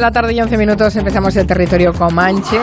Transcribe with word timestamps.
5 0.00 0.06
de 0.06 0.06
la 0.06 0.12
tarde 0.12 0.32
y 0.32 0.40
11 0.40 0.56
minutos 0.56 0.96
empezamos 0.96 1.36
el 1.36 1.46
territorio 1.46 1.92
Comanche. 1.92 2.58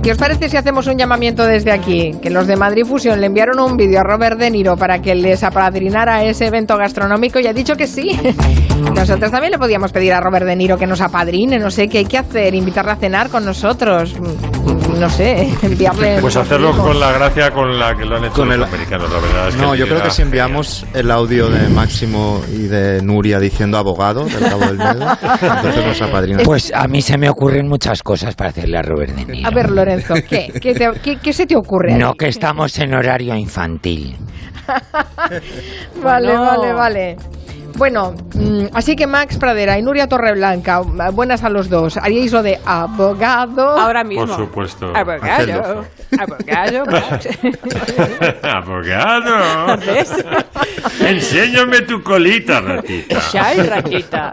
¿Qué 0.00 0.12
os 0.12 0.16
parece 0.16 0.48
si 0.48 0.56
hacemos 0.56 0.86
un 0.86 0.96
llamamiento 0.96 1.44
desde 1.44 1.72
aquí? 1.72 2.14
Que 2.22 2.30
los 2.30 2.46
de 2.46 2.54
Madrid 2.54 2.84
Fusión 2.84 3.20
le 3.20 3.26
enviaron 3.26 3.58
un 3.58 3.76
vídeo 3.76 3.98
a 3.98 4.04
Robert 4.04 4.38
De 4.38 4.52
Niro 4.52 4.76
para 4.76 5.02
que 5.02 5.16
les 5.16 5.42
apadrinara 5.42 6.22
ese 6.22 6.46
evento 6.46 6.76
gastronómico 6.76 7.40
y 7.40 7.48
ha 7.48 7.52
dicho 7.52 7.76
que 7.76 7.88
sí. 7.88 8.16
Nosotros 8.94 9.30
también 9.30 9.52
le 9.52 9.58
podíamos 9.58 9.92
pedir 9.92 10.12
a 10.12 10.20
Robert 10.20 10.46
De 10.46 10.56
Niro 10.56 10.76
que 10.78 10.86
nos 10.86 11.00
apadrine, 11.00 11.58
no 11.58 11.70
sé, 11.70 11.88
¿qué 11.88 11.98
hay 11.98 12.04
que 12.04 12.18
hacer? 12.18 12.54
Invitarle 12.54 12.92
a 12.92 12.96
cenar 12.96 13.28
con 13.28 13.44
nosotros, 13.44 14.14
no 14.98 15.08
sé, 15.10 15.48
enviarle... 15.62 16.18
Pues 16.20 16.36
hacerlo 16.36 16.76
con 16.76 16.98
la 16.98 17.12
gracia 17.12 17.50
con 17.50 17.78
la 17.78 17.94
que 17.96 18.04
lo 18.04 18.16
han 18.16 18.24
hecho 18.24 18.34
Con 18.34 18.48
los 18.48 18.56
el- 18.56 18.64
americanos, 18.64 19.10
la 19.10 19.18
verdad. 19.20 19.48
Es 19.48 19.54
que 19.56 19.60
No, 19.62 19.72
el 19.74 19.80
yo 19.80 19.86
creo 19.88 20.02
que 20.02 20.10
si 20.10 20.22
enviamos 20.22 20.86
el 20.94 21.10
audio 21.10 21.48
de 21.48 21.68
Máximo 21.68 22.40
y 22.52 22.62
de 22.68 23.02
Nuria 23.02 23.38
diciendo 23.40 23.78
abogado 23.78 24.24
del 24.24 24.40
Cabo 24.48 24.60
del 24.66 24.78
Medo, 24.78 25.06
entonces 25.42 25.86
nos 25.86 26.02
apadrinan. 26.02 26.42
Pues 26.44 26.72
a 26.74 26.86
mí 26.88 27.02
se 27.02 27.18
me 27.18 27.28
ocurren 27.28 27.68
muchas 27.68 28.02
cosas 28.02 28.34
para 28.34 28.50
hacerle 28.50 28.78
a 28.78 28.82
Robert 28.82 29.14
De 29.14 29.24
Niro. 29.24 29.48
A 29.48 29.50
ver, 29.50 29.70
Lorenzo, 29.70 30.14
¿qué? 30.28 30.52
¿Qué, 30.60 30.74
te- 30.74 30.90
qué- 31.02 31.16
qué 31.18 31.32
se 31.32 31.46
te 31.46 31.56
ocurre? 31.56 31.94
No 31.94 32.14
que 32.14 32.28
estamos 32.28 32.78
en 32.78 32.94
horario 32.94 33.34
infantil. 33.36 34.16
Vale, 36.02 36.26
Bueno. 36.36 36.40
vale, 36.42 36.72
vale. 36.72 37.16
Bueno, 37.76 38.14
mm, 38.34 38.66
así 38.72 38.96
que 38.96 39.06
Max 39.06 39.36
Pradera 39.38 39.78
y 39.78 39.82
Nuria 39.82 40.08
Torreblanca, 40.08 40.82
mm, 40.82 41.14
buenas 41.14 41.44
a 41.44 41.48
los 41.48 41.68
dos. 41.68 41.96
Haríais 41.96 42.32
lo 42.32 42.42
de 42.42 42.58
abogado. 42.64 43.68
Ahora 43.78 44.04
mismo. 44.04 44.26
Por 44.26 44.36
supuesto. 44.36 44.92
Abogado. 44.96 45.84
Abogado. 46.18 46.86
Max. 46.86 47.28
Abogado. 48.42 49.78
Enséñame 51.00 51.82
tu 51.82 52.02
colita, 52.02 52.60
ratita. 52.60 53.20
Shai, 53.32 53.62
ratita. 53.66 54.32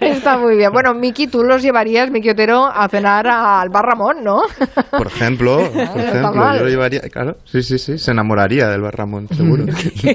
Está 0.00 0.36
muy 0.36 0.56
bien. 0.56 0.72
Bueno, 0.72 0.94
Miki, 0.94 1.26
tú 1.26 1.42
los 1.42 1.62
llevarías, 1.62 2.10
Miki 2.10 2.30
Otero, 2.30 2.66
a 2.66 2.88
cenar 2.88 3.26
al 3.26 3.68
Bar 3.70 3.86
Ramón, 3.86 4.22
¿no? 4.24 4.42
Por 4.90 5.06
ejemplo, 5.06 5.56
por 5.72 5.80
está 5.80 6.08
ejemplo, 6.08 6.32
mal. 6.32 6.58
yo 6.58 6.64
lo 6.64 6.70
llevaría, 6.70 7.00
claro, 7.02 7.36
sí, 7.44 7.62
sí, 7.62 7.78
sí, 7.78 7.98
se 7.98 8.10
enamoraría 8.10 8.68
del 8.68 8.80
Barramón, 8.82 9.28
seguro. 9.28 9.64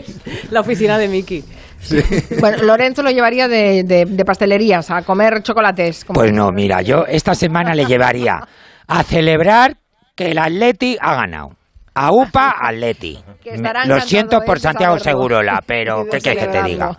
La 0.51 0.61
oficina 0.61 0.97
de 0.97 1.07
Bueno, 2.39 2.63
Lorenzo 2.63 3.03
lo 3.03 3.11
llevaría 3.11 3.47
de, 3.47 3.83
de- 3.83 4.05
de 4.05 4.25
pastelerías 4.25 4.89
a 4.91 5.01
comer 5.03 5.41
chocolates. 5.43 6.05
como- 6.05 6.19
Pues 6.19 6.31
no, 6.33 6.51
mira, 6.51 6.81
yo 6.81 7.05
esta 7.07 7.35
semana 7.35 7.73
le 7.75 7.85
llevaría 7.85 8.47
a 8.87 9.03
celebrar 9.03 9.77
que 10.15 10.31
el 10.31 10.37
Atleti 10.37 10.97
ha 11.01 11.15
ganado. 11.15 11.55
A 11.97 12.11
UPA 12.11 12.55
estarán 13.45 13.87
Lo 13.87 14.01
siento 14.01 14.41
por 14.41 14.59
Santiago. 14.59 14.99
Segurola, 14.99 15.61
pero 15.65 16.03
¿qué 16.11 16.17
quieres 16.19 16.43
que 16.45 16.51
te 16.51 16.63
diga? 16.63 16.91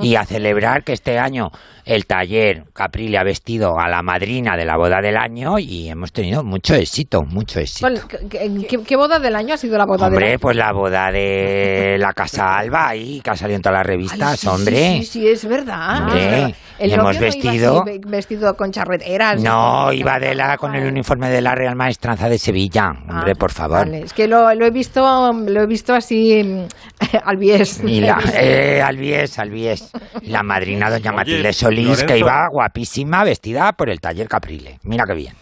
Y 0.00 0.14
a 0.14 0.24
celebrar 0.24 0.82
que 0.82 0.92
este 0.94 1.18
año 1.18 1.48
el 1.84 2.06
taller 2.06 2.64
Caprile 2.72 3.18
ha 3.18 3.24
vestido 3.24 3.78
a 3.78 3.88
la 3.88 4.02
madrina 4.02 4.56
de 4.56 4.64
la 4.64 4.76
boda 4.76 5.00
del 5.02 5.16
año 5.16 5.58
y 5.58 5.88
hemos 5.88 6.12
tenido 6.12 6.42
mucho 6.44 6.74
éxito, 6.74 7.22
mucho 7.22 7.58
éxito. 7.60 7.88
¿Cuál- 7.88 8.28
qué, 8.28 8.66
qué- 8.68 8.82
qué 8.84 8.96
boda 8.96 9.18
del 9.18 9.34
año 9.34 9.54
ha 9.54 9.56
sido 9.58 9.76
la 9.76 9.84
boda 9.86 10.06
del 10.06 10.14
Hombre, 10.14 10.30
año? 10.30 10.38
pues 10.40 10.56
la 10.56 10.72
boda 10.72 11.10
de 11.10 11.96
la 11.98 12.12
Casa 12.12 12.56
Alba 12.56 12.88
ahí, 12.88 13.20
que 13.20 13.30
ha 13.30 13.34
salido 13.36 13.56
en 13.56 13.62
todas 13.62 13.78
las 13.78 13.86
Ay, 13.86 13.96
revistas, 13.96 14.40
sí, 14.40 14.46
hombre. 14.48 14.76
Sí, 14.76 14.98
sí, 15.04 15.04
sí, 15.20 15.28
es 15.28 15.46
verdad. 15.46 16.02
Hombre. 16.04 16.54
El 16.78 16.92
hemos 16.92 17.04
no 17.06 17.12
iba 17.12 17.20
vestido- 17.20 17.82
así, 17.82 17.90
ve- 17.98 18.00
vestido 18.06 18.54
con 18.54 18.70
charreteras. 18.70 19.42
No, 19.42 19.92
iba 19.92 20.18
de 20.18 20.34
la 20.34 20.56
con 20.56 20.74
el 20.74 20.86
uniforme 20.86 21.28
de 21.28 21.40
la 21.42 21.54
Real 21.54 21.76
Maestranza 21.76 22.28
de 22.28 22.38
Sevilla, 22.38 22.90
hombre, 23.08 23.32
Ah, 23.32 23.38
por 23.38 23.52
favor. 23.52 23.78
Vale, 23.80 24.04
es 24.04 24.14
que 24.14 24.28
lo, 24.30 24.54
lo 24.54 24.64
he 24.64 24.70
visto 24.70 25.32
lo 25.32 25.62
he 25.62 25.66
visto 25.66 25.92
así 25.92 26.42
mm, 26.42 26.66
al 27.24 27.36
bies. 27.36 27.82
Y 27.84 28.00
la, 28.00 28.18
eh, 28.34 28.82
Albies, 28.82 29.38
Albies. 29.38 29.90
Y 30.22 30.28
la 30.28 30.42
madrina 30.42 30.90
doña 30.90 31.12
Matilde 31.12 31.52
Solís, 31.52 31.86
Lorenzo. 31.86 32.06
que 32.06 32.18
iba 32.18 32.48
guapísima, 32.48 33.24
vestida 33.24 33.72
por 33.72 33.90
el 33.90 34.00
taller 34.00 34.28
Caprile. 34.28 34.78
Mira 34.84 35.04
qué 35.06 35.14
bien. 35.14 35.34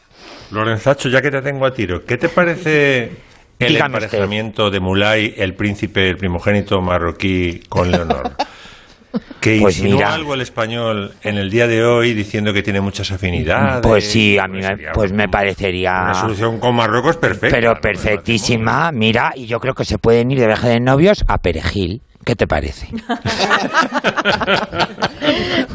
Lorenzacho, 0.50 1.08
ya 1.08 1.20
que 1.20 1.30
te 1.30 1.42
tengo 1.42 1.66
a 1.66 1.72
tiro, 1.72 2.04
¿qué 2.04 2.16
te 2.16 2.28
parece 2.28 3.12
el 3.58 3.68
Dígame 3.68 3.94
usted. 3.96 4.04
emparejamiento 4.04 4.70
de 4.70 4.80
Mulay, 4.80 5.34
el 5.36 5.54
príncipe, 5.54 6.08
el 6.08 6.16
primogénito 6.16 6.80
marroquí, 6.80 7.60
con 7.68 7.90
Leonor? 7.90 8.32
Que 9.40 9.58
Pues 9.60 9.76
insinuó 9.78 9.96
mira. 9.98 10.12
algo 10.14 10.34
el 10.34 10.40
español 10.42 11.12
en 11.22 11.38
el 11.38 11.50
día 11.50 11.66
de 11.66 11.84
hoy 11.84 12.12
diciendo 12.14 12.52
que 12.52 12.62
tiene 12.62 12.80
muchas 12.80 13.10
afinidades. 13.10 13.80
Pues 13.82 14.10
sí, 14.10 14.36
a 14.38 14.46
mí 14.48 14.60
me- 14.60 14.76
pues 14.92 15.12
me 15.12 15.24
un- 15.24 15.30
parecería... 15.30 16.02
Una 16.04 16.14
solución 16.14 16.58
con 16.60 16.74
Marruecos 16.74 17.16
perfecta. 17.16 17.56
Pero 17.56 17.74
¿no? 17.74 17.80
perfectísima, 17.80 18.92
mira, 18.92 19.32
y 19.34 19.46
yo 19.46 19.60
creo 19.60 19.74
que 19.74 19.84
se 19.84 19.98
pueden 19.98 20.30
ir 20.30 20.40
de 20.40 20.46
viaje 20.46 20.68
de 20.68 20.80
novios 20.80 21.24
a 21.28 21.38
Perejil. 21.38 22.02
¿Qué 22.24 22.36
te 22.36 22.46
parece? 22.46 22.88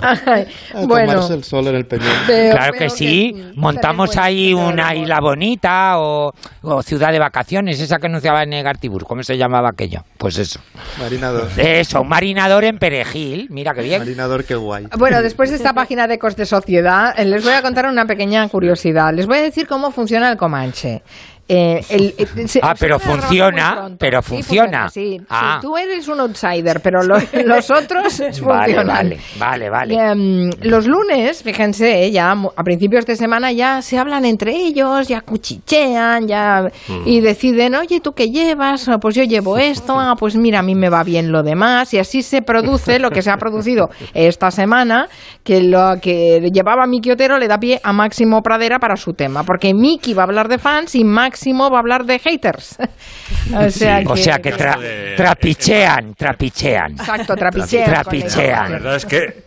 Ay, 0.02 0.46
A 0.74 0.86
bueno, 0.86 1.14
tomarse 1.14 1.34
el 1.36 1.44
sol 1.44 1.68
en 1.68 1.76
el 1.76 1.86
peñón. 1.86 2.08
veo- 2.28 2.52
Claro 2.56 2.74
que 2.74 2.90
sí, 2.90 3.52
montamos 3.56 4.18
ahí 4.18 4.54
una 4.54 4.94
isla 4.96 5.20
bonita 5.20 6.00
o, 6.00 6.34
o 6.62 6.84
ciudad 6.84 7.12
de 7.12 7.20
vacaciones, 7.20 7.80
esa 7.80 7.98
que 8.00 8.08
anunciaba 8.08 8.44
en 8.44 8.54
Egartibur, 8.54 9.06
¿cómo 9.06 9.24
se 9.24 9.38
llamaba 9.38 9.70
aquello? 9.70 10.04
Pues 10.18 10.38
eso. 10.38 10.60
Marinador. 11.00 11.50
Eso, 11.58 12.02
un 12.02 12.10
marinador 12.10 12.64
en 12.66 12.78
Perejil, 12.78 13.48
mira 13.50 13.74
qué 13.74 13.82
bien. 13.82 14.00
Marinador, 14.00 14.44
qué 14.44 14.56
guay. 14.56 14.88
Bueno, 14.98 15.22
después 15.22 15.50
de 15.50 15.56
esta 15.56 15.74
página 15.76 16.08
de 16.08 16.20
Coste 16.20 16.46
Sociedad, 16.46 17.14
eh, 17.18 17.26
les 17.26 17.44
voy 17.44 17.54
a 17.54 17.62
contar 17.62 17.86
una 17.88 18.06
pequeña 18.06 18.48
curiosidad. 18.50 19.14
Les 19.14 19.26
voy 19.28 19.38
a 19.38 19.42
decir 19.42 19.68
cómo 19.68 19.92
funciona 19.92 20.32
el 20.32 20.38
Comanche. 20.38 21.04
Eh, 21.46 21.84
el- 21.90 22.16
el- 22.18 22.48
se- 22.48 22.62
Ah, 22.64 22.74
pero 22.80 22.98
funciona, 23.00 23.90
pero 24.00 24.22
Sí, 24.22 24.30
funciona. 24.30 24.90
Sí, 24.90 25.18
sí. 25.20 25.26
Ah. 25.30 25.60
tú 25.62 25.76
eres 25.76 26.08
un 26.08 26.22
outsider, 26.22 26.80
pero 26.82 27.04
lo- 27.04 27.18
los 27.46 27.70
otros 27.70 28.18
Vale, 28.42 28.76
funcionan. 28.76 28.86
vale, 28.86 29.20
vale, 29.38 29.70
vale. 29.70 29.94
Em, 29.96 30.50
los 30.62 30.88
lunes, 30.88 31.44
fíjense, 31.44 32.10
ya 32.12 32.32
a 32.32 32.64
principios 32.64 33.06
de 33.06 33.18
semana 33.18 33.52
ya 33.52 33.82
se 33.82 33.98
hablan 33.98 34.24
entre 34.24 34.56
ellos, 34.56 35.10
ya 35.10 35.20
cuchichean, 35.22 36.28
ya 36.30 36.70
Mm. 36.88 37.08
y 37.08 37.20
deciden, 37.20 37.76
oye, 37.76 38.00
¿tú 38.00 38.14
qué 38.14 38.30
llevas? 38.30 38.88
Ah, 38.88 38.98
Pues 39.00 39.16
yo 39.16 39.24
llevo 39.26 39.58
esto, 39.58 40.00
ah, 40.00 40.16
pues 40.18 40.38
mira, 40.38 40.60
a 40.60 40.64
mí 40.64 40.76
me 40.76 40.88
va 40.90 41.04
bien 41.04 41.30
lo 41.32 41.44
demás, 41.44 41.94
y 41.94 42.00
así 42.00 42.22
se 42.22 42.42
produce 42.42 43.00
lo 43.00 43.10
que 43.12 43.22
se 43.22 43.30
ha 43.30 43.38
producido 43.38 43.90
esta 44.14 44.50
semana, 44.50 45.10
que 45.44 45.62
lo 45.62 45.96
que 46.02 46.50
llevaba 46.54 46.88
Miki 46.88 47.12
Otero 47.12 47.38
le 47.38 47.50
da 47.50 47.58
pie 47.58 47.82
a 47.84 47.92
Máximo 47.92 48.42
Pradera 48.42 48.80
para 48.80 48.96
su 48.96 49.14
tema, 49.14 49.44
porque 49.44 49.74
Miki 49.74 50.14
va 50.14 50.24
a 50.24 50.26
hablar 50.26 50.48
de 50.48 50.58
fans 50.58 50.96
y 50.96 51.04
Máximo 51.04 51.33
va 51.70 51.78
a 51.78 51.80
hablar 51.80 52.06
de 52.06 52.20
haters. 52.20 52.78
o 53.56 53.70
sea 53.70 54.00
Sí. 54.00 54.06
que, 54.06 54.12
O 54.14 54.16
sea 54.16 54.38
que 54.40 54.54
tra- 54.54 54.80
de- 54.80 55.14
trapichean, 55.16 56.14
trapichean. 56.16 56.92
Exacto, 56.94 57.36
trapichean. 57.36 57.86
Trapichean. 57.86 58.64
La 58.72 58.78
verdad 58.80 58.96
es 58.96 59.06
que 59.06 59.44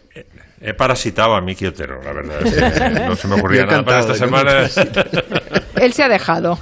he 0.60 0.74
parasitado 0.74 1.34
a 1.34 1.40
Miki 1.40 1.66
Otero, 1.66 2.00
la 2.02 2.12
verdad. 2.12 2.46
es 2.46 2.54
que 2.54 2.90
no 3.06 3.14
se 3.14 3.28
me 3.28 3.34
ocurría 3.36 3.64
nada 3.66 3.82
para 3.82 4.00
esta 4.00 4.14
semana. 4.14 4.66
Él 5.80 5.92
se 5.92 6.02
ha 6.02 6.08
dejado. 6.08 6.58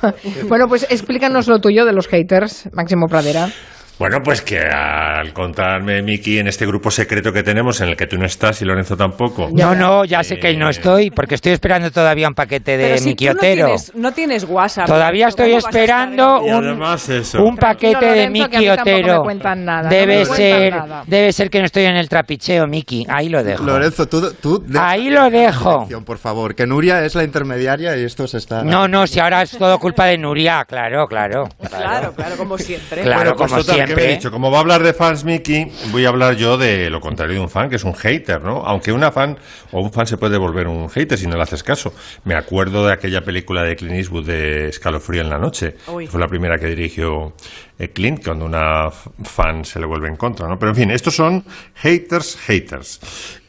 Bueno, 0.49 0.67
pues 0.69 0.87
explícanos 0.91 1.47
lo 1.47 1.59
tuyo 1.61 1.85
de 1.85 1.93
los 1.93 2.09
haters, 2.09 2.69
Máximo 2.73 3.07
Pradera. 3.07 3.49
Bueno, 3.97 4.19
pues 4.25 4.43
que 4.43 4.59
al 4.59 5.33
contarme, 5.33 6.03
Miki, 6.03 6.39
en 6.41 6.49
este 6.49 6.67
grupo 6.67 6.91
secreto 6.91 7.33
que 7.33 7.45
tenemos, 7.45 7.81
en 7.81 7.91
el 7.91 7.97
que 7.97 8.07
tú 8.09 8.17
no 8.19 8.27
estás 8.27 8.61
y 8.61 8.65
Lorenzo 8.65 8.97
tampoco. 8.97 9.49
No, 9.53 9.75
no, 9.77 10.05
ya 10.05 10.25
sé 10.25 10.37
que 10.39 10.57
no 10.57 10.67
Eh, 10.67 10.71
estoy, 10.73 11.11
porque 11.13 11.37
estoy 11.37 11.53
esperando 11.53 11.91
todavía 11.93 12.27
un 12.27 12.35
paquete 12.35 12.77
de 12.77 12.99
si 12.99 13.11
mi 13.11 13.15
tú 13.15 13.27
no 13.27 13.35
tienes, 13.37 13.93
no 13.95 14.13
tienes 14.13 14.45
WhatsApp. 14.49 14.87
Todavía 14.87 15.29
estoy 15.29 15.51
¿cómo 15.51 15.57
vas 15.63 15.65
a 15.67 15.69
estar 15.69 15.83
esperando 15.83 16.41
un, 16.43 17.47
un 17.47 17.57
paquete 17.57 17.93
Tranquilo, 17.95 18.01
de 18.01 18.07
Lorenzo, 18.27 18.31
mi 18.33 18.39
que 18.51 18.57
a 18.57 18.61
mí 18.61 18.67
tampoco 18.67 18.85
me 18.91 18.95
quiotero. 18.95 19.23
cuentan 19.23 19.65
nada, 19.65 19.83
no 19.85 19.89
Debe 19.89 20.15
cuentan 20.27 20.37
ser, 20.37 20.75
nada. 20.77 21.05
debe 21.07 21.33
ser 21.33 21.51
que 21.51 21.59
no 21.61 21.65
estoy 21.67 21.85
en 21.85 21.97
el 21.97 22.09
trapicheo, 22.09 22.67
Miki. 22.67 23.07
Ahí 23.09 23.29
lo 23.29 23.45
dejo. 23.45 23.63
Lorenzo, 23.65 24.09
tú... 24.09 24.33
tú 24.41 24.59
de- 24.67 24.79
Ahí 24.81 25.09
lo 25.09 25.31
dejo. 25.31 25.87
Por 26.05 26.19
favor, 26.19 26.57
que 26.57 26.67
Nuria 26.67 27.05
es 27.05 27.15
la 27.15 27.23
intermediaria 27.23 27.97
y 27.97 28.03
esto 28.05 28.27
se 28.27 28.39
está... 28.39 28.65
No, 28.65 28.89
no, 28.89 29.07
si 29.07 29.21
ahora 29.21 29.43
es 29.43 29.53
todo 29.57 29.79
culpa 29.79 30.07
de 30.07 30.19
Nuria, 30.19 30.65
claro, 30.67 31.07
claro. 31.07 31.45
Claro, 31.69 32.13
claro, 32.13 32.37
como 32.37 32.59
siempre. 32.59 33.03
Claro, 33.03 33.21
Bueno, 33.21 33.37
pues 33.37 33.53
como 33.87 33.87
total, 33.87 33.87
¿qué 33.87 33.95
me 33.95 34.01
he 34.03 34.05
siempre. 34.05 34.17
dicho? 34.17 34.31
Como 34.31 34.51
va 34.51 34.59
a 34.59 34.61
hablar 34.61 34.83
de 34.83 34.95
fans 34.95 35.25
Mickey, 35.25 35.71
voy 35.93 36.05
a 36.05 36.09
hablar 36.09 36.37
yo 36.37 36.57
de 36.59 36.91
lo 36.91 37.01
contrario 37.01 37.35
de 37.37 37.41
un 37.41 37.49
fan, 37.51 37.69
que 37.71 37.77
es 37.77 37.85
un 37.85 37.95
hater, 37.95 38.43
¿no? 38.43 38.65
Aunque 38.67 38.93
una 38.93 39.13
fan 39.13 39.39
o 39.73 39.81
un 39.81 39.93
fan 39.93 40.07
se 40.07 40.17
puede 40.17 40.37
volver 40.39 40.67
un 40.69 40.89
hater 40.89 41.19
si 41.19 41.27
no 41.27 41.37
le 41.37 41.43
haces 41.43 41.63
caso. 41.63 41.93
Me 42.25 42.35
acuerdo 42.35 42.87
de 42.87 42.93
aquella 42.93 43.23
película 43.25 43.63
de 43.63 43.77
Clint 43.77 43.95
Eastwood 43.95 44.27
de 44.27 44.69
Escalofrío 44.69 45.23
en 45.23 45.31
la 45.31 45.39
noche. 45.39 45.77
Uy. 45.89 46.07
Fue 46.07 46.21
la 46.21 46.29
primera 46.29 46.59
que 46.59 46.67
dirigió 46.67 47.35
eh, 47.79 47.89
Clint 47.91 48.25
cuando 48.25 48.45
una 48.45 48.91
fan 49.25 49.65
se 49.65 49.79
le 49.81 49.87
vuelve 49.87 50.09
en 50.09 50.17
contra, 50.17 50.49
¿no? 50.49 50.59
Pero 50.59 50.71
en 50.71 50.77
fin, 50.77 50.91
estos 50.91 51.15
son 51.17 51.45
haters, 51.77 52.37
haters. 52.47 53.01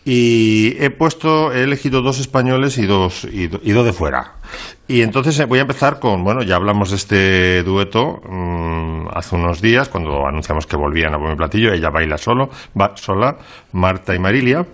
Y 0.07 0.75
he 0.79 0.91
puesto, 0.91 1.51
he 1.51 1.63
elegido 1.63 2.03
dos 2.03 2.19
españoles 2.19 2.77
y 2.77 2.85
dos, 2.85 3.23
y, 3.25 3.47
do- 3.47 3.59
y 3.63 3.71
dos 3.71 3.85
de 3.85 3.91
fuera. 3.93 4.33
Y 4.87 5.01
entonces 5.01 5.39
eh, 5.39 5.45
voy 5.45 5.59
a 5.59 5.63
empezar 5.63 5.99
con, 5.99 6.23
bueno, 6.23 6.43
ya 6.43 6.55
hablamos 6.55 6.91
de 6.91 6.95
este 6.95 7.63
dueto 7.63 8.21
mm, 8.27 9.07
hace 9.13 9.35
unos 9.35 9.61
días, 9.61 9.89
cuando 9.89 10.27
anunciamos 10.27 10.67
que 10.67 10.75
volvían 10.75 11.13
a 11.13 11.17
Buen 11.17 11.37
Platillo, 11.37 11.73
ella 11.73 11.89
baila 11.89 12.17
solo, 12.17 12.49
va 12.79 12.95
sola, 12.95 13.37
Marta 13.71 14.13
y 14.13 14.19
Marilia. 14.19 14.65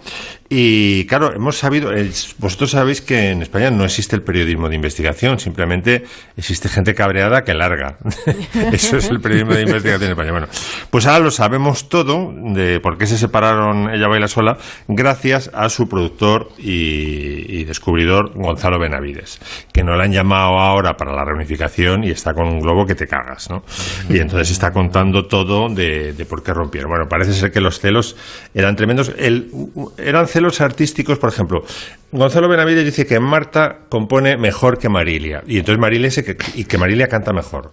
Y 0.53 1.05
claro, 1.05 1.33
hemos 1.33 1.57
sabido, 1.57 1.91
vosotros 2.37 2.71
sabéis 2.71 2.99
que 2.99 3.29
en 3.29 3.41
España 3.41 3.71
no 3.71 3.85
existe 3.85 4.17
el 4.17 4.21
periodismo 4.21 4.67
de 4.67 4.75
investigación, 4.75 5.39
simplemente 5.39 6.03
existe 6.35 6.67
gente 6.67 6.93
cabreada 6.93 7.45
que 7.45 7.53
larga. 7.53 7.99
Eso 8.73 8.97
es 8.97 9.09
el 9.09 9.21
periodismo 9.21 9.53
de 9.53 9.61
investigación 9.61 10.07
en 10.07 10.11
España. 10.11 10.31
Bueno, 10.31 10.47
pues 10.89 11.05
ahora 11.05 11.23
lo 11.23 11.31
sabemos 11.31 11.87
todo 11.87 12.33
de 12.35 12.81
por 12.81 12.97
qué 12.97 13.07
se 13.07 13.17
separaron 13.17 13.91
ella 13.91 14.09
baila 14.09 14.27
sola, 14.27 14.57
gracias 14.89 15.49
a 15.53 15.69
su 15.69 15.87
productor 15.87 16.49
y, 16.57 17.63
descubridor 17.63 18.33
Gonzalo 18.33 18.77
Benavides, 18.77 19.39
que 19.71 19.85
no 19.85 19.95
le 19.95 20.03
han 20.03 20.11
llamado 20.11 20.59
ahora 20.59 20.97
para 20.97 21.13
la 21.13 21.23
reunificación 21.23 22.03
y 22.03 22.09
está 22.09 22.33
con 22.33 22.47
un 22.47 22.59
globo 22.59 22.85
que 22.85 22.95
te 22.95 23.07
cagas, 23.07 23.49
¿no? 23.49 23.63
Y 24.09 24.19
entonces 24.19 24.51
está 24.51 24.71
contando 24.73 25.27
todo 25.27 25.69
de, 25.69 26.11
de 26.11 26.25
por 26.25 26.43
qué 26.43 26.53
rompieron. 26.53 26.89
Bueno, 26.89 27.05
parece 27.07 27.31
ser 27.31 27.53
que 27.53 27.61
los 27.61 27.79
celos 27.79 28.17
eran 28.53 28.75
tremendos. 28.75 29.13
El, 29.17 29.49
eran 29.97 30.27
artísticos, 30.61 31.19
por 31.19 31.29
ejemplo. 31.29 31.63
Gonzalo 32.11 32.49
Benavides 32.49 32.83
dice 32.83 33.05
que 33.05 33.19
Marta 33.19 33.81
compone 33.87 34.35
mejor 34.37 34.77
que 34.77 34.89
Marilia. 34.89 35.43
Y 35.47 35.59
entonces 35.59 35.79
Marilia 35.79 36.09
que, 36.09 36.35
y 36.55 36.65
que 36.65 36.77
Marilia 36.77 37.07
canta 37.07 37.31
mejor. 37.31 37.71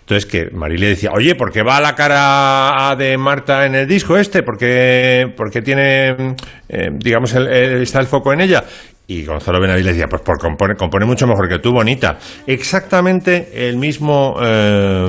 Entonces 0.00 0.26
que 0.26 0.50
Marilia 0.52 0.88
decía, 0.90 1.10
oye, 1.12 1.34
¿por 1.34 1.50
qué 1.50 1.62
va 1.62 1.80
la 1.80 1.94
cara 1.96 2.94
de 2.96 3.16
Marta 3.18 3.66
en 3.66 3.74
el 3.74 3.88
disco 3.88 4.16
este? 4.16 4.42
¿Por 4.42 4.58
qué, 4.58 5.32
por 5.36 5.50
qué 5.50 5.62
tiene, 5.62 6.36
eh, 6.68 6.90
digamos, 6.92 7.32
el- 7.34 7.48
está 7.48 7.98
el 8.00 8.06
foco 8.06 8.32
en 8.32 8.42
ella? 8.42 8.64
Y 9.08 9.24
Gonzalo 9.24 9.60
Benavides 9.60 9.86
decía, 9.86 10.06
pues 10.06 10.22
por 10.22 10.38
compone, 10.38 10.76
compone 10.76 11.04
mucho 11.04 11.26
mejor 11.26 11.48
que 11.48 11.58
tú, 11.58 11.72
bonita. 11.72 12.16
Exactamente 12.46 13.68
el 13.68 13.76
mismo 13.76 14.36
eh, 14.40 15.08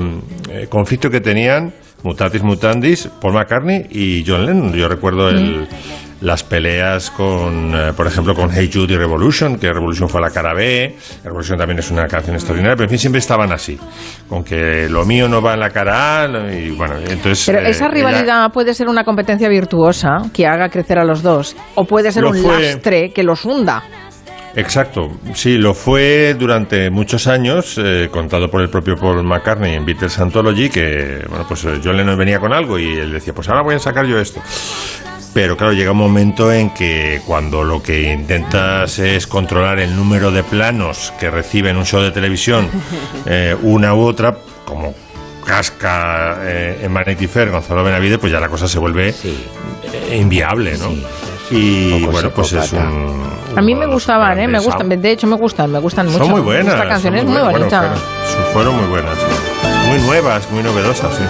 eh, 0.49 0.67
conflicto 0.67 1.11
que 1.11 1.21
tenían 1.21 1.71
Mutatis 2.01 2.41
Mutandis, 2.41 3.07
Paul 3.21 3.33
McCartney 3.35 3.85
y 3.91 4.23
John 4.25 4.47
Lennon. 4.47 4.73
Yo 4.73 4.87
recuerdo 4.87 5.29
el, 5.29 5.67
las 6.21 6.44
peleas 6.44 7.09
con, 7.12 7.73
eh, 7.75 7.94
por 7.95 8.07
ejemplo, 8.07 8.33
con 8.33 8.50
Hey 8.51 8.69
Jude 8.71 8.94
y 8.94 8.97
Revolution, 8.97 9.57
que 9.57 9.71
Revolution 9.73 10.07
fue 10.07 10.21
la 10.21 10.29
cara 10.29 10.53
B, 10.53 10.95
Revolution 11.23 11.57
también 11.57 11.79
es 11.79 11.89
una 11.91 12.07
canción 12.07 12.35
extraordinaria, 12.35 12.75
pero 12.75 12.85
en 12.85 12.89
fin, 12.89 13.00
siempre 13.00 13.19
estaban 13.19 13.51
así, 13.51 13.77
con 14.29 14.44
que 14.44 14.88
lo 14.89 15.03
mío 15.06 15.27
no 15.27 15.41
va 15.41 15.56
en 15.56 15.59
la 15.59 15.69
cara 15.71 16.23
A, 16.23 16.27
y 16.53 16.69
bueno, 16.71 16.95
entonces... 16.97 17.44
Pero 17.47 17.59
eh, 17.59 17.69
esa 17.69 17.85
ella- 17.85 17.94
rivalidad 17.94 18.51
puede 18.51 18.73
ser 18.73 18.88
una 18.88 19.03
competencia 19.03 19.50
virtuosa 19.50 20.18
que 20.33 20.45
haga 20.47 20.69
crecer 20.69 21.00
a 21.00 21.03
los 21.03 21.23
dos, 21.23 21.56
o 21.75 21.85
puede 21.85 22.12
ser 22.12 22.23
un 22.25 22.35
fue. 22.35 22.62
lastre 22.62 23.12
que 23.12 23.23
los 23.23 23.44
hunda. 23.44 23.83
Exacto, 24.53 25.07
sí, 25.33 25.57
lo 25.57 25.73
fue 25.73 26.35
durante 26.38 26.89
muchos 26.91 27.25
años, 27.27 27.79
eh, 27.81 28.09
contado 28.12 28.50
por 28.50 28.62
el 28.62 28.69
propio 28.69 28.95
Paul 28.95 29.23
McCartney 29.23 29.75
en 29.75 29.85
Beatles 29.85 30.19
Anthology, 30.19 30.69
que, 30.69 31.25
bueno, 31.29 31.45
pues 31.47 31.63
eh, 31.63 31.79
John 31.81 31.95
Lennon 31.95 32.18
venía 32.18 32.38
con 32.38 32.51
algo 32.53 32.77
y 32.77 32.97
él 32.97 33.13
decía, 33.13 33.33
pues 33.33 33.47
ahora 33.47 33.62
voy 33.63 33.75
a 33.75 33.79
sacar 33.79 34.06
yo 34.06 34.19
esto. 34.19 34.41
Pero 35.33 35.56
claro, 35.56 35.72
llega 35.74 35.92
un 35.92 35.98
momento 35.98 36.51
en 36.51 36.72
que 36.72 37.22
cuando 37.25 37.63
lo 37.63 37.81
que 37.81 38.12
intentas 38.12 39.00
es 39.00 39.28
controlar 39.28 39.80
el 39.80 39.95
número 39.95 40.30
de 40.31 40.44
planos 40.44 41.13
que 41.19 41.30
recibe 41.31 41.69
en 41.69 41.78
un 41.78 41.86
show 41.86 42.01
de 42.01 42.12
televisión 42.12 42.68
eh, 43.25 43.56
una 43.62 43.94
u 43.95 44.01
otra, 44.01 44.36
como 44.66 44.94
casca 45.45 46.38
eh, 46.42 46.81
en 46.83 46.94
Vanity 46.94 47.28
Fair 47.28 47.50
Gonzalo 47.50 47.83
Benavides, 47.83 48.18
pues 48.19 48.31
ya 48.31 48.39
la 48.39 48.50
cosa 48.50 48.68
se 48.68 48.78
vuelve 48.78 49.13
Sí. 49.13 49.45
eh, 49.94 50.18
inviable, 50.19 50.78
¿no? 50.78 50.89
Sí, 51.50 51.95
y 52.01 52.06
bueno, 52.06 52.30
pues 52.31 52.54
es 52.54 52.72
un... 52.74 53.24
A 53.56 53.62
mí 53.62 53.74
me 53.75 53.86
gustaban, 53.86 54.39
¿eh? 54.39 54.48
Me 54.48 54.60
gustan, 54.60 54.88
de 54.88 55.12
hecho 55.12 55.28
me 55.28 55.36
gustan, 55.36 55.72
me 55.72 55.80
gustan 55.80 56.06
mucho. 56.07 56.19
Son 56.19 56.30
muy 56.31 56.42
buenas. 56.42 56.74
Esta 56.74 56.88
canción 56.88 57.13
son 57.13 57.19
es 57.19 57.25
muy 57.25 57.42
buenas. 57.42 57.51
Bueno, 57.51 57.66
bonita. 57.66 57.80
fueron, 57.81 57.98
su- 58.48 58.54
fueron 58.54 58.75
muy 58.78 58.86
buenas, 58.89 59.18
sí. 59.18 59.89
Muy 59.89 60.00
nuevas, 60.07 60.50
muy 60.51 60.63
novedosas, 60.63 61.12
sí. 61.16 61.24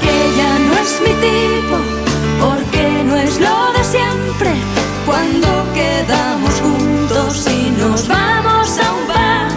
Cuando 5.05 5.47
quedamos 5.73 6.53
juntos 6.61 7.47
y 7.47 7.71
nos 7.71 8.07
vamos 8.07 8.77
a 8.79 8.93
un 8.93 9.07
bar, 9.07 9.47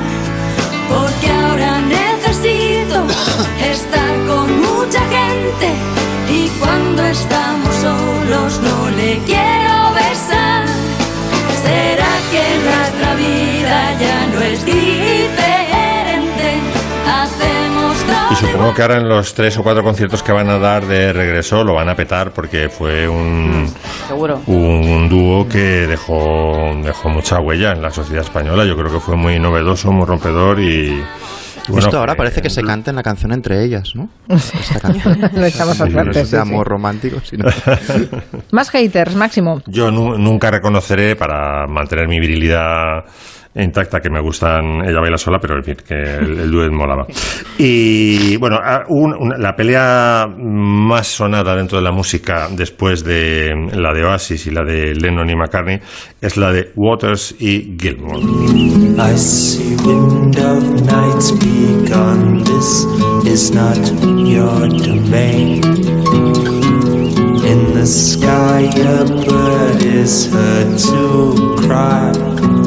porque 0.89 1.31
ahora 1.31 1.81
necesito 1.81 3.05
estar 3.61 4.15
con 4.27 4.61
mucha 4.61 5.01
gente. 5.01 5.69
Y 6.31 6.49
cuando 6.61 7.05
estamos 7.05 7.75
solos 7.77 8.61
no 8.61 8.91
le 8.91 9.19
quiero 9.27 9.93
besar. 9.95 10.65
¿Será 11.63 12.13
que 12.31 12.45
nuestra 12.69 13.15
vida 13.15 13.77
ya 14.01 14.27
no 14.33 14.41
es 14.41 14.65
diferente? 14.65 15.64
Supongo 18.65 18.77
que 18.77 18.83
ahora 18.83 18.97
en 18.99 19.09
los 19.09 19.35
tres 19.35 19.57
o 19.59 19.63
cuatro 19.63 19.83
conciertos 19.83 20.23
que 20.23 20.33
van 20.33 20.49
a 20.49 20.59
dar 20.59 20.87
de 20.87 21.13
regreso 21.13 21.63
lo 21.65 21.75
van 21.75 21.89
a 21.89 21.95
petar 21.95 22.31
porque 22.33 22.69
fue 22.71 23.07
un, 23.09 23.69
Seguro. 24.09 24.41
un 24.47 25.09
dúo 25.09 25.47
que 25.49 25.87
dejó, 25.87 26.73
dejó 26.83 27.09
mucha 27.11 27.41
huella 27.41 27.73
en 27.73 27.83
la 27.83 27.91
sociedad 27.91 28.23
española. 28.25 28.65
Yo 28.65 28.75
creo 28.77 28.91
que 28.93 29.01
fue 29.01 29.17
muy 29.17 29.39
novedoso, 29.39 29.93
muy 29.93 30.07
rompedor 30.07 30.61
y... 30.61 30.99
bueno, 31.69 31.87
Esto 31.87 31.99
ahora 31.99 32.15
que- 32.15 32.19
parece 32.19 32.41
que 32.43 32.49
se 32.51 32.63
canten 32.63 32.97
la 32.97 33.03
canción 33.03 33.33
entre 33.33 33.63
ellas, 33.63 33.93
¿no? 33.95 34.09
Esta 34.29 34.81
canción. 34.89 35.21
Lo 35.35 35.45
echamos 35.45 35.81
a 35.81 35.87
Sí, 35.87 35.93
no 35.93 36.11
es 36.11 36.17
de 36.17 36.25
sí. 36.25 36.37
amor 36.37 36.67
romántico, 36.67 37.21
sino... 37.23 37.45
Más 38.51 38.71
haters, 38.71 39.15
Máximo. 39.15 39.61
Yo 39.67 39.91
nu- 39.91 40.17
nunca 40.17 40.51
reconoceré, 40.51 41.17
para 41.17 41.67
mantener 41.67 42.09
mi 42.09 42.19
virilidad 42.19 43.05
intacta, 43.63 44.01
que 44.01 44.11
me 44.11 44.21
gustan 44.21 44.85
Ella 44.85 45.01
baila 45.01 45.17
sola, 45.19 45.39
pero 45.41 45.57
en 45.57 45.63
fin, 45.65 45.77
que 45.87 45.95
el, 45.95 46.39
el 46.41 46.51
duet 46.51 46.71
molaba. 46.73 47.07
Y 47.59 48.37
bueno, 48.39 48.59
ah, 48.63 48.83
un- 48.89 49.15
una- 49.15 49.39
la 49.39 49.55
pelea 49.55 50.27
más 50.37 51.07
sonada 51.07 51.55
dentro 51.55 51.79
de 51.79 51.85
la 51.85 51.93
música 51.93 52.49
después 52.51 53.05
de 53.05 53.55
la 53.75 53.93
de 53.93 54.05
Oasis 54.05 54.47
y 54.49 54.51
la 54.51 54.65
de 54.65 54.95
Lennon 54.95 55.31
y 55.31 55.37
McCartney 55.37 55.79
es 56.21 56.37
la 56.37 56.51
de 56.53 56.73
Waters 56.75 57.37
y 57.39 57.77
Gilmore. 57.81 58.19
I 58.99 59.17
see 59.17 59.77
wind 59.85 60.37
of 60.39 60.65
nights 60.83 61.33
begun. 61.39 62.43
This 62.45 62.87
is 63.25 63.53
not 63.53 63.77
your 64.27 64.69
domain. 64.69 65.61
In 67.45 67.75
the 67.75 67.87
sky, 67.87 68.65
a 68.65 69.05
bird 69.05 69.83
is 69.83 70.29
heard 70.33 70.79
to 70.79 71.55
cry. 71.67 72.64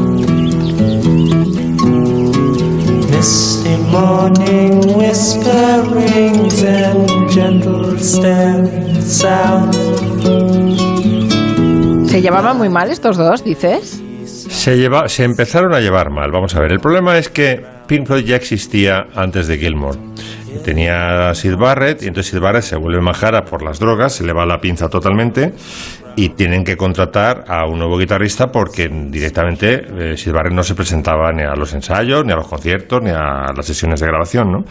Misty 3.17 3.75
morning 3.89 4.77
whisperings 4.95 6.61
and 6.61 7.27
gentle 7.27 7.97
staring 7.97 9.01
sound. 9.01 9.73
¿Se 12.07 12.21
llevaban 12.21 12.59
muy 12.59 12.69
mal 12.69 12.91
estos 12.91 13.17
dos, 13.17 13.43
dices? 13.43 14.03
Se, 14.27 14.77
lleva, 14.77 15.09
se 15.09 15.23
empezaron 15.23 15.73
a 15.73 15.79
llevar 15.79 16.11
mal. 16.11 16.29
Vamos 16.31 16.53
a 16.53 16.59
ver, 16.59 16.71
el 16.71 16.79
problema 16.79 17.17
es 17.17 17.29
que 17.29 17.65
Pink 17.87 18.05
Floyd 18.05 18.23
ya 18.23 18.35
existía 18.35 19.07
antes 19.15 19.47
de 19.47 19.57
Gilmore. 19.57 19.97
Tenía 20.63 21.29
a 21.29 21.35
Sid 21.35 21.55
Barrett 21.55 22.03
y 22.03 22.07
entonces 22.07 22.31
Sid 22.31 22.39
Barrett 22.39 22.63
se 22.63 22.75
vuelve 22.77 23.01
majara 23.01 23.43
por 23.43 23.63
las 23.63 23.79
drogas, 23.79 24.13
se 24.13 24.25
le 24.25 24.33
va 24.33 24.45
la 24.45 24.59
pinza 24.59 24.89
totalmente 24.89 25.53
y 26.15 26.29
tienen 26.29 26.63
que 26.63 26.75
contratar 26.75 27.45
a 27.47 27.65
un 27.67 27.77
nuevo 27.77 27.97
guitarrista 27.97 28.47
porque 28.47 28.89
directamente 28.89 30.13
eh, 30.13 30.17
Sid 30.17 30.31
Barrett 30.31 30.53
no 30.53 30.63
se 30.63 30.73
presentaba 30.73 31.31
ni 31.31 31.43
a 31.43 31.53
los 31.55 31.73
ensayos, 31.73 32.25
ni 32.25 32.31
a 32.31 32.35
los 32.35 32.47
conciertos, 32.47 33.01
ni 33.03 33.11
a 33.11 33.53
las 33.55 33.65
sesiones 33.65 33.99
de 33.99 34.07
grabación, 34.07 34.51
¿no? 34.51 34.65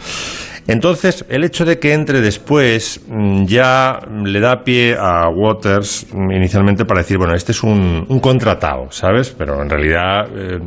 Entonces, 0.67 1.25
el 1.29 1.45
hecho 1.45 1.63
de 1.63 1.79
que 1.79 1.93
entre 1.93 2.19
después 2.19 2.99
mm, 3.07 3.45
ya 3.45 4.01
le 4.25 4.39
da 4.41 4.63
pie 4.63 4.97
a 4.99 5.29
Waters 5.29 6.07
mm, 6.11 6.31
inicialmente 6.31 6.83
para 6.83 6.99
decir, 6.99 7.17
bueno, 7.17 7.33
este 7.33 7.53
es 7.53 7.63
un, 7.63 8.05
contratado, 8.21 8.91
¿sabes? 8.91 9.33
Pero 9.37 9.61
en 9.61 9.69
realidad 9.69 10.27
eh, 10.35 10.59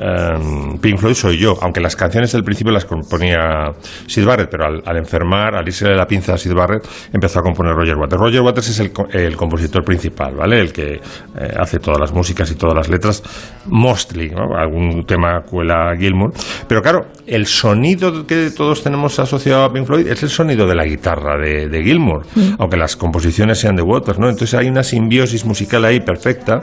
em, 0.00 0.78
Pink 0.78 0.98
Floyd 0.98 1.14
soy 1.14 1.38
yo, 1.38 1.54
aunque 1.60 1.80
las 1.80 1.96
canciones 1.96 2.32
del 2.32 2.42
principio 2.42 2.72
las 2.72 2.84
componía 2.84 3.72
Sid 4.06 4.24
Barrett, 4.24 4.48
pero 4.50 4.66
al, 4.66 4.82
al 4.84 4.96
enfermar, 4.96 5.54
al 5.54 5.66
irse 5.66 5.88
de 5.88 5.96
la 5.96 6.06
pinza 6.06 6.34
a 6.34 6.38
Sid 6.38 6.54
Barrett, 6.54 6.86
empezó 7.12 7.40
a 7.40 7.42
componer 7.42 7.74
Roger 7.74 7.96
Waters. 7.96 8.20
Roger 8.20 8.40
Waters 8.40 8.68
es 8.68 8.80
el, 8.80 8.92
el 9.12 9.36
compositor 9.36 9.84
principal, 9.84 10.34
¿vale? 10.34 10.60
El 10.60 10.72
que 10.72 10.94
eh, 10.94 11.00
hace 11.58 11.78
todas 11.78 12.00
las 12.00 12.12
músicas 12.12 12.50
y 12.50 12.54
todas 12.54 12.74
las 12.74 12.88
letras, 12.88 13.22
mostly, 13.66 14.30
¿no? 14.30 14.56
Algún 14.56 15.04
tema 15.04 15.40
cuela 15.42 15.94
Gilmour. 15.98 16.32
Pero 16.66 16.82
claro, 16.82 17.06
el 17.26 17.46
sonido 17.46 18.26
que 18.26 18.50
todos 18.56 18.82
tenemos 18.82 19.18
asociado 19.18 19.64
a 19.64 19.72
Pink 19.72 19.86
Floyd 19.86 20.06
es 20.06 20.22
el 20.22 20.28
sonido 20.28 20.66
de 20.66 20.74
la 20.74 20.84
guitarra 20.84 21.36
de, 21.38 21.68
de 21.68 21.82
Gilmour, 21.82 22.26
aunque 22.58 22.76
las 22.76 22.96
composiciones 22.96 23.58
sean 23.58 23.76
de 23.76 23.82
Waters, 23.82 24.18
¿no? 24.18 24.28
Entonces 24.28 24.54
hay 24.54 24.68
una 24.68 24.82
simbiosis 24.82 25.44
musical 25.44 25.84
ahí 25.84 26.00
perfecta 26.00 26.62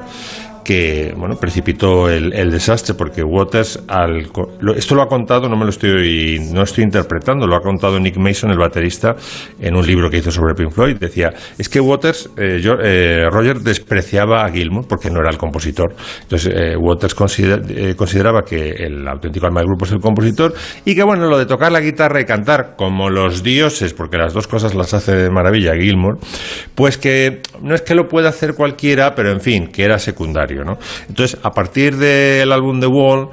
que 0.65 1.13
bueno 1.15 1.35
precipitó 1.39 2.09
el, 2.09 2.31
desastre 2.51 2.95
porque 2.95 3.23
Waters 3.23 3.83
al 3.87 4.27
esto 4.75 4.95
lo 4.95 5.01
ha 5.03 5.07
contado 5.07 5.47
no 5.47 5.55
me 5.55 5.63
lo 5.63 5.69
estoy 5.69 6.39
no 6.51 6.63
estoy 6.63 6.83
interpretando 6.83 7.47
lo 7.47 7.55
ha 7.55 7.61
contado 7.61 7.99
Nick 7.99 8.17
Mason 8.17 8.49
el 8.51 8.57
baterista 8.57 9.15
en 9.61 9.75
un 9.75 9.85
libro 9.85 10.09
que 10.09 10.17
hizo 10.17 10.31
sobre 10.31 10.55
Pink 10.55 10.71
Floyd. 10.71 10.97
Decía 10.97 11.31
es 11.57 11.69
que 11.69 11.79
Waters 11.79 12.29
eh, 12.37 12.59
yo- 12.61 12.77
eh, 12.83 13.29
Roger 13.29 13.59
despreciaba 13.59 14.43
a 14.43 14.49
Gilmour 14.51 14.87
porque 14.87 15.09
no 15.09 15.19
era 15.21 15.29
el 15.29 15.37
compositor. 15.37 15.93
Entonces 16.23 16.51
eh, 16.55 16.75
Waters 16.75 17.13
considera- 17.15 17.61
eh, 17.69 17.93
consideraba 17.95 18.41
que 18.43 18.71
el 18.71 19.07
auténtico 19.07 19.45
alma 19.45 19.59
del 19.61 19.67
grupo 19.67 19.85
es 19.85 19.91
el 19.91 19.99
compositor 19.99 20.53
y 20.83 20.95
que 20.95 21.03
bueno 21.03 21.27
lo 21.29 21.37
de 21.37 21.45
tocar 21.45 21.71
la 21.71 21.79
guitarra 21.79 22.19
y 22.19 22.25
cantar 22.25 22.75
como 22.75 23.09
los 23.09 23.43
dioses 23.43 23.93
porque 23.93 24.17
las 24.17 24.33
dos 24.33 24.47
cosas 24.47 24.73
las 24.73 24.93
hace 24.95 25.15
de 25.15 25.29
maravilla 25.29 25.75
Gilmour 25.75 26.17
pues 26.73 26.97
que 26.97 27.41
no 27.61 27.75
es 27.75 27.81
que 27.83 27.93
lo 27.93 28.07
pueda 28.07 28.29
hacer 28.29 28.55
cualquiera 28.55 29.13
pero 29.15 29.31
en 29.31 29.41
fin 29.41 29.67
que 29.67 29.83
era 29.83 29.99
secundario 29.99 30.54
Entonces, 31.07 31.39
a 31.43 31.53
partir 31.53 31.97
del 31.97 32.51
álbum 32.51 32.79
The 32.79 32.87
Wall, 32.87 33.29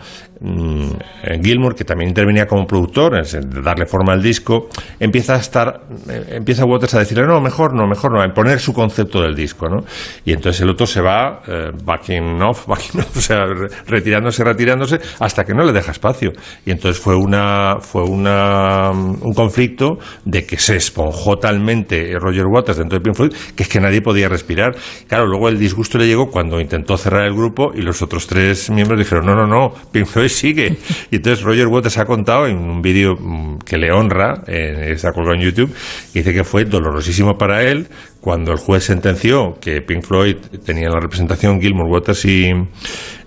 Gilmour, 1.42 1.74
que 1.74 1.84
también 1.84 2.08
intervenía 2.08 2.46
como 2.46 2.66
productor, 2.66 3.18
es 3.18 3.38
darle 3.62 3.86
forma 3.86 4.12
al 4.12 4.22
disco, 4.22 4.68
empieza 4.98 5.34
a 5.34 5.38
estar, 5.38 5.82
eh, 6.08 6.24
empieza 6.36 6.64
Waters 6.64 6.94
a 6.94 6.98
decirle, 7.00 7.26
no, 7.26 7.40
mejor 7.40 7.74
no, 7.74 7.86
mejor 7.86 8.12
no, 8.12 8.22
a 8.22 8.28
poner 8.34 8.58
su 8.58 8.72
concepto 8.72 9.20
del 9.22 9.34
disco, 9.34 9.68
¿no? 9.68 9.84
Y 10.24 10.32
entonces 10.32 10.60
el 10.62 10.70
otro 10.70 10.86
se 10.86 11.00
va 11.00 11.42
eh, 11.46 11.70
backing 11.84 12.40
off, 12.42 12.66
backing 12.68 13.00
off, 13.00 13.16
o 13.16 13.20
sea, 13.20 13.44
re- 13.44 13.68
retirándose, 13.86 14.42
retirándose, 14.44 15.00
hasta 15.20 15.44
que 15.44 15.54
no 15.54 15.64
le 15.64 15.72
deja 15.72 15.92
espacio. 15.92 16.32
Y 16.66 16.70
entonces 16.70 17.00
fue 17.00 17.14
una, 17.16 17.76
fue 17.80 18.02
una, 18.02 18.90
un 18.90 19.32
conflicto 19.34 19.98
de 20.24 20.44
que 20.46 20.56
se 20.56 20.76
esponjó 20.76 21.36
talmente 21.38 22.14
Roger 22.18 22.46
Waters 22.46 22.78
dentro 22.78 22.98
de 22.98 23.02
Pink 23.04 23.14
Floyd, 23.16 23.32
que 23.54 23.62
es 23.62 23.68
que 23.68 23.80
nadie 23.80 24.00
podía 24.00 24.28
respirar. 24.28 24.74
Claro, 25.08 25.26
luego 25.26 25.48
el 25.48 25.58
disgusto 25.58 25.98
le 25.98 26.06
llegó 26.06 26.30
cuando 26.30 26.60
intentó 26.60 26.96
cerrar 26.96 27.26
el 27.26 27.34
grupo 27.34 27.72
y 27.74 27.82
los 27.82 28.02
otros 28.02 28.26
tres 28.26 28.70
miembros 28.70 28.98
dijeron, 28.98 29.26
no, 29.26 29.34
no, 29.34 29.46
no, 29.46 29.72
Pink 29.92 30.06
Floyd 30.06 30.31
sigue. 30.32 30.76
Y 31.10 31.16
entonces 31.16 31.44
Roger 31.44 31.68
Waters 31.68 31.98
ha 31.98 32.04
contado 32.04 32.46
en 32.46 32.56
un 32.56 32.82
vídeo 32.82 33.14
mm, 33.14 33.58
que 33.58 33.78
le 33.78 33.92
honra, 33.92 34.42
eh, 34.46 34.90
está 34.90 35.12
colgado 35.12 35.36
en 35.36 35.42
YouTube, 35.42 35.72
dice 36.12 36.32
que 36.32 36.44
fue 36.44 36.64
dolorosísimo 36.64 37.38
para 37.38 37.62
él 37.62 37.86
cuando 38.20 38.52
el 38.52 38.58
juez 38.58 38.84
sentenció 38.84 39.58
que 39.60 39.80
Pink 39.82 40.04
Floyd 40.04 40.36
tenía 40.64 40.86
en 40.86 40.92
la 40.92 41.00
representación 41.00 41.60
Gilmour, 41.60 41.88
Waters 41.88 42.24
y 42.24 42.52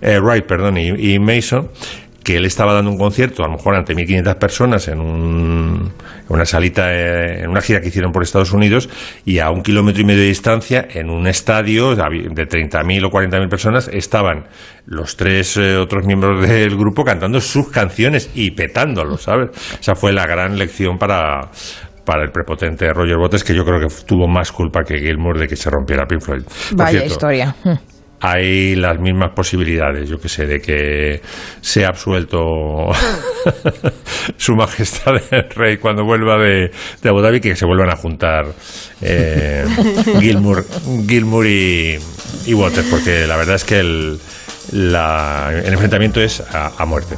eh, 0.02 0.20
Wright, 0.20 0.46
perdón, 0.46 0.78
y, 0.78 1.16
y 1.16 1.20
Mason, 1.20 1.70
que 2.26 2.38
él 2.38 2.46
estaba 2.46 2.74
dando 2.74 2.90
un 2.90 2.98
concierto, 2.98 3.44
a 3.44 3.48
lo 3.48 3.54
mejor 3.54 3.76
ante 3.76 3.94
1.500 3.94 4.36
personas 4.40 4.88
en, 4.88 5.00
un, 5.00 5.94
en 6.28 6.28
una 6.28 6.44
salita, 6.44 6.92
eh, 6.92 7.44
en 7.44 7.52
una 7.52 7.62
gira 7.62 7.80
que 7.82 7.90
hicieron 7.90 8.12
por 8.12 8.24
Estados 8.24 8.52
Unidos, 8.52 8.90
y 9.26 9.38
a 9.38 9.52
un 9.52 9.62
kilómetro 9.62 10.02
y 10.02 10.06
medio 10.06 10.22
de 10.22 10.30
distancia, 10.30 10.88
en 10.90 11.12
un 11.12 11.28
estadio 11.28 11.96
de 11.96 12.04
30.000 12.04 13.06
o 13.06 13.12
40.000 13.12 13.48
personas, 13.48 13.88
estaban 13.94 14.46
los 14.88 15.16
tres 15.18 15.56
eh, 15.58 15.78
otros 15.78 16.04
miembros 16.08 16.50
del 16.50 16.76
grupo 16.76 17.04
cantando 17.04 17.40
sus 17.40 17.70
canciones 17.70 18.32
y 18.34 18.52
petándolo, 18.52 19.18
¿sabes? 19.18 19.52
Esa 19.80 19.94
fue 19.94 20.12
la 20.12 20.26
gran 20.26 20.58
lección 20.58 20.98
para 20.98 21.52
para 22.06 22.24
el 22.24 22.30
prepotente 22.30 22.92
Roger 22.94 23.18
Waters, 23.18 23.44
que 23.44 23.56
yo 23.56 23.64
creo 23.66 23.80
que 23.80 23.88
tuvo 24.06 24.28
más 24.28 24.52
culpa 24.52 24.84
que 24.84 25.00
Gilmour 25.00 25.40
de 25.40 25.48
que 25.48 25.56
se 25.56 25.72
rompiera 25.72 26.06
Pink 26.06 26.22
Floyd. 26.22 26.44
Por 26.44 26.78
Vaya 26.78 27.00
cierto, 27.00 27.14
historia. 27.14 27.56
Hay 28.22 28.76
las 28.76 29.00
mismas 29.00 29.32
posibilidades, 29.32 30.10
yo 30.10 30.20
que 30.20 30.30
sé, 30.30 30.46
de 30.48 30.62
que 30.62 31.22
sea 31.62 31.90
absuelto 31.90 32.90
su 34.38 34.56
majestad 34.56 35.16
el 35.32 35.50
rey 35.52 35.78
cuando 35.78 36.04
vuelva 36.04 36.38
de, 36.38 36.72
de 37.02 37.10
Abu 37.10 37.22
Dhabi, 37.22 37.40
que 37.42 37.56
se 37.56 37.66
vuelvan 37.66 37.90
a 37.90 37.96
juntar 37.96 38.46
eh, 39.02 39.66
Gilmour, 40.20 40.66
Gilmour 41.08 41.46
y, 41.48 41.98
y 42.46 42.54
Waters, 42.54 42.88
porque 42.90 43.28
la 43.28 43.38
verdad 43.38 43.56
es 43.56 43.64
que 43.64 43.80
el, 43.80 44.20
la- 44.72 45.52
el 45.64 45.74
enfrentamiento 45.74 46.22
es 46.22 46.40
a, 46.42 46.72
a 46.78 46.86
muerte. 46.86 47.16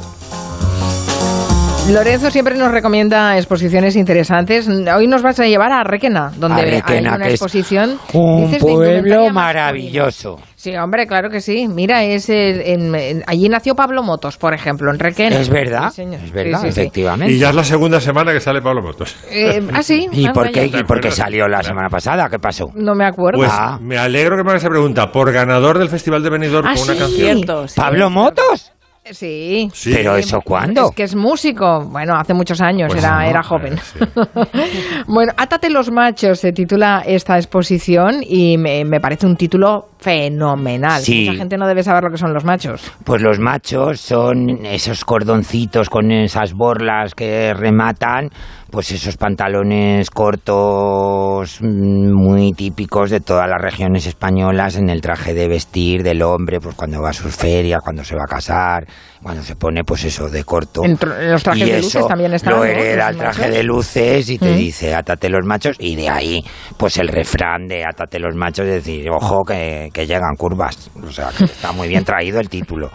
Lorenzo 1.92 2.30
siempre 2.30 2.54
nos 2.54 2.70
recomienda 2.70 3.38
exposiciones 3.38 3.96
interesantes. 3.96 4.68
Hoy 4.68 5.06
nos 5.06 5.22
vas 5.22 5.40
a 5.40 5.46
llevar 5.46 5.72
a 5.72 5.84
Requena, 5.84 6.30
donde 6.36 6.60
A 6.60 6.64
Requena, 6.64 7.12
hay 7.12 7.16
una 7.16 7.18
que 7.18 7.28
es 7.28 7.40
exposición. 7.40 7.98
Un 8.12 8.44
dices, 8.44 8.62
pueblo 8.62 9.30
maravilloso. 9.30 10.38
Sí, 10.54 10.76
hombre, 10.76 11.06
claro 11.06 11.30
que 11.30 11.40
sí. 11.40 11.66
Mira, 11.66 12.04
es 12.04 12.28
el- 12.28 12.60
en- 12.60 12.94
en- 12.94 13.24
allí 13.26 13.48
nació 13.48 13.74
Pablo 13.74 14.02
Motos, 14.02 14.36
por 14.36 14.52
ejemplo, 14.52 14.90
en 14.92 14.98
Requena. 14.98 15.40
Es 15.40 15.48
verdad, 15.48 15.88
Sí, 15.88 15.96
señor. 16.02 16.20
es 16.22 16.30
verdad, 16.30 16.60
Sí, 16.60 16.72
sí, 16.72 16.80
efectivamente. 16.80 17.32
Y 17.32 17.38
ya 17.38 17.48
es 17.50 17.54
la 17.54 17.64
segunda 17.64 18.00
semana 18.00 18.32
que 18.34 18.40
sale 18.40 18.60
Pablo 18.60 18.82
Motos. 18.82 19.16
Eh, 19.30 19.66
ah, 19.72 19.82
sí. 19.82 20.08
¿Y 20.12 20.26
Ah, 20.26 20.32
por 20.34 20.50
qué, 20.52 20.66
y 20.66 20.84
por 20.84 21.00
qué 21.00 21.10
salió 21.10 21.48
la 21.48 21.62
semana 21.62 21.88
pasada? 21.88 22.28
¿Qué 22.28 22.38
pasó? 22.38 22.66
No 22.74 22.94
me 22.94 23.06
acuerdo. 23.06 23.38
Pues 23.38 23.50
Ah. 23.52 23.78
me 23.80 23.96
alegro 23.96 24.36
que 24.36 24.44
me 24.44 24.50
hagas 24.50 24.62
esa 24.62 24.70
pregunta. 24.70 25.10
Por 25.10 25.32
ganador 25.32 25.78
del 25.78 25.88
Festival 25.88 26.22
de 26.22 26.28
Benidorm 26.30 26.66
Ah, 26.68 26.74
con 26.74 26.82
una 26.90 26.98
canción. 26.98 27.36
Cierto, 27.36 27.66
sí. 27.66 27.80
¿Pablo 27.80 28.10
Motos? 28.10 28.72
Sí. 29.12 29.68
Sí. 29.72 29.92
¿Pero 29.94 30.16
eso 30.16 30.40
cuándo? 30.40 30.88
Es 30.90 30.94
que 30.94 31.02
es 31.04 31.14
músico. 31.14 31.84
Bueno, 31.90 32.14
hace 32.16 32.34
muchos 32.34 32.60
años, 32.60 32.88
Pues 32.92 33.02
era, 33.02 33.16
no, 33.16 33.20
era 33.22 33.42
joven. 33.42 33.74
eh, 33.74 33.80
sí. 33.82 33.98
bueno, 35.06 35.32
Átate 35.36 35.70
los 35.70 35.90
machos 35.90 36.40
se 36.40 36.52
titula 36.52 37.02
esta 37.06 37.36
exposición 37.36 38.22
y 38.22 38.56
me, 38.58 38.84
me 38.84 39.00
parece 39.00 39.26
un 39.26 39.36
título 39.36 39.86
fenomenal. 39.98 41.00
Sí. 41.02 41.26
Mucha 41.26 41.38
gente 41.38 41.56
no 41.56 41.66
debe 41.66 41.82
saber 41.82 42.04
lo 42.04 42.10
que 42.10 42.18
son 42.18 42.32
los 42.32 42.44
machos. 42.44 42.82
Pues 43.04 43.22
los 43.22 43.38
machos 43.38 44.00
son 44.00 44.64
esos 44.64 45.04
cordoncitos 45.04 45.88
con 45.90 46.10
esas 46.10 46.52
borlas 46.52 47.14
que 47.14 47.54
rematan, 47.54 48.30
pues 48.70 48.90
esos 48.92 49.16
pantalones 49.16 50.10
cortos 50.10 51.58
mm, 51.60 52.12
muy 52.12 52.52
típicos 52.52 53.10
de 53.10 53.20
todas 53.20 53.48
las 53.48 53.60
regiones 53.60 54.06
españolas 54.06 54.76
en 54.76 54.90
el 54.90 55.00
traje 55.00 55.32
de 55.34 55.48
vestir 55.48 56.02
del 56.02 56.22
hombre, 56.22 56.60
pues 56.60 56.74
cuando 56.74 57.00
va 57.00 57.10
a 57.10 57.12
sus 57.14 57.34
ferias, 57.34 57.80
cuando 57.82 58.04
se 58.04 58.14
va 58.14 58.22
a 58.24 58.30
casar, 58.30 58.86
cuando 59.22 59.42
se 59.42 59.56
pone 59.56 59.84
pues 59.84 60.04
eso 60.04 60.28
de 60.28 60.44
corto. 60.44 60.84
En 60.84 60.96
tr- 60.98 61.18
en 61.20 61.32
los 61.32 61.42
trajes 61.42 61.66
y 61.66 61.70
de 61.70 61.80
luces 61.82 62.06
también 62.06 62.34
están, 62.34 62.54
Lo 62.54 62.64
hereda 62.64 63.08
el 63.08 63.16
traje 63.16 63.40
machos. 63.40 63.54
de 63.56 63.62
luces 63.62 64.30
y 64.30 64.38
te 64.38 64.52
Mm. 64.52 64.56
dice 64.56 64.94
átate 64.94 65.28
los 65.28 65.44
machos 65.46 65.76
y 65.78 65.96
de 65.96 66.08
ahí 66.08 66.44
pues 66.76 66.96
el 66.98 67.08
refrán 67.08 67.66
de 67.68 67.84
átate 67.84 68.18
los 68.18 68.34
machos 68.36 68.66
es 68.66 68.84
decir 68.84 69.08
ojo 69.10 69.44
que, 69.46 69.88
que 69.92 70.06
llegan 70.06 70.34
curvas 70.36 70.90
o 71.02 71.10
sea 71.10 71.30
que 71.36 71.44
está 71.44 71.72
muy 71.72 71.88
bien 71.88 72.04
traído 72.04 72.38
el 72.40 72.48
título 72.48 72.90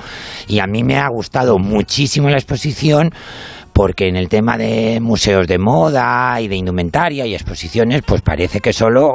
y 0.48 0.60
a 0.60 0.68
mí 0.68 0.84
me 0.84 0.98
ha 0.98 1.08
gustado 1.10 1.58
muchísimo 1.58 2.30
la 2.30 2.38
exposición 2.38 3.10
porque 3.74 4.08
en 4.08 4.16
el 4.16 4.30
tema 4.30 4.58
de 4.58 5.00
museos 5.02 5.48
de 5.48 5.58
moda 5.58 6.40
y 6.40 6.48
de 6.48 6.56
indumentaria 6.56 7.26
y 7.26 7.34
exposiciones, 7.34 8.04
pues 8.06 8.22
parece 8.22 8.60
que 8.60 8.72
solo 8.72 9.10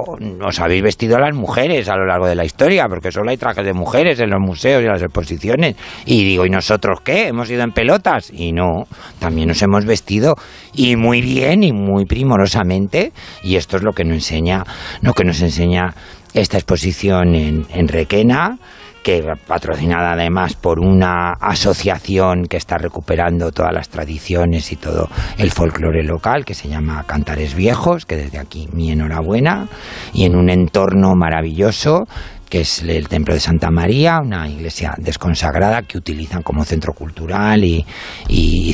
os 0.44 0.60
habéis 0.60 0.82
vestido 0.82 1.18
las 1.18 1.34
mujeres 1.34 1.88
a 1.88 1.96
lo 1.96 2.04
largo 2.06 2.26
de 2.26 2.34
la 2.34 2.44
historia, 2.44 2.86
porque 2.88 3.12
solo 3.12 3.30
hay 3.30 3.36
trajes 3.36 3.64
de 3.64 3.72
mujeres 3.72 4.18
en 4.20 4.30
los 4.30 4.40
museos 4.40 4.82
y 4.82 4.86
en 4.86 4.92
las 4.92 5.02
exposiciones. 5.02 5.76
Y 6.04 6.24
digo, 6.24 6.44
¿y 6.44 6.50
nosotros 6.50 7.00
qué? 7.04 7.28
¿Hemos 7.28 7.48
ido 7.50 7.62
en 7.62 7.70
pelotas? 7.70 8.32
Y 8.32 8.52
no, 8.52 8.86
también 9.20 9.48
nos 9.48 9.62
hemos 9.62 9.84
vestido 9.84 10.34
y 10.74 10.96
muy 10.96 11.20
bien 11.20 11.62
y 11.62 11.72
muy 11.72 12.04
primorosamente, 12.04 13.12
y 13.42 13.56
esto 13.56 13.76
es 13.76 13.84
lo 13.84 13.92
que 13.92 14.04
nos 14.04 14.14
enseña, 14.14 14.64
lo 15.02 15.12
que 15.14 15.24
nos 15.24 15.40
enseña 15.40 15.94
esta 16.34 16.58
exposición 16.58 17.34
en, 17.34 17.66
en 17.72 17.88
Requena 17.88 18.58
que 19.02 19.23
patrocinada 19.47 20.12
además 20.12 20.55
por 20.55 20.81
una 20.81 21.33
asociación 21.33 22.47
que 22.47 22.57
está 22.57 22.78
recuperando 22.78 23.52
todas 23.52 23.73
las 23.73 23.88
tradiciones 23.88 24.73
y 24.73 24.76
todo 24.76 25.09
el 25.38 25.50
folclore 25.50 26.02
local, 26.02 26.45
que 26.45 26.55
se 26.55 26.69
llama 26.69 27.05
Cantares 27.07 27.55
Viejos, 27.55 28.07
que 28.07 28.17
desde 28.17 28.38
aquí 28.38 28.69
mi 28.73 28.90
enhorabuena, 28.90 29.69
y 30.12 30.25
en 30.25 30.37
un 30.37 30.50
entorno 30.50 31.14
maravilloso 31.14 32.07
que 32.49 32.62
es 32.62 32.83
el 32.83 33.09
Templo 33.09 33.35
de 33.35 33.40
Santa 33.40 33.71
María, 33.71 34.21
una 34.23 34.49
iglesia 34.49 34.95
desconsagrada 34.97 35.83
que 35.83 35.99
utilizan 35.99 36.43
como 36.43 36.64
centro 36.64 36.95
cultural 36.95 37.62
y, 37.62 37.85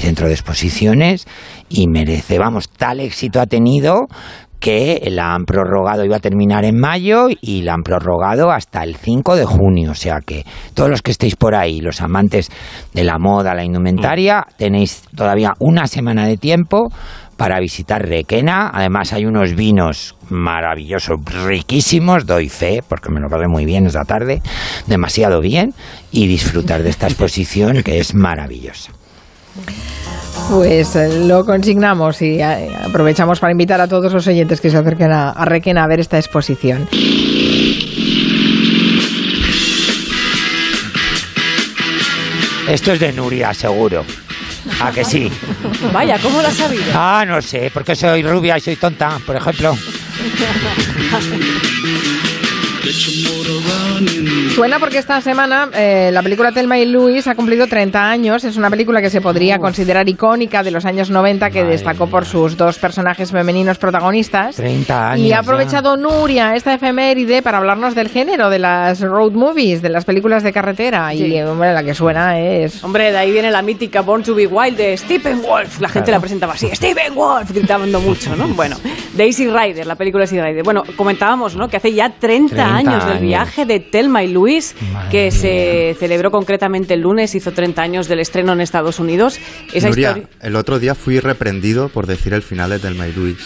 centro 0.01 0.29
de 0.29 0.35
exposiciones, 0.35 1.27
y 1.69 1.89
merece, 1.89 2.39
vamos, 2.39 2.69
tal 2.71 3.01
éxito 3.01 3.41
ha 3.41 3.47
tenido 3.47 4.07
que 4.65 5.07
la 5.11 5.35
han 5.35 5.45
prorrogado, 5.45 6.07
iba 6.07 6.17
a 6.17 6.21
terminar 6.21 6.65
en 6.65 6.81
mayo 6.81 7.27
y 7.43 7.61
la 7.61 7.75
han 7.75 7.83
prorrogado 7.83 8.51
hasta 8.51 8.83
el 8.83 8.97
5 8.97 9.37
de 9.37 9.45
junio. 9.45 9.91
O 9.91 9.95
sea 9.95 10.21
que 10.25 10.47
todos 10.73 10.89
los 10.89 11.03
que 11.03 11.11
estéis 11.11 11.37
por 11.37 11.55
ahí, 11.55 11.83
los 11.83 12.01
amantes 12.01 12.51
de 12.95 13.05
la 13.05 13.19
moda, 13.19 13.55
la 13.55 13.63
indumentaria, 13.63 14.47
tenéis 14.57 15.03
todavía 15.15 15.53
una 15.59 15.87
semana 15.87 16.27
de 16.27 16.39
tiempo 16.39 16.89
para 17.37 17.61
visitar 17.61 18.09
Requena. 18.09 18.71
Además 18.73 19.13
hay 19.13 19.27
unos 19.27 19.55
vinos 19.55 20.17
maravillosos, 20.31 21.19
riquísimos, 21.47 22.25
doy 22.25 22.49
fe, 22.49 22.83
porque 22.89 23.11
me 23.11 23.21
lo 23.21 23.29
pasé 23.29 23.49
muy 23.49 23.67
bien 23.67 23.85
esa 23.85 24.07
tarde, 24.07 24.41
demasiado 24.87 25.43
bien, 25.43 25.75
y 26.11 26.27
disfrutar 26.27 26.83
de 26.83 26.89
esta 26.89 27.07
exposición 27.09 27.83
que 27.83 27.99
es 27.99 28.15
maravillosa. 28.15 28.93
Pues 30.51 30.95
eh, 30.97 31.25
lo 31.27 31.45
consignamos 31.45 32.21
y 32.23 32.41
eh, 32.41 32.71
aprovechamos 32.85 33.41
para 33.41 33.53
invitar 33.53 33.81
a 33.81 33.89
todos 33.89 34.13
los 34.13 34.27
oyentes 34.27 34.61
que 34.61 34.71
se 34.71 34.77
acerquen 34.77 35.13
a, 35.13 35.31
a 35.31 35.45
Requena 35.45 35.85
a 35.85 35.87
ver 35.87 36.01
esta 36.01 36.19
exposición. 36.19 36.87
Esto 42.69 42.93
es 42.93 43.01
de 43.01 43.13
Nuria, 43.13 43.53
seguro. 43.55 44.05
¿A 44.81 44.91
que 44.91 45.05
sí? 45.05 45.31
Vaya, 45.93 46.19
¿cómo 46.19 46.41
lo 46.41 46.49
has 46.49 46.55
sabido? 46.55 46.83
Ah, 46.95 47.25
no 47.27 47.43
sé, 47.43 47.71
porque 47.73 47.95
soy 47.95 48.23
rubia 48.23 48.57
y 48.57 48.61
soy 48.61 48.77
tonta, 48.77 49.19
por 49.27 49.37
ejemplo. 49.37 49.77
Suena 54.55 54.79
porque 54.79 54.99
esta 54.99 55.21
semana 55.21 55.69
eh, 55.75 56.11
la 56.13 56.23
película 56.23 56.53
Telma 56.53 56.79
y 56.79 56.87
Luis 56.87 57.27
ha 57.27 57.35
cumplido 57.35 57.67
30 57.67 58.11
años. 58.11 58.45
Es 58.45 58.57
una 58.57 58.71
película 58.71 59.01
que 59.01 59.11
se 59.11 59.21
podría 59.21 59.59
considerar 59.59 60.09
icónica 60.09 60.63
de 60.63 60.71
los 60.71 60.85
años 60.85 61.11
90, 61.11 61.51
que 61.51 61.61
Madre 61.61 61.73
destacó 61.73 62.07
por 62.07 62.25
sus 62.25 62.57
dos 62.57 62.79
personajes 62.79 63.31
femeninos 63.31 63.79
protagonistas. 63.79 64.57
30 64.57 65.11
años. 65.13 65.27
Y 65.27 65.33
ha 65.33 65.37
ya. 65.37 65.39
aprovechado 65.41 65.97
Nuria 65.97 66.55
esta 66.55 66.75
efeméride 66.75 67.43
para 67.43 67.59
hablarnos 67.59 67.95
del 67.95 68.09
género, 68.09 68.51
de 68.51 68.59
las 68.59 69.01
road 69.01 69.33
movies, 69.33 69.83
de 69.83 69.89
las 69.89 70.05
películas 70.05 70.43
de 70.43 70.53
carretera. 70.53 71.11
Sí. 71.11 71.27
Y, 71.27 71.43
hombre, 71.43 71.73
la 71.73 71.83
que 71.83 71.95
suena 71.95 72.39
es... 72.41 72.83
Hombre, 72.83 73.13
de 73.13 73.19
ahí 73.19 73.33
viene 73.33 73.51
la 73.51 73.63
mítica 73.63 74.03
Born 74.03 74.23
to 74.23 74.35
be 74.35 74.47
Wild 74.47 74.77
de 74.77 74.97
Stephen 74.97 75.43
Wolf. 75.43 75.81
La 75.81 75.89
gente 75.89 76.11
la 76.11 76.21
presentaba 76.21 76.55
así, 76.55 76.69
Stephen 76.75 77.15
Wolf, 77.15 77.51
gritando 77.51 78.01
mucho, 78.01 78.35
¿no? 78.37 78.49
Bueno, 78.55 78.77
Daisy 79.17 79.49
Rider, 79.49 79.85
la 79.85 79.97
película 79.97 80.25
Daisy 80.25 80.41
Rider. 80.41 80.63
Bueno, 80.63 80.85
comentábamos, 80.97 81.57
¿no? 81.57 81.69
Que 81.69 81.79
hace 81.79 81.93
ya 81.93 82.09
30, 82.11 82.55
30 82.55 82.77
años 82.77 83.07
del 83.07 83.19
viaje 83.19 83.67
de 83.67 83.81
Telma 83.91 84.23
y 84.23 84.33
Luis, 84.33 84.75
Madre 84.93 85.11
que 85.11 85.31
se 85.31 85.89
mía. 85.91 85.95
celebró 85.99 86.31
concretamente 86.31 86.95
el 86.95 87.01
lunes, 87.01 87.35
hizo 87.35 87.53
30 87.53 87.83
años 87.83 88.09
del 88.09 88.21
estreno 88.21 88.53
en 88.53 88.61
Estados 88.61 88.99
Unidos. 88.99 89.39
Esa 89.73 89.89
Nuria, 89.89 90.09
historia... 90.11 90.29
el 90.41 90.57
otro 90.57 90.79
día 90.79 90.95
fui 90.95 91.21
reprendido 91.21 91.89
por 91.89 92.07
decir 92.07 92.35
el 92.35 92.43
final 92.43 92.71
de 92.71 92.79
Telma 92.79 93.07
y 93.07 93.13
Luis. 93.13 93.39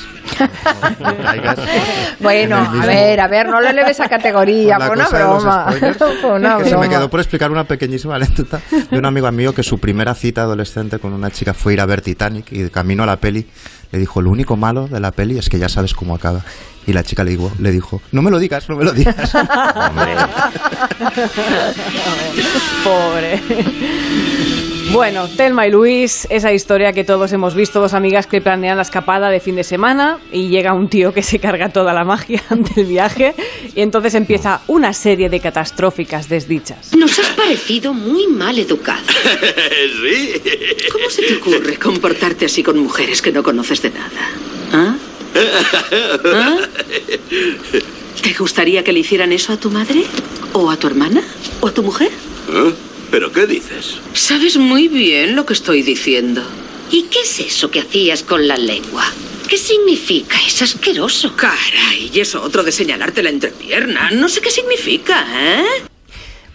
No, 1.01 1.11
no 1.11 1.17
caigas 1.23 1.59
Bueno, 2.21 2.57
a 2.57 2.87
ver, 2.87 3.21
a 3.21 3.29
ver, 3.29 3.49
no 3.49 3.61
le 3.61 3.73
leves 3.73 4.01
a 4.01 4.09
categoría, 4.09 4.79
fue 4.79 4.91
una 4.91 5.09
broma. 5.09 5.67
spoilers, 5.73 5.99
Fue 6.21 6.33
una 6.33 6.65
se 6.65 6.77
me 6.77 6.89
quedó 6.89 7.09
por 7.09 7.21
explicar 7.21 7.51
una 7.51 7.65
pequeñísima 7.65 8.17
anécdota 8.17 8.61
de 8.91 8.99
un 8.99 9.05
amigo 9.05 9.31
mío 9.33 9.55
que 9.55 9.63
su 9.63 9.79
primera 9.79 10.15
cita 10.15 10.43
adolescente 10.43 10.99
con 10.99 11.13
una 11.13 11.31
chica 11.31 11.55
fue 11.55 11.75
ir 11.75 11.81
a 11.81 11.87
ver 11.87 12.01
Titanic 12.01 12.53
y 12.53 12.63
de 12.63 12.71
camino 12.71 13.03
a 13.03 13.07
la 13.07 13.17
peli 13.17 13.47
le 13.91 13.99
dijo, 13.99 14.21
lo 14.21 14.31
único 14.31 14.57
malo 14.57 14.87
de 14.87 15.01
la 15.01 15.13
peli 15.13 15.39
es 15.39 15.49
que 15.49 15.59
ya 15.59 15.69
sabes 15.69 15.95
cómo 15.95 16.15
acaba. 16.15 16.45
Y 16.89 16.95
la 16.95 17.03
chica 17.03 17.23
le 17.23 17.33
dijo, 17.33 17.53
le 17.59 17.71
dijo 17.71 18.01
no 18.13 18.23
me 18.23 18.31
lo 18.31 18.39
digas, 18.39 18.67
no 18.71 18.77
me 18.77 18.83
lo 18.83 18.93
digas. 18.93 19.35
Hombre, 19.35 20.15
Pobre. 22.83 23.43
Bueno, 24.91 25.29
Telma 25.29 25.67
y 25.67 25.71
Luis, 25.71 26.27
esa 26.31 26.51
historia 26.51 26.95
que 26.95 27.05
todos 27.05 27.31
hemos 27.35 27.55
visto, 27.55 27.79
dos 27.79 27.93
amigas 27.93 28.27
que 28.27 28.41
planean 28.41 28.79
la 28.79 28.85
escapada 28.85 29.29
de 29.29 29.39
fin 29.39 29.55
de 29.57 29.65
semana 29.65 30.19
y 30.33 30.49
llega 30.49 30.73
un 30.73 30.89
tío 30.89 31.13
que 31.13 31.23
se 31.23 31.39
carga 31.39 31.69
toda 31.69 31.93
la 31.93 32.05
magia 32.05 32.43
del 32.75 32.87
viaje 32.87 33.35
y 33.75 33.83
entonces 33.83 34.15
empieza 34.15 34.63
una 34.67 34.95
serie 34.95 35.29
de 35.29 35.41
catastróficas 35.41 36.31
desdichas. 36.31 36.97
Nos 36.97 37.19
has 37.19 37.29
parecido 37.33 37.93
muy 37.93 38.29
mal 38.29 38.59
educado. 38.59 39.05
sí. 40.03 40.33
¿Cómo 40.91 41.11
se 41.11 41.23
te 41.23 41.35
ocurre 41.35 41.77
comportarte 41.77 42.47
así 42.47 42.63
con 42.63 42.79
mujeres 42.79 43.21
que 43.21 43.31
no 43.31 43.43
conoces 43.43 43.83
de 43.83 43.91
nada? 43.91 44.31
¿Ah? 44.73 44.97
¿Ah? 45.35 46.59
¿Te 48.23 48.33
gustaría 48.35 48.83
que 48.85 48.93
le 48.93 49.01
hicieran 49.01 49.33
eso 49.33 49.53
a 49.53 49.57
tu 49.57 49.71
madre? 49.71 50.05
¿O 50.53 50.71
a 50.71 50.77
tu 50.77 50.87
hermana? 50.87 51.23
¿O 51.61 51.69
a 51.69 51.73
tu 51.73 51.83
mujer? 51.83 52.11
¿Eh? 52.53 52.75
¿Pero 53.11 53.33
qué 53.33 53.47
dices? 53.47 53.97
Sabes 54.13 54.57
muy 54.57 54.89
bien 54.89 55.35
lo 55.35 55.47
que 55.47 55.55
estoy 55.55 55.83
diciendo. 55.83 56.43
¿Y 56.91 57.05
qué 57.05 57.21
es 57.21 57.41
eso 57.41 57.71
que 57.71 57.81
hacías 57.81 58.23
con 58.23 58.47
la 58.47 58.57
lengua? 58.57 59.05
¿Qué 59.49 59.57
significa? 59.57 60.37
Es 60.47 60.61
asqueroso. 60.61 61.35
Caray, 61.35 62.11
y 62.13 62.21
eso 62.21 62.43
otro 62.43 62.63
de 62.63 62.73
señalarte 62.73 63.23
la 63.23 63.31
entrepierna. 63.31 64.11
No 64.11 64.29
sé 64.29 64.41
qué 64.41 64.51
significa, 64.51 65.27
¿eh? 65.35 65.65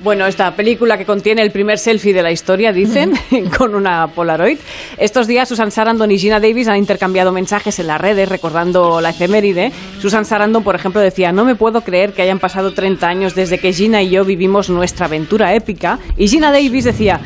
Bueno, 0.04 0.28
esta 0.28 0.54
película 0.54 0.98
que 0.98 1.06
contiene 1.06 1.42
el 1.44 1.52
primer 1.52 1.80
selfie 1.80 2.12
de 2.12 2.22
la 2.22 2.30
historia, 2.30 2.74
dicen, 2.74 3.14
con 3.58 3.74
una 3.74 4.08
Polaroid. 4.08 4.58
Estos 4.98 5.28
días 5.28 5.48
Susan 5.48 5.72
Sarandon 5.72 6.12
y 6.12 6.20
Gina 6.20 6.42
Davis 6.42 6.68
han 6.68 6.76
intercambiado 6.76 7.32
mensajes 7.32 7.80
en 7.80 7.88
las 7.88 8.02
redes 8.02 8.28
recordando 8.28 9.00
la 9.00 9.12
efeméride. 9.12 9.72
Susan 10.02 10.26
Sarandon, 10.26 10.62
por 10.62 10.76
ejemplo, 10.76 11.00
decía, 11.00 11.32
no 11.32 11.46
me 11.46 11.56
puedo 11.56 11.80
creer 11.82 12.12
que 12.12 12.22
hayan 12.22 12.40
pasado 12.40 12.74
30 12.74 13.08
años 13.08 13.34
desde 13.34 13.60
que 13.60 13.72
Gina 13.72 14.04
y 14.04 14.10
yo 14.10 14.26
vivimos 14.26 14.70
nuestra 14.70 15.06
aventura 15.06 15.56
épica. 15.56 16.00
Y 16.18 16.28
Gina 16.28 16.52
Davis 16.52 16.84
decía, 16.84 17.22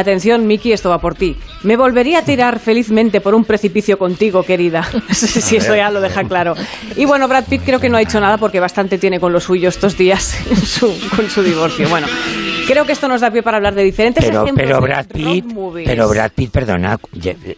Atención, 0.00 0.46
Miki, 0.46 0.72
esto 0.72 0.88
va 0.90 0.98
por 1.00 1.14
ti. 1.14 1.36
Me 1.62 1.76
volvería 1.76 2.18
a 2.20 2.22
tirar 2.24 2.58
felizmente 2.58 3.20
por 3.20 3.34
un 3.34 3.44
precipicio 3.44 3.98
contigo, 3.98 4.42
querida. 4.42 4.88
si 5.12 5.56
eso 5.56 5.74
ya 5.76 5.90
lo 5.90 6.00
deja 6.00 6.24
claro. 6.24 6.54
Y 6.96 7.04
bueno, 7.04 7.28
Brad 7.28 7.44
Pitt 7.44 7.62
creo 7.64 7.80
que 7.80 7.88
no 7.88 7.96
ha 7.96 8.02
hecho 8.02 8.20
nada 8.20 8.38
porque 8.38 8.60
bastante 8.60 8.98
tiene 8.98 9.20
con 9.20 9.32
lo 9.32 9.40
suyo 9.40 9.68
estos 9.68 9.96
días 9.96 10.36
su- 10.64 10.94
con 11.14 11.28
su 11.30 11.42
divorcio. 11.42 11.88
Bueno, 11.88 12.06
creo 12.66 12.84
que 12.84 12.92
esto 12.92 13.08
nos 13.08 13.20
da 13.20 13.30
pie 13.30 13.42
para 13.42 13.56
hablar 13.58 13.74
de 13.74 13.82
diferentes 13.84 14.24
pero, 14.24 14.42
ejemplos 14.44 14.66
pero 14.66 14.80
de 14.80 14.86
Brad 14.86 15.06
road 15.06 15.12
Pitt, 15.32 15.44
movies. 15.52 15.88
pero 15.88 16.08
Brad 16.08 16.30
Pitt, 16.34 16.50
perdona, 16.50 16.98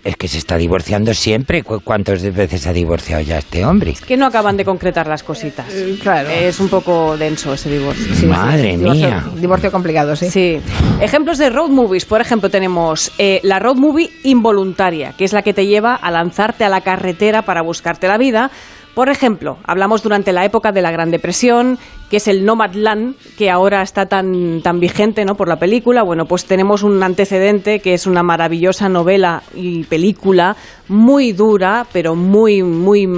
es 0.04 0.16
que 0.16 0.28
se 0.28 0.38
está 0.38 0.56
divorciando 0.56 1.12
siempre. 1.14 1.62
¿Cu- 1.62 1.80
¿Cuántas 1.82 2.22
veces 2.34 2.66
ha 2.66 2.72
divorciado 2.72 3.22
ya 3.22 3.38
este 3.38 3.64
hombre? 3.64 3.94
que 4.06 4.16
no 4.16 4.26
acaban 4.26 4.56
de 4.56 4.64
concretar 4.64 5.06
las 5.06 5.22
cositas. 5.22 5.66
claro. 6.02 6.28
Es 6.30 6.60
un 6.60 6.68
poco 6.68 7.16
denso 7.16 7.54
ese 7.54 7.70
divorcio. 7.70 8.28
Madre 8.28 8.76
Divorcio, 8.76 9.06
mía. 9.08 9.24
divorcio 9.36 9.70
complicado, 9.72 10.16
sí. 10.16 10.30
Sí. 10.30 10.60
Ejemplos 11.00 11.38
de 11.38 11.50
road 11.50 11.68
movies. 11.70 12.04
Por 12.04 12.20
ejemplo, 12.20 12.50
tenemos 12.50 13.12
eh, 13.18 13.40
la 13.42 13.58
road 13.58 13.76
movie 13.76 14.10
involuntaria, 14.24 15.12
que 15.16 15.24
es 15.24 15.32
la 15.32 15.42
que 15.42 15.52
te 15.54 15.66
lleva 15.66 15.94
a 15.94 16.10
lanzarte 16.10 16.64
a 16.64 16.68
la 16.68 16.80
carretera 16.80 17.42
para 17.42 17.62
buscarte 17.62 18.08
la 18.08 18.18
vida. 18.18 18.50
Por 18.94 19.08
ejemplo, 19.08 19.56
hablamos 19.64 20.02
durante 20.02 20.32
la 20.32 20.44
época 20.44 20.70
de 20.70 20.82
la 20.82 20.90
Gran 20.90 21.10
Depresión, 21.10 21.78
que 22.12 22.18
es 22.18 22.28
el 22.28 22.44
Nomadland, 22.44 23.16
que 23.38 23.48
ahora 23.48 23.80
está 23.80 24.04
tan, 24.04 24.60
tan 24.60 24.78
vigente 24.80 25.24
¿no? 25.24 25.34
por 25.34 25.48
la 25.48 25.58
película. 25.58 26.02
Bueno, 26.02 26.26
pues 26.26 26.44
tenemos 26.44 26.82
un 26.82 27.02
antecedente 27.02 27.80
que 27.80 27.94
es 27.94 28.06
una 28.06 28.22
maravillosa 28.22 28.90
novela 28.90 29.42
y 29.54 29.84
película 29.84 30.54
muy 30.88 31.32
dura, 31.32 31.86
pero 31.90 32.14
muy, 32.14 32.62
muy 32.62 33.08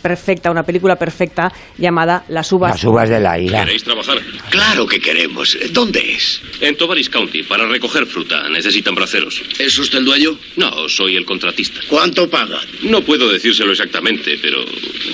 perfecta, 0.00 0.50
una 0.50 0.62
película 0.62 0.96
perfecta 0.96 1.52
llamada 1.76 2.24
Las 2.28 2.50
uvas. 2.50 2.70
Las 2.72 2.84
uvas 2.84 3.10
de 3.10 3.20
la 3.20 3.38
ira. 3.38 3.60
¿Queréis 3.60 3.84
trabajar? 3.84 4.18
Claro 4.48 4.86
que 4.86 5.00
queremos. 5.00 5.58
¿Dónde 5.72 6.14
es? 6.14 6.40
En 6.62 6.78
Tovaris 6.78 7.10
County, 7.10 7.42
para 7.42 7.66
recoger 7.66 8.06
fruta. 8.06 8.48
Necesitan 8.48 8.94
braceros. 8.94 9.42
¿Es 9.58 9.78
usted 9.78 9.98
el 9.98 10.06
dueño? 10.06 10.30
No, 10.56 10.88
soy 10.88 11.16
el 11.16 11.26
contratista. 11.26 11.80
¿Cuánto 11.88 12.30
paga? 12.30 12.60
No 12.84 13.02
puedo 13.02 13.30
decírselo 13.30 13.72
exactamente, 13.72 14.38
pero 14.40 14.64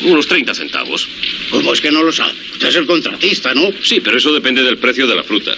unos 0.04 0.28
30 0.28 0.54
centavos. 0.54 1.08
¿Cómo 1.50 1.72
es 1.72 1.80
que 1.80 1.90
no 1.90 2.04
lo 2.04 2.12
sabe? 2.12 2.32
Usted 2.52 2.68
es 2.68 2.76
el 2.76 2.86
contratista, 2.86 3.15
¿no? 3.55 3.70
Sí, 3.83 4.00
pero 4.00 4.18
eso 4.18 4.33
depende 4.33 4.62
del 4.62 4.79
precio 4.79 5.07
de 5.07 5.14
la 5.14 5.22
fruta. 5.22 5.52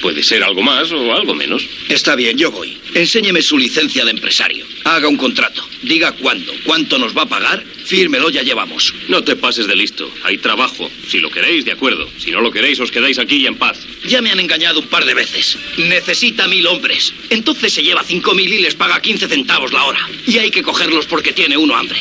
Puede 0.00 0.22
ser 0.22 0.42
algo 0.42 0.62
más 0.62 0.90
o 0.92 1.12
algo 1.12 1.34
menos. 1.34 1.66
Está 1.88 2.14
bien, 2.14 2.36
yo 2.36 2.50
voy. 2.50 2.78
Enséñeme 2.94 3.42
su 3.42 3.56
licencia 3.58 4.04
de 4.04 4.10
empresario. 4.10 4.66
Haga 4.84 5.08
un 5.08 5.16
contrato. 5.16 5.66
Diga 5.82 6.12
cuándo, 6.12 6.52
cuánto 6.64 6.98
nos 6.98 7.16
va 7.16 7.22
a 7.22 7.26
pagar. 7.26 7.62
Fírmelo, 7.84 8.30
ya 8.30 8.42
llevamos. 8.42 8.94
No 9.08 9.22
te 9.22 9.36
pases 9.36 9.66
de 9.66 9.76
listo. 9.76 10.10
Hay 10.24 10.38
trabajo. 10.38 10.90
Si 11.08 11.18
lo 11.18 11.30
queréis, 11.30 11.64
de 11.64 11.72
acuerdo. 11.72 12.08
Si 12.18 12.30
no 12.30 12.40
lo 12.40 12.50
queréis, 12.50 12.80
os 12.80 12.90
quedáis 12.90 13.18
aquí 13.18 13.36
y 13.36 13.46
en 13.46 13.56
paz. 13.56 13.78
Ya 14.06 14.20
me 14.22 14.30
han 14.30 14.40
engañado 14.40 14.80
un 14.80 14.86
par 14.86 15.04
de 15.04 15.14
veces. 15.14 15.58
Necesita 15.78 16.48
mil 16.48 16.66
hombres. 16.66 17.12
Entonces 17.30 17.72
se 17.72 17.82
lleva 17.82 18.02
cinco 18.04 18.34
mil 18.34 18.52
y 18.52 18.60
les 18.60 18.74
paga 18.74 19.00
15 19.00 19.28
centavos 19.28 19.72
la 19.72 19.84
hora. 19.84 20.00
Y 20.26 20.38
hay 20.38 20.50
que 20.50 20.62
cogerlos 20.62 21.06
porque 21.06 21.32
tiene 21.32 21.56
uno 21.56 21.76
hambre. 21.76 21.98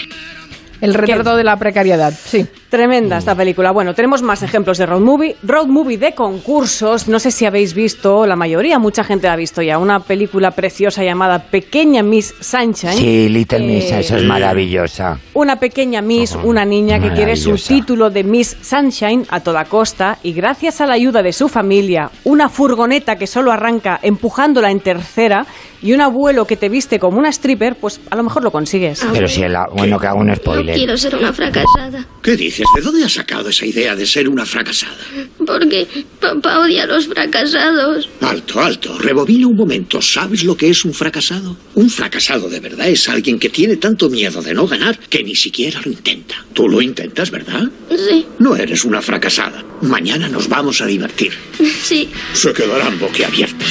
El 0.81 0.93
retrato 0.93 1.37
de 1.37 1.43
la 1.45 1.57
precariedad, 1.57 2.13
sí. 2.25 2.45
Tremenda 2.77 3.19
esta 3.19 3.35
película. 3.35 3.69
Bueno, 3.69 3.93
tenemos 3.93 4.23
más 4.23 4.41
ejemplos 4.41 4.79
de 4.79 4.87
road 4.87 4.99
movie. 5.01 5.35
Road 5.43 5.67
movie 5.67 5.99
de 5.99 6.15
concursos. 6.15 7.07
No 7.07 7.19
sé 7.19 7.29
si 7.29 7.45
habéis 7.45 7.75
visto, 7.75 8.25
la 8.25 8.35
mayoría, 8.35 8.79
mucha 8.79 9.03
gente 9.03 9.27
la 9.27 9.33
ha 9.33 9.35
visto 9.35 9.61
ya. 9.61 9.77
Una 9.77 9.99
película 9.99 10.49
preciosa 10.49 11.03
llamada 11.03 11.37
Pequeña 11.37 12.01
Miss 12.01 12.33
Sunshine. 12.39 12.93
Sí, 12.93 13.29
Little 13.29 13.59
Miss, 13.59 13.91
Eh, 13.91 13.99
eso 13.99 14.17
es 14.17 14.23
maravillosa. 14.23 15.19
Una 15.35 15.57
pequeña 15.59 16.01
Miss, 16.01 16.35
una 16.43 16.65
niña 16.65 16.99
que 16.99 17.11
quiere 17.11 17.35
su 17.35 17.57
título 17.57 18.09
de 18.09 18.23
Miss 18.23 18.57
Sunshine 18.63 19.27
a 19.29 19.41
toda 19.41 19.65
costa 19.65 20.17
y 20.23 20.33
gracias 20.33 20.81
a 20.81 20.87
la 20.87 20.93
ayuda 20.95 21.21
de 21.21 21.31
su 21.31 21.49
familia, 21.49 22.09
una 22.23 22.49
furgoneta 22.49 23.17
que 23.17 23.27
solo 23.27 23.51
arranca 23.51 23.99
empujándola 24.01 24.71
en 24.71 24.79
tercera 24.79 25.45
y 25.83 25.93
un 25.93 26.01
abuelo 26.01 26.47
que 26.47 26.55
te 26.57 26.69
viste 26.69 26.97
como 26.97 27.19
una 27.19 27.29
stripper, 27.29 27.75
pues 27.75 27.99
a 28.09 28.15
lo 28.15 28.23
mejor 28.23 28.41
lo 28.41 28.51
consigues. 28.51 29.05
Pero 29.13 29.27
si 29.27 29.43
el, 29.43 29.55
bueno, 29.75 29.99
que 29.99 30.07
hago 30.07 30.21
un 30.21 30.27
No 30.27 30.35
spoiler. 30.35 30.73
quiero 30.75 30.97
ser 30.97 31.15
una 31.17 31.31
fracasada. 31.33 32.05
¿Qué 32.23 32.35
dices? 32.37 32.62
¿De 32.75 32.81
dónde 32.81 33.03
has 33.03 33.13
sacado 33.13 33.49
esa 33.49 33.65
idea 33.65 33.95
de 33.95 34.05
ser 34.05 34.27
una 34.29 34.45
fracasada? 34.45 34.97
Porque 35.45 35.87
papá 36.19 36.59
odia 36.59 36.83
a 36.83 36.87
los 36.87 37.07
fracasados. 37.07 38.09
Alto, 38.21 38.59
alto. 38.61 38.97
Rebobina 38.97 39.47
un 39.47 39.55
momento. 39.55 40.01
¿Sabes 40.01 40.43
lo 40.43 40.55
que 40.57 40.69
es 40.69 40.83
un 40.85 40.93
fracasado? 40.93 41.55
Un 41.75 41.89
fracasado 41.89 42.49
de 42.49 42.59
verdad 42.59 42.87
es 42.87 43.07
alguien 43.09 43.39
que 43.39 43.49
tiene 43.49 43.77
tanto 43.77 44.09
miedo 44.09 44.41
de 44.41 44.53
no 44.53 44.67
ganar 44.67 44.97
que 45.09 45.23
ni 45.23 45.35
siquiera 45.35 45.81
lo 45.83 45.91
intenta. 45.91 46.35
Tú 46.53 46.67
lo 46.67 46.81
intentas, 46.81 47.29
¿verdad? 47.31 47.63
Sí, 47.89 48.25
No 48.39 48.55
eres 48.55 48.83
una 48.85 49.01
fracasada. 49.01 49.63
Mañana 49.81 50.27
nos 50.29 50.47
vamos 50.47 50.81
a 50.81 50.85
divertir. 50.85 51.31
sí. 51.81 52.09
Se 52.33 52.53
quedarán 52.53 52.99
boquiabiertos. 52.99 53.67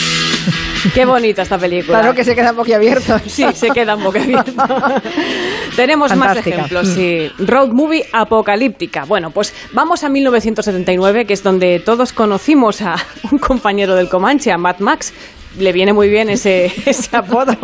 Qué 0.94 1.04
bonita 1.04 1.42
esta 1.42 1.58
película. 1.58 2.00
Claro 2.00 2.14
que 2.14 2.24
se 2.24 2.34
quedan 2.34 2.56
boquiabiertos. 2.56 3.22
Sí, 3.26 3.44
se 3.54 3.70
quedan 3.70 4.02
boquiabiertos. 4.02 4.54
Tenemos 5.76 6.14
más 6.16 6.36
ejemplos, 6.36 6.88
Mm. 6.88 6.94
sí. 6.94 7.30
Road 7.38 7.68
movie 7.72 8.04
apocalíptica. 8.12 9.04
Bueno, 9.04 9.30
pues 9.30 9.54
vamos 9.72 10.04
a 10.04 10.08
1979, 10.08 11.24
que 11.26 11.34
es 11.34 11.42
donde 11.42 11.80
todos 11.80 12.12
conocimos 12.12 12.82
a 12.82 12.96
un 13.30 13.38
compañero 13.38 13.94
del 13.94 14.08
Comanche, 14.08 14.50
a 14.52 14.58
Mad 14.58 14.78
Max. 14.80 15.12
Le 15.58 15.70
viene 15.72 15.92
muy 15.92 16.08
bien 16.08 16.30
ese, 16.30 16.72
ese 16.86 17.14
apodo. 17.16 17.54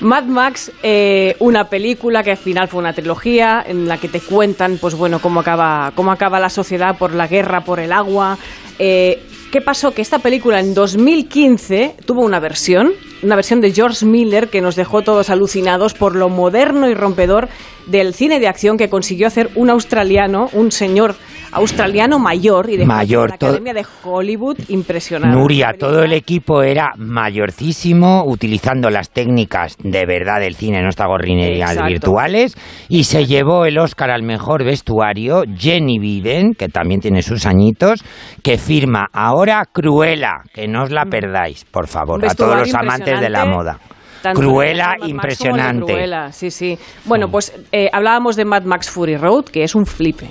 Mad 0.00 0.24
Max, 0.24 0.72
eh, 0.82 1.36
una 1.38 1.68
película 1.68 2.22
que 2.24 2.32
al 2.32 2.36
final 2.36 2.66
fue 2.68 2.80
una 2.80 2.92
trilogía 2.92 3.64
en 3.66 3.86
la 3.88 3.98
que 3.98 4.08
te 4.08 4.20
cuentan, 4.20 4.78
pues 4.80 4.94
bueno, 4.94 5.20
cómo 5.20 5.40
acaba, 5.40 5.92
cómo 5.94 6.10
acaba 6.10 6.40
la 6.40 6.50
sociedad 6.50 6.96
por 6.98 7.14
la 7.14 7.26
guerra, 7.28 7.60
por 7.62 7.78
el 7.78 7.92
agua. 7.92 8.36
Eh, 8.78 9.22
¿Qué 9.54 9.60
pasó? 9.60 9.92
Que 9.92 10.02
esta 10.02 10.18
película 10.18 10.58
en 10.58 10.74
2015 10.74 11.94
tuvo 12.04 12.22
una 12.22 12.40
versión, 12.40 12.90
una 13.22 13.36
versión 13.36 13.60
de 13.60 13.70
George 13.70 14.04
Miller 14.04 14.48
que 14.48 14.60
nos 14.60 14.74
dejó 14.74 15.02
todos 15.02 15.30
alucinados 15.30 15.94
por 15.94 16.16
lo 16.16 16.28
moderno 16.28 16.88
y 16.88 16.94
rompedor 16.94 17.48
del 17.86 18.14
cine 18.14 18.40
de 18.40 18.48
acción 18.48 18.76
que 18.76 18.88
consiguió 18.88 19.28
hacer 19.28 19.50
un 19.54 19.70
australiano, 19.70 20.50
un 20.54 20.72
señor 20.72 21.14
australiano 21.54 22.18
mayor 22.18 22.68
y 22.68 22.76
de 22.76 22.84
Mayor, 22.84 23.30
la 23.30 23.34
Academia 23.36 23.72
de 23.72 23.86
Hollywood 24.02 24.58
impresionante. 24.68 25.36
Nuria, 25.36 25.74
todo 25.78 26.02
el 26.02 26.12
equipo 26.12 26.62
era 26.62 26.92
mayorcísimo, 26.96 28.24
utilizando 28.26 28.90
las 28.90 29.10
técnicas 29.10 29.76
de 29.78 30.04
verdad 30.06 30.40
del 30.40 30.56
cine, 30.56 30.82
no 30.82 30.88
estas 30.88 31.06
gorrinerías 31.06 31.70
Exacto. 31.70 31.90
virtuales, 31.90 32.56
y 32.88 33.04
se 33.04 33.26
llevó 33.26 33.64
el 33.64 33.78
Oscar 33.78 34.10
al 34.10 34.22
mejor 34.22 34.64
vestuario 34.64 35.44
Jenny 35.56 35.98
Biden, 35.98 36.54
que 36.54 36.68
también 36.68 37.00
tiene 37.00 37.22
sus 37.22 37.46
añitos, 37.46 38.04
que 38.42 38.58
firma 38.58 39.06
ahora 39.12 39.62
Cruella, 39.72 40.42
que 40.52 40.66
no 40.66 40.82
os 40.82 40.90
la 40.90 41.04
perdáis, 41.06 41.64
por 41.64 41.86
favor, 41.86 42.24
a 42.24 42.34
todos 42.34 42.58
los 42.58 42.74
amantes 42.74 43.20
de 43.20 43.30
la 43.30 43.44
moda. 43.44 43.78
De 44.22 45.08
impresionante. 45.08 45.92
Cruella, 45.92 46.32
sí, 46.32 46.50
sí. 46.50 46.78
Bueno, 47.04 47.28
pues 47.28 47.52
eh, 47.72 47.90
hablábamos 47.92 48.36
de 48.36 48.46
Mad 48.46 48.62
Max 48.64 48.90
Fury 48.90 49.18
Road, 49.18 49.44
que 49.44 49.64
es 49.64 49.74
un 49.74 49.84
flipe. 49.84 50.30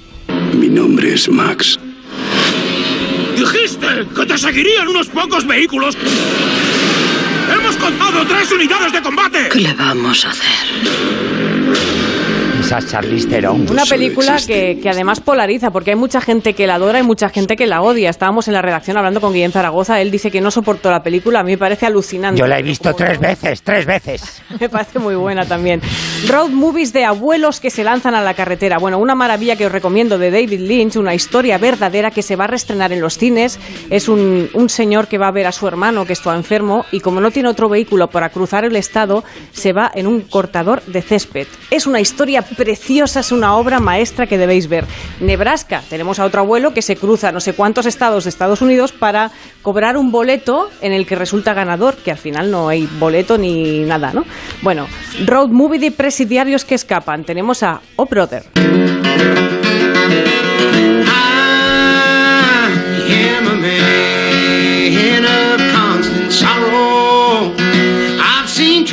Mi 0.53 0.69
nombre 0.69 1.13
es 1.13 1.27
Max. 1.29 1.79
¡Dijiste 3.35 3.87
que 4.15 4.25
te 4.25 4.37
seguirían 4.37 4.87
unos 4.87 5.07
pocos 5.07 5.45
vehículos! 5.47 5.97
¡Hemos 7.51 7.75
contado 7.77 8.25
tres 8.27 8.51
unidades 8.51 8.93
de 8.93 9.01
combate! 9.01 9.49
¿Qué 9.51 9.61
le 9.61 9.73
vamos 9.73 10.25
a 10.25 10.29
hacer? 10.29 12.12
Esa 12.63 12.79
Charlize 12.81 13.27
Theron. 13.27 13.69
Una 13.69 13.83
película 13.83 14.37
que, 14.47 14.79
que 14.81 14.89
además 14.89 15.19
polariza, 15.19 15.69
porque 15.71 15.91
hay 15.91 15.97
mucha 15.97 16.21
gente 16.21 16.53
que 16.53 16.65
la 16.65 16.75
adora 16.75 16.99
y 16.99 17.03
mucha 17.03 17.27
gente 17.27 17.57
que 17.57 17.67
la 17.67 17.81
odia. 17.81 18.09
Estábamos 18.09 18.47
en 18.47 18.53
la 18.53 18.61
redacción 18.61 18.95
hablando 18.95 19.19
con 19.19 19.33
Guillén 19.33 19.51
Zaragoza, 19.51 19.99
él 19.99 20.11
dice 20.11 20.31
que 20.31 20.39
no 20.39 20.49
soportó 20.49 20.89
la 20.89 21.03
película, 21.03 21.41
a 21.41 21.43
mí 21.43 21.51
me 21.51 21.57
parece 21.57 21.85
alucinante. 21.85 22.39
Yo 22.39 22.47
la 22.47 22.59
he 22.59 22.63
visto 22.63 22.93
tres 22.93 23.19
veces, 23.19 23.61
tres 23.63 23.85
veces. 23.85 24.41
Me 24.59 24.69
parece 24.69 24.99
muy 24.99 25.15
buena 25.15 25.45
también. 25.45 25.81
Road 26.27 26.49
movies 26.49 26.93
de 26.93 27.03
abuelos 27.03 27.59
que 27.59 27.69
se 27.69 27.83
lanzan 27.83 28.15
a 28.15 28.21
la 28.21 28.33
carretera. 28.33 28.77
Bueno, 28.77 28.97
una 28.99 29.15
maravilla 29.15 29.55
que 29.55 29.65
os 29.65 29.71
recomiendo 29.71 30.17
de 30.17 30.31
David 30.31 30.61
Lynch, 30.61 30.95
una 30.95 31.13
historia 31.13 31.57
verdadera 31.57 32.11
que 32.11 32.21
se 32.21 32.35
va 32.35 32.45
a 32.45 32.47
reestrenar 32.47 32.93
en 32.93 33.01
los 33.01 33.17
cines. 33.17 33.59
Es 33.89 34.07
un, 34.07 34.49
un 34.53 34.69
señor 34.69 35.07
que 35.07 35.17
va 35.17 35.27
a 35.27 35.31
ver 35.31 35.47
a 35.47 35.51
su 35.51 35.67
hermano 35.67 36.05
que 36.05 36.13
está 36.13 36.33
enfermo 36.35 36.85
y 36.91 37.01
como 37.01 37.19
no 37.19 37.31
tiene 37.31 37.49
otro 37.49 37.67
vehículo 37.67 38.09
para 38.09 38.29
cruzar 38.29 38.63
el 38.63 38.75
estado, 38.75 39.23
se 39.51 39.73
va 39.73 39.91
en 39.93 40.07
un 40.07 40.21
cortador 40.21 40.81
de 40.85 41.01
césped. 41.01 41.47
Es 41.69 41.87
una 41.87 41.99
historia 41.99 42.41
preciosa, 42.53 43.19
es 43.19 43.31
una 43.31 43.55
obra 43.55 43.79
maestra 43.79 44.27
que 44.27 44.37
debéis 44.37 44.67
ver. 44.67 44.85
Nebraska, 45.19 45.83
tenemos 45.89 46.19
a 46.19 46.25
otro 46.25 46.41
abuelo 46.41 46.73
que 46.73 46.81
se 46.81 46.95
cruza 46.95 47.31
no 47.31 47.39
sé 47.39 47.53
cuántos 47.53 47.85
estados 47.85 48.23
de 48.23 48.29
Estados 48.29 48.61
Unidos 48.61 48.91
para 48.91 49.31
cobrar 49.61 49.97
un 49.97 50.11
boleto 50.11 50.69
en 50.81 50.93
el 50.93 51.05
que 51.05 51.15
resulta 51.15 51.53
ganador, 51.53 51.95
que 51.95 52.11
al 52.11 52.17
final 52.17 52.51
no 52.51 52.69
hay 52.69 52.87
boleto 52.99 53.37
ni 53.37 53.79
nada, 53.81 54.11
¿no? 54.13 54.25
Bueno, 54.61 54.87
road 55.25 55.49
movie 55.49 55.79
de 55.79 55.91
presidiarios 55.91 56.65
que 56.65 56.75
escapan. 56.75 57.23
Tenemos 57.23 57.63
a 57.63 57.81
Oh 57.95 58.05
Brother. 58.05 58.43
seen 68.53 68.85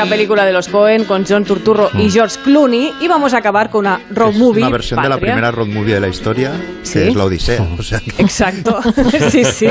Magnífica 0.00 0.16
película 0.16 0.44
de 0.46 0.52
los 0.52 0.68
Cohen 0.68 1.04
con 1.04 1.24
John 1.28 1.44
Turturro 1.44 1.90
y 1.98 2.10
George 2.10 2.38
Clooney. 2.42 2.92
Y 3.00 3.08
vamos 3.08 3.34
a 3.34 3.38
acabar 3.38 3.70
con 3.70 3.80
una 3.80 4.00
road 4.10 4.34
movie. 4.34 4.62
Una 4.62 4.70
versión 4.72 5.02
de 5.02 5.08
la 5.08 5.18
primera 5.18 5.50
road 5.50 5.66
movie 5.68 5.94
de 5.94 6.00
la 6.00 6.08
historia, 6.08 6.52
Sí. 6.82 6.94
que 7.00 7.08
es 7.08 7.14
la 7.16 7.24
Odisea. 7.24 7.66
O 7.78 7.82
sea, 7.82 8.00
que- 8.00 8.22
Exacto, 8.22 8.78
sí, 9.30 9.44
sí, 9.44 9.66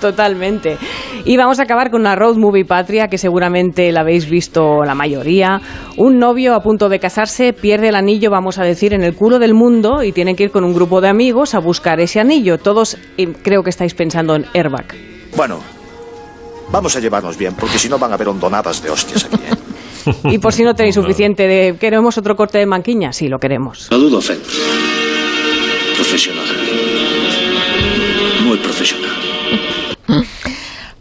totalmente. 0.00 0.76
Y 1.24 1.36
vamos 1.36 1.58
a 1.60 1.64
acabar 1.64 1.90
con 1.90 2.00
una 2.00 2.16
road 2.16 2.36
movie 2.36 2.64
patria 2.64 3.08
que 3.08 3.18
seguramente 3.18 3.90
la 3.92 4.00
habéis 4.00 4.28
visto 4.28 4.84
la 4.84 4.94
mayoría. 4.94 5.60
Un 5.96 6.18
novio 6.18 6.54
a 6.54 6.62
punto 6.62 6.88
de 6.88 6.98
casarse 6.98 7.52
pierde 7.52 7.88
el 7.88 7.94
anillo, 7.94 8.30
vamos 8.30 8.58
a 8.58 8.62
decir, 8.64 8.94
en 8.94 9.02
el 9.02 9.14
culo 9.14 9.38
del 9.38 9.54
mundo 9.54 10.02
y 10.02 10.12
tiene 10.12 10.34
que 10.34 10.44
ir 10.44 10.50
con 10.50 10.64
un 10.64 10.72
grupo 10.74 11.00
de 11.00 11.08
amigos 11.08 11.54
a 11.54 11.58
buscar 11.58 12.00
ese 12.00 12.20
anillo. 12.20 12.58
Todos 12.58 12.96
eh, 13.18 13.28
creo 13.42 13.62
que 13.62 13.70
estáis 13.70 13.94
pensando 13.94 14.34
en 14.34 14.46
Airbag. 14.54 14.86
Bueno, 15.36 15.60
vamos 16.70 16.96
a 16.96 17.00
llevarnos 17.00 17.36
bien, 17.36 17.54
porque 17.54 17.78
si 17.78 17.88
no 17.88 17.98
van 17.98 18.12
a 18.12 18.14
haber 18.14 18.28
hondonadas 18.28 18.82
de 18.82 18.90
hostias 18.90 19.24
aquí. 19.24 19.36
¿eh? 19.36 19.56
Y 20.30 20.38
por 20.38 20.52
si 20.52 20.64
no 20.64 20.74
tenéis 20.74 20.94
suficiente 20.94 21.46
de 21.46 21.76
queremos 21.78 22.16
otro 22.16 22.34
corte 22.34 22.56
de 22.56 22.64
manquiña, 22.66 23.12
sí 23.12 23.28
lo 23.28 23.38
queremos. 23.38 23.88
No 23.90 23.98
dudo, 23.98 24.20
Fed. 24.20 24.38
Profesional. 25.94 26.46
Muy 28.44 28.56
profesional. 28.56 29.10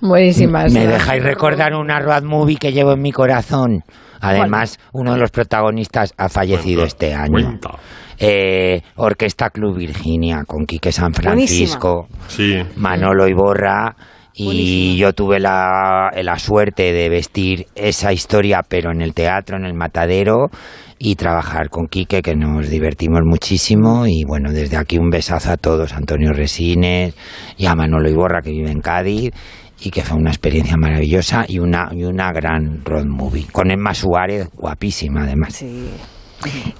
Buenísimas. 0.01 0.73
Me 0.73 0.85
dejáis 0.85 1.23
recordar 1.23 1.73
una 1.73 1.99
road 1.99 2.23
movie 2.23 2.57
que 2.57 2.73
llevo 2.73 2.93
en 2.93 3.01
mi 3.01 3.11
corazón. 3.11 3.83
Además, 4.21 4.79
uno 4.91 5.13
de 5.13 5.19
los 5.19 5.31
protagonistas 5.31 6.13
ha 6.17 6.27
fallecido 6.27 6.83
este 6.83 7.13
año. 7.13 7.57
Eh, 8.17 8.81
Orquesta 8.97 9.49
Club 9.49 9.77
Virginia 9.77 10.43
con 10.45 10.65
Quique 10.65 10.91
San 10.91 11.13
Francisco, 11.13 12.07
Manolo 12.75 13.27
Iborra. 13.27 13.95
Y 14.41 14.97
yo 14.97 15.13
tuve 15.13 15.39
la, 15.39 16.11
la 16.23 16.39
suerte 16.39 16.93
de 16.93 17.09
vestir 17.09 17.67
esa 17.75 18.13
historia, 18.13 18.61
pero 18.67 18.91
en 18.91 19.01
el 19.01 19.13
teatro, 19.13 19.57
en 19.57 19.65
el 19.65 19.73
matadero, 19.73 20.49
y 20.97 21.15
trabajar 21.15 21.69
con 21.69 21.87
Quique, 21.87 22.21
que 22.21 22.35
nos 22.35 22.69
divertimos 22.69 23.21
muchísimo. 23.25 24.05
Y 24.07 24.23
bueno, 24.25 24.51
desde 24.51 24.77
aquí 24.77 24.97
un 24.97 25.09
besazo 25.09 25.51
a 25.51 25.57
todos, 25.57 25.93
Antonio 25.93 26.31
Resines 26.31 27.15
y 27.57 27.65
a 27.65 27.75
Manolo 27.75 28.09
Iborra, 28.09 28.41
que 28.41 28.51
vive 28.51 28.71
en 28.71 28.79
Cádiz, 28.79 29.31
y 29.81 29.91
que 29.91 30.03
fue 30.03 30.17
una 30.17 30.29
experiencia 30.29 30.77
maravillosa 30.77 31.45
y 31.47 31.59
una, 31.59 31.89
y 31.91 32.03
una 32.03 32.31
gran 32.31 32.83
road 32.85 33.05
movie. 33.05 33.47
Con 33.51 33.71
Emma 33.71 33.93
Suárez, 33.93 34.49
guapísima 34.53 35.23
además. 35.23 35.63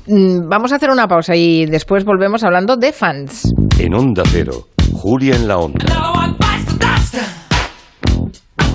Mm, 0.08 0.48
Vamos 0.50 0.72
a 0.72 0.78
hacer 0.78 0.90
una 0.90 1.08
pausa 1.08 1.36
y 1.36 1.66
después 1.66 2.06
volvemos 2.06 2.44
hablando 2.44 2.78
de 2.78 2.94
fans. 2.94 3.52
En 3.78 3.94
Onda 3.94 4.24
Cero, 4.26 4.68
Julia 4.94 5.36
en 5.36 5.48
la 5.48 5.58
Onda. 5.58 5.86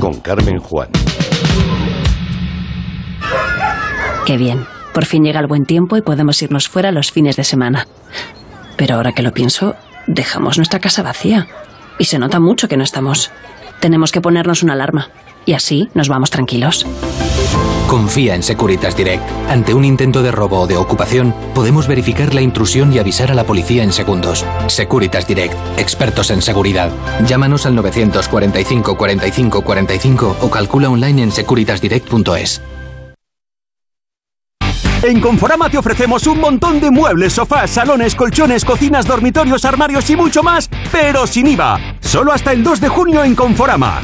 Con 0.05 0.21
Carmen 0.21 0.59
Juan. 0.59 0.91
Qué 4.27 4.37
bien. 4.37 4.67
Por 4.93 5.07
fin 5.07 5.25
llega 5.25 5.41
el 5.41 5.47
buen 5.47 5.65
tiempo 5.65 5.97
y 5.97 6.03
podemos 6.03 6.43
irnos 6.43 6.69
fuera 6.69 6.93
los 6.93 7.11
fines 7.11 7.37
de 7.37 7.45
semana. 7.45 7.87
Pero 8.77 8.97
ahora 8.97 9.13
que 9.13 9.23
lo 9.23 9.33
pienso, 9.33 9.77
dejamos 10.07 10.59
nuestra 10.59 10.79
casa 10.79 11.03
vacía. 11.03 11.47
Y 11.99 12.05
se 12.05 12.19
nota 12.19 12.39
mucho 12.39 12.69
que 12.69 12.77
no 12.77 12.85
estamos. 12.85 13.33
Tenemos 13.81 14.13
que 14.13 14.21
ponernos 14.21 14.63
una 14.63 14.75
alarma. 14.75 15.09
Y 15.47 15.55
así 15.55 15.89
nos 15.95 16.11
vamos 16.11 16.29
tranquilos. 16.29 16.85
Confía 17.95 18.35
en 18.35 18.43
Securitas 18.43 18.97
Direct. 18.97 19.23
Ante 19.49 19.73
un 19.73 19.85
intento 19.85 20.23
de 20.23 20.33
robo 20.33 20.61
o 20.61 20.67
de 20.67 20.77
ocupación, 20.77 21.35
podemos 21.55 21.87
verificar 21.87 22.35
la 22.35 22.41
intrusión 22.41 22.93
y 22.93 22.99
avisar 22.99 23.31
a 23.31 23.35
la 23.35 23.45
policía 23.45 23.85
en 23.85 23.93
segundos. 23.93 24.45
Securitas 24.67 25.29
Direct, 25.29 25.55
expertos 25.79 26.31
en 26.31 26.43
seguridad. 26.43 26.91
Llámanos 27.25 27.67
al 27.67 27.77
945 27.77 28.97
45 28.97 29.63
45 29.63 30.37
o 30.41 30.51
calcula 30.51 30.91
online 30.91 31.23
en 31.23 31.31
securitasdirect.es. 31.31 32.63
En 35.05 35.21
Conforama 35.21 35.69
te 35.69 35.79
ofrecemos 35.79 36.27
un 36.27 36.41
montón 36.41 36.81
de 36.81 36.91
muebles, 36.91 37.35
sofás, 37.35 37.71
salones, 37.71 38.15
colchones, 38.15 38.65
cocinas, 38.65 39.07
dormitorios, 39.07 39.65
armarios 39.67 40.09
y 40.11 40.17
mucho 40.17 40.43
más, 40.43 40.71
pero 40.91 41.27
sin 41.27 41.47
IVA. 41.47 41.79
Solo 42.01 42.33
hasta 42.33 42.53
el 42.53 42.65
2 42.65 42.81
de 42.81 42.89
junio 42.89 43.23
en 43.23 43.35
Conforama. 43.35 44.01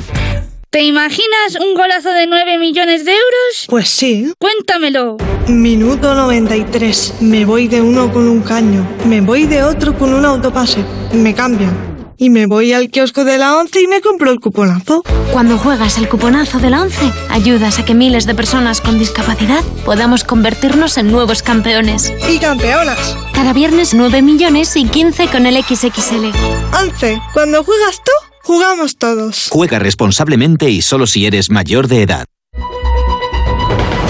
¿Te 0.72 0.84
imaginas 0.84 1.56
un 1.60 1.74
golazo 1.74 2.10
de 2.10 2.28
9 2.28 2.56
millones 2.58 3.04
de 3.04 3.10
euros? 3.10 3.66
Pues 3.66 3.88
sí. 3.90 4.32
Cuéntamelo. 4.38 5.16
Minuto 5.48 6.14
93. 6.14 7.14
Me 7.22 7.44
voy 7.44 7.66
de 7.66 7.80
uno 7.80 8.12
con 8.12 8.28
un 8.28 8.40
caño. 8.40 8.86
Me 9.04 9.20
voy 9.20 9.46
de 9.46 9.64
otro 9.64 9.98
con 9.98 10.14
un 10.14 10.24
autopase. 10.24 10.84
Me 11.12 11.34
cambian. 11.34 12.14
Y 12.18 12.30
me 12.30 12.46
voy 12.46 12.72
al 12.72 12.88
kiosco 12.88 13.24
de 13.24 13.36
la 13.36 13.56
11 13.56 13.82
y 13.82 13.88
me 13.88 14.00
compro 14.00 14.30
el 14.30 14.38
cuponazo. 14.38 15.02
Cuando 15.32 15.58
juegas 15.58 15.98
el 15.98 16.08
cuponazo 16.08 16.60
de 16.60 16.70
la 16.70 16.82
11, 16.82 17.12
ayudas 17.30 17.80
a 17.80 17.84
que 17.84 17.94
miles 17.94 18.26
de 18.26 18.36
personas 18.36 18.80
con 18.80 18.96
discapacidad 18.96 19.64
podamos 19.84 20.22
convertirnos 20.22 20.98
en 20.98 21.10
nuevos 21.10 21.42
campeones. 21.42 22.12
Y 22.30 22.38
campeonas. 22.38 23.16
Cada 23.34 23.52
viernes 23.52 23.92
9 23.92 24.22
millones 24.22 24.76
y 24.76 24.84
15 24.84 25.26
con 25.32 25.46
el 25.46 25.64
XXL. 25.64 26.30
11. 26.80 27.20
Cuando 27.32 27.64
juegas 27.64 27.96
tú, 28.04 28.29
jugamos 28.42 28.96
todos. 28.96 29.48
Juega 29.50 29.78
responsablemente 29.78 30.70
y 30.70 30.82
solo 30.82 31.06
si 31.06 31.26
eres 31.26 31.50
mayor 31.50 31.88
de 31.88 32.02
edad. 32.02 32.26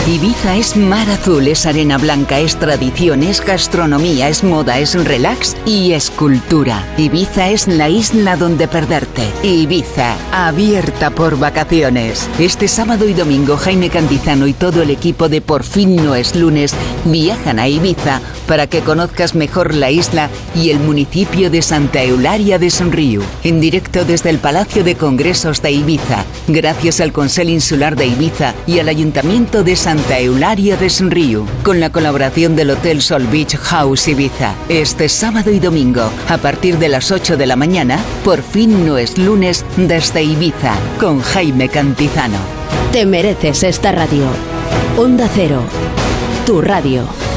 Ibiza 0.06 0.56
es 0.56 0.76
mar 0.76 1.08
azul, 1.10 1.46
es 1.46 1.66
arena 1.66 1.98
blanca, 1.98 2.40
es 2.40 2.56
tradición, 2.56 3.22
es 3.22 3.44
gastronomía, 3.44 4.30
es 4.30 4.42
moda, 4.42 4.78
es 4.78 4.94
relax 5.04 5.54
y 5.66 5.92
es 5.92 6.08
cultura. 6.10 6.82
Ibiza 6.96 7.50
es 7.50 7.68
la 7.68 7.90
isla 7.90 8.36
donde 8.36 8.66
perderte. 8.66 9.22
Ibiza, 9.42 10.16
abierta 10.32 11.10
por 11.10 11.38
vacaciones. 11.38 12.28
Este 12.38 12.66
sábado 12.66 13.06
y 13.08 13.12
domingo 13.12 13.58
Jaime 13.58 13.90
Cantizano 13.90 14.46
y 14.46 14.54
todo 14.54 14.82
el 14.82 14.90
equipo 14.90 15.28
de 15.28 15.42
Por 15.42 15.64
fin 15.64 15.94
no 15.96 16.14
es 16.14 16.34
lunes 16.34 16.74
viajan 17.04 17.58
a 17.58 17.68
Ibiza 17.68 18.22
para 18.48 18.66
que 18.66 18.80
conozcas 18.80 19.34
mejor 19.34 19.74
la 19.74 19.90
isla 19.90 20.30
y 20.56 20.70
el 20.70 20.80
municipio 20.80 21.50
de 21.50 21.62
Santa 21.62 22.02
Eularia 22.02 22.58
de 22.58 22.70
Sonrío. 22.70 23.20
En 23.44 23.60
directo 23.60 24.04
desde 24.06 24.30
el 24.30 24.38
Palacio 24.38 24.82
de 24.82 24.96
Congresos 24.96 25.62
de 25.62 25.72
Ibiza, 25.72 26.24
gracias 26.48 27.00
al 27.00 27.12
Consell 27.12 27.50
Insular 27.50 27.94
de 27.96 28.06
Ibiza 28.06 28.54
y 28.66 28.78
al 28.78 28.88
Ayuntamiento 28.88 29.62
de 29.62 29.76
Santa 29.76 29.89
Santa 29.90 30.20
Eularia 30.20 30.76
des 30.76 31.00
Riu, 31.00 31.46
con 31.64 31.80
la 31.80 31.90
colaboración 31.90 32.54
del 32.54 32.70
Hotel 32.70 33.02
Sol 33.02 33.26
Beach 33.26 33.56
House 33.56 34.06
Ibiza. 34.06 34.54
Este 34.68 35.08
sábado 35.08 35.50
y 35.50 35.58
domingo, 35.58 36.12
a 36.28 36.38
partir 36.38 36.78
de 36.78 36.88
las 36.88 37.10
8 37.10 37.36
de 37.36 37.44
la 37.44 37.56
mañana, 37.56 37.98
por 38.24 38.40
fin 38.40 38.86
no 38.86 38.98
es 38.98 39.18
lunes 39.18 39.64
desde 39.76 40.22
Ibiza, 40.22 40.76
con 41.00 41.20
Jaime 41.20 41.68
Cantizano. 41.68 42.38
Te 42.92 43.04
mereces 43.04 43.64
esta 43.64 43.90
radio. 43.90 44.26
Onda 44.96 45.28
Cero, 45.34 45.60
tu 46.46 46.60
radio. 46.60 47.29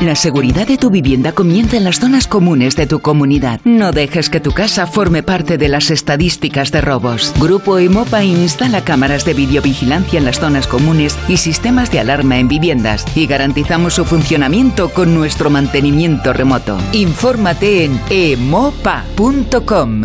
La 0.00 0.14
seguridad 0.14 0.68
de 0.68 0.78
tu 0.78 0.90
vivienda 0.90 1.32
comienza 1.32 1.76
en 1.76 1.82
las 1.82 1.98
zonas 1.98 2.28
comunes 2.28 2.76
de 2.76 2.86
tu 2.86 3.00
comunidad. 3.00 3.60
No 3.64 3.90
dejes 3.90 4.30
que 4.30 4.38
tu 4.38 4.52
casa 4.52 4.86
forme 4.86 5.24
parte 5.24 5.58
de 5.58 5.68
las 5.68 5.90
estadísticas 5.90 6.70
de 6.70 6.80
robos. 6.80 7.34
Grupo 7.40 7.78
Emopa 7.78 8.22
instala 8.22 8.84
cámaras 8.84 9.24
de 9.24 9.34
videovigilancia 9.34 10.20
en 10.20 10.24
las 10.24 10.38
zonas 10.38 10.68
comunes 10.68 11.18
y 11.26 11.38
sistemas 11.38 11.90
de 11.90 11.98
alarma 11.98 12.38
en 12.38 12.46
viviendas 12.46 13.04
y 13.16 13.26
garantizamos 13.26 13.94
su 13.94 14.04
funcionamiento 14.04 14.90
con 14.90 15.16
nuestro 15.16 15.50
mantenimiento 15.50 16.32
remoto. 16.32 16.78
Infórmate 16.92 17.84
en 17.84 18.00
emopa.com. 18.08 20.02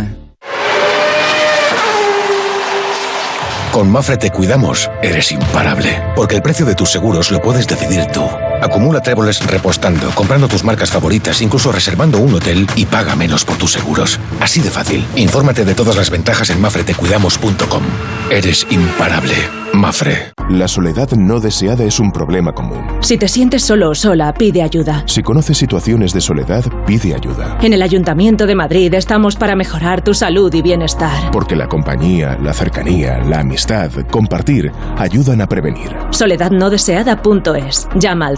Con 3.71 3.91
Mafre 3.91 4.17
te 4.17 4.31
cuidamos, 4.31 4.89
eres 5.03 5.31
imparable, 5.31 6.01
porque 6.15 6.35
el 6.35 6.41
precio 6.41 6.65
de 6.65 6.73
tus 6.73 6.89
seguros 6.89 7.29
lo 7.29 7.43
puedes 7.43 7.67
decidir 7.67 8.05
tú. 8.11 8.23
Acumula 8.63 9.01
tréboles 9.01 9.45
repostando, 9.45 10.09
comprando 10.11 10.47
tus 10.47 10.63
marcas 10.63 10.89
favoritas, 10.89 11.41
incluso 11.41 11.73
reservando 11.73 12.19
un 12.19 12.33
hotel 12.33 12.65
y 12.77 12.85
paga 12.85 13.13
menos 13.13 13.43
por 13.43 13.57
tus 13.57 13.73
seguros. 13.73 14.21
Así 14.39 14.61
de 14.61 14.71
fácil. 14.71 15.05
Infórmate 15.17 15.65
de 15.65 15.75
todas 15.75 15.97
las 15.97 16.09
ventajas 16.09 16.49
en 16.49 16.61
mafretecuidamos.com. 16.61 17.83
Eres 18.29 18.65
imparable. 18.69 19.35
Mafre. 19.73 20.33
La 20.49 20.67
soledad 20.67 21.09
no 21.13 21.39
deseada 21.39 21.83
es 21.83 21.99
un 21.99 22.11
problema 22.11 22.53
común. 22.53 22.85
Si 23.01 23.17
te 23.17 23.27
sientes 23.27 23.63
solo 23.63 23.89
o 23.89 23.95
sola, 23.95 24.33
pide 24.33 24.61
ayuda. 24.61 25.03
Si 25.07 25.23
conoces 25.23 25.57
situaciones 25.57 26.13
de 26.13 26.21
soledad, 26.21 26.63
pide 26.85 27.15
ayuda. 27.15 27.57
En 27.61 27.73
el 27.73 27.81
Ayuntamiento 27.81 28.45
de 28.45 28.53
Madrid 28.53 28.93
estamos 28.93 29.35
para 29.35 29.55
mejorar 29.55 30.03
tu 30.03 30.13
salud 30.13 30.53
y 30.53 30.61
bienestar. 30.61 31.31
Porque 31.31 31.55
la 31.55 31.67
compañía, 31.67 32.37
la 32.39 32.53
cercanía, 32.53 33.19
la 33.19 33.39
amistad, 33.39 33.89
compartir, 34.11 34.71
ayudan 34.97 35.41
a 35.41 35.47
prevenir. 35.47 35.95
Soledadnodeseada.es. 36.11 37.87
Llama 37.95 38.27
al 38.27 38.37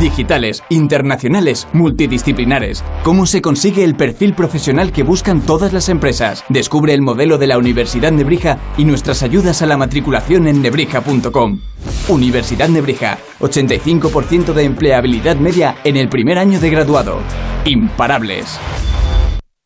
Digitales, 0.00 0.64
internacionales, 0.70 1.68
multidisciplinares. 1.74 2.82
¿Cómo 3.02 3.26
se 3.26 3.42
consigue 3.42 3.84
el 3.84 3.96
perfil 3.96 4.34
profesional 4.34 4.92
que 4.92 5.02
buscan 5.02 5.42
todas 5.42 5.74
las 5.74 5.90
empresas? 5.90 6.42
Descubre 6.48 6.94
el 6.94 7.02
modelo 7.02 7.36
de 7.36 7.46
la 7.46 7.58
Universidad 7.58 8.10
Nebrija 8.10 8.58
y 8.78 8.86
nuestras 8.86 9.22
ayudas 9.22 9.60
a 9.60 9.66
la 9.66 9.76
matriculación 9.76 10.48
en 10.48 10.62
nebrija.com. 10.62 11.60
Universidad 12.08 12.70
Nebrija, 12.70 13.18
85% 13.40 14.54
de 14.54 14.64
empleabilidad 14.64 15.36
media 15.36 15.76
en 15.84 15.98
el 15.98 16.08
primer 16.08 16.38
año 16.38 16.58
de 16.60 16.70
graduado. 16.70 17.18
Imparables. 17.66 18.58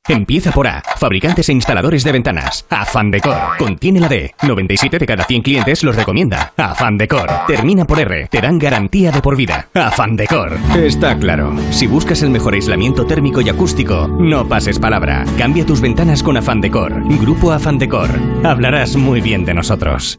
Empieza 0.06 0.52
por 0.52 0.66
A. 0.66 0.82
Fabricantes 0.98 1.48
e 1.48 1.52
instaladores 1.52 2.04
de 2.04 2.12
ventanas. 2.12 2.66
Afan 2.68 3.10
Decor. 3.10 3.56
Contiene 3.58 4.00
la 4.00 4.08
D. 4.08 4.34
97 4.42 4.98
de 4.98 5.06
cada 5.06 5.24
100 5.24 5.42
clientes 5.42 5.82
los 5.82 5.96
recomienda. 5.96 6.52
Afan 6.58 6.98
Decor. 6.98 7.26
Termina 7.46 7.86
por 7.86 7.98
R. 7.98 8.28
Te 8.30 8.40
dan 8.42 8.58
garantía 8.58 9.10
de 9.10 9.22
por 9.22 9.34
vida. 9.34 9.68
Afan 9.72 10.14
Decor. 10.14 10.58
Está 10.76 11.16
claro. 11.18 11.54
Si 11.70 11.86
buscas 11.86 12.22
el 12.22 12.30
mejor 12.30 12.52
aislamiento 12.52 13.06
térmico 13.06 13.40
y 13.40 13.48
acústico, 13.48 14.06
no 14.06 14.46
pases 14.46 14.78
palabra. 14.78 15.24
Cambia 15.38 15.64
tus 15.64 15.80
ventanas 15.80 16.22
con 16.22 16.36
Afan 16.36 16.60
Decor. 16.60 16.92
Grupo 17.18 17.52
Afan 17.52 17.78
Decor. 17.78 18.10
Hablarás 18.44 18.96
muy 18.96 19.22
bien 19.22 19.46
de 19.46 19.54
nosotros. 19.54 20.18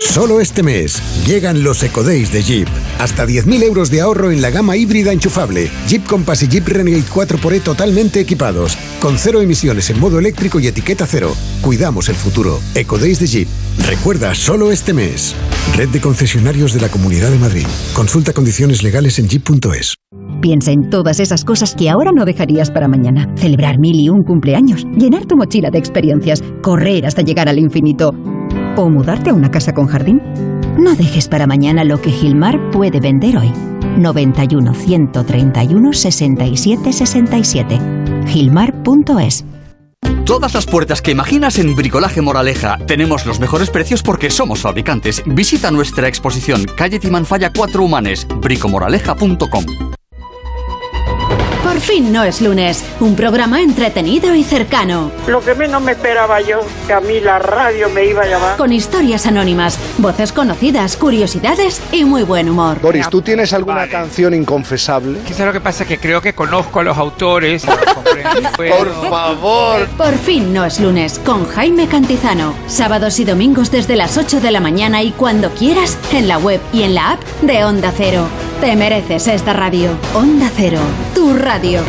Solo 0.00 0.40
este 0.40 0.62
mes 0.62 1.02
llegan 1.26 1.64
los 1.64 1.82
EcoDays 1.82 2.30
de 2.32 2.44
Jeep. 2.44 2.68
Hasta 3.00 3.26
10.000 3.26 3.64
euros 3.64 3.90
de 3.90 4.00
ahorro 4.00 4.30
en 4.30 4.40
la 4.40 4.50
gama 4.50 4.76
híbrida 4.76 5.12
enchufable. 5.12 5.72
Jeep 5.88 6.06
Compass 6.06 6.44
y 6.44 6.48
Jeep 6.48 6.68
Renegade 6.68 7.02
4xE 7.02 7.60
totalmente 7.62 8.20
equipados. 8.20 8.78
Con 9.00 9.18
cero 9.18 9.40
emisiones 9.40 9.90
en 9.90 9.98
modo 9.98 10.20
eléctrico 10.20 10.60
y 10.60 10.68
etiqueta 10.68 11.04
cero. 11.04 11.34
Cuidamos 11.62 12.08
el 12.08 12.14
futuro. 12.14 12.60
EcoDays 12.76 13.18
de 13.18 13.26
Jeep. 13.26 13.48
Recuerda, 13.88 14.36
solo 14.36 14.70
este 14.70 14.92
mes. 14.92 15.34
Red 15.74 15.88
de 15.88 16.00
concesionarios 16.00 16.72
de 16.74 16.80
la 16.80 16.90
Comunidad 16.90 17.30
de 17.30 17.38
Madrid. 17.38 17.66
Consulta 17.92 18.32
condiciones 18.32 18.84
legales 18.84 19.18
en 19.18 19.28
jeep.es. 19.28 19.96
Piensa 20.40 20.70
en 20.70 20.90
todas 20.90 21.18
esas 21.18 21.44
cosas 21.44 21.74
que 21.74 21.90
ahora 21.90 22.12
no 22.14 22.24
dejarías 22.24 22.70
para 22.70 22.86
mañana. 22.86 23.26
Celebrar 23.36 23.80
mil 23.80 23.98
y 23.98 24.10
un 24.10 24.22
cumpleaños, 24.22 24.84
llenar 24.96 25.26
tu 25.26 25.36
mochila 25.36 25.70
de 25.70 25.78
experiencias, 25.78 26.40
correr 26.62 27.04
hasta 27.04 27.22
llegar 27.22 27.48
al 27.48 27.58
infinito 27.58 28.12
o 28.82 28.90
mudarte 28.90 29.30
a 29.30 29.34
una 29.34 29.50
casa 29.50 29.74
con 29.74 29.86
jardín. 29.86 30.22
No 30.78 30.94
dejes 30.94 31.28
para 31.28 31.46
mañana 31.46 31.84
lo 31.84 32.00
que 32.00 32.10
Gilmar 32.10 32.70
puede 32.70 33.00
vender 33.00 33.36
hoy. 33.36 33.52
91 33.98 34.74
131 34.74 35.92
67 35.92 36.92
67. 36.92 37.80
Gilmar.es 38.26 39.44
Todas 40.24 40.52
las 40.52 40.66
puertas 40.66 41.00
que 41.00 41.10
imaginas 41.10 41.58
en 41.58 41.74
Bricolaje 41.74 42.20
Moraleja. 42.20 42.76
Tenemos 42.86 43.24
los 43.24 43.40
mejores 43.40 43.70
precios 43.70 44.02
porque 44.02 44.30
somos 44.30 44.60
fabricantes. 44.60 45.22
Visita 45.24 45.70
nuestra 45.70 46.06
exposición 46.06 46.66
Calle 46.76 46.98
Timanfaya 46.98 47.50
4 47.52 47.82
Humanes, 47.82 48.26
bricomoraleja.com. 48.40 49.64
Por 51.78 51.86
fin 51.86 52.12
no 52.12 52.24
es 52.24 52.40
lunes, 52.40 52.84
un 52.98 53.14
programa 53.14 53.62
entretenido 53.62 54.34
y 54.34 54.42
cercano. 54.42 55.12
Lo 55.28 55.40
que 55.40 55.54
menos 55.54 55.80
me 55.80 55.92
esperaba 55.92 56.40
yo, 56.40 56.58
que 56.88 56.92
a 56.92 56.98
mí 56.98 57.20
la 57.20 57.38
radio 57.38 57.88
me 57.88 58.04
iba 58.04 58.22
a 58.22 58.26
llamar. 58.26 58.56
Con 58.56 58.72
historias 58.72 59.28
anónimas, 59.28 59.78
voces 59.98 60.32
conocidas, 60.32 60.96
curiosidades 60.96 61.80
y 61.92 62.04
muy 62.04 62.24
buen 62.24 62.50
humor. 62.50 62.80
Boris, 62.80 63.08
¿tú 63.08 63.22
tienes 63.22 63.52
alguna 63.52 63.86
canción 63.86 64.34
inconfesable? 64.34 65.20
Quizá 65.24 65.46
lo 65.46 65.52
que 65.52 65.60
pasa 65.60 65.84
es 65.84 65.88
que 65.88 65.98
creo 65.98 66.20
que 66.20 66.32
conozco 66.32 66.80
a 66.80 66.82
los 66.82 66.98
autores. 66.98 67.64
Por 68.56 69.08
favor. 69.08 69.86
Por 69.96 70.18
fin 70.18 70.52
no 70.52 70.64
es 70.64 70.80
lunes, 70.80 71.20
con 71.24 71.46
Jaime 71.46 71.86
Cantizano. 71.86 72.54
Sábados 72.66 73.20
y 73.20 73.24
domingos 73.24 73.70
desde 73.70 73.94
las 73.94 74.18
8 74.18 74.40
de 74.40 74.50
la 74.50 74.58
mañana 74.58 75.04
y 75.04 75.12
cuando 75.12 75.50
quieras, 75.50 75.96
en 76.10 76.26
la 76.26 76.38
web 76.38 76.60
y 76.72 76.82
en 76.82 76.96
la 76.96 77.12
app 77.12 77.22
de 77.42 77.64
Onda 77.64 77.92
Cero. 77.96 78.26
Te 78.60 78.74
mereces 78.74 79.28
esta 79.28 79.52
radio. 79.52 79.90
Onda 80.14 80.50
Cero, 80.56 80.80
tu 81.18 81.34
radio. 81.36 81.82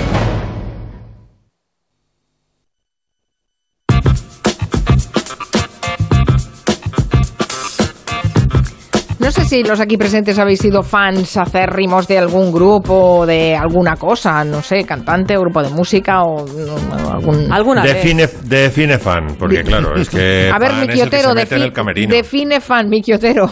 No 9.20 9.32
sé 9.32 9.44
si 9.46 9.64
los 9.64 9.80
aquí 9.82 9.98
presentes 9.98 10.40
habéis 10.40 10.60
sido 10.60 10.82
fans 10.82 11.36
acérrimos 11.38 12.08
de 12.08 12.18
algún 12.18 12.52
grupo, 12.54 13.26
de 13.28 13.54
alguna 13.56 13.96
cosa, 13.98 14.44
no 14.46 14.62
sé, 14.64 14.86
cantante, 14.86 15.36
o 15.38 15.42
grupo 15.42 15.62
de 15.62 15.70
música 15.70 16.24
o 16.24 16.46
no, 16.48 17.12
algún... 17.12 17.52
Alguna 17.52 17.84
vez. 17.84 17.96
Define, 17.96 18.28
define 18.46 18.98
fan, 18.98 19.36
porque 19.38 19.62
claro, 19.64 19.94
es 19.96 20.10
que 20.10 20.50
A 20.52 20.58
ver, 20.58 20.72
fan 20.72 20.80
mi 20.80 20.86
es 20.86 20.88
el 20.88 20.88
que 20.88 20.94
quiotero, 20.94 21.30
se 21.30 21.36
mete 21.36 21.56
en 21.56 21.62
defi- 21.62 21.66
el 21.66 21.74
camerino. 21.74 22.16
define 22.16 22.62
fan, 22.62 22.90
mi 22.90 23.02
quiotero. 23.02 23.50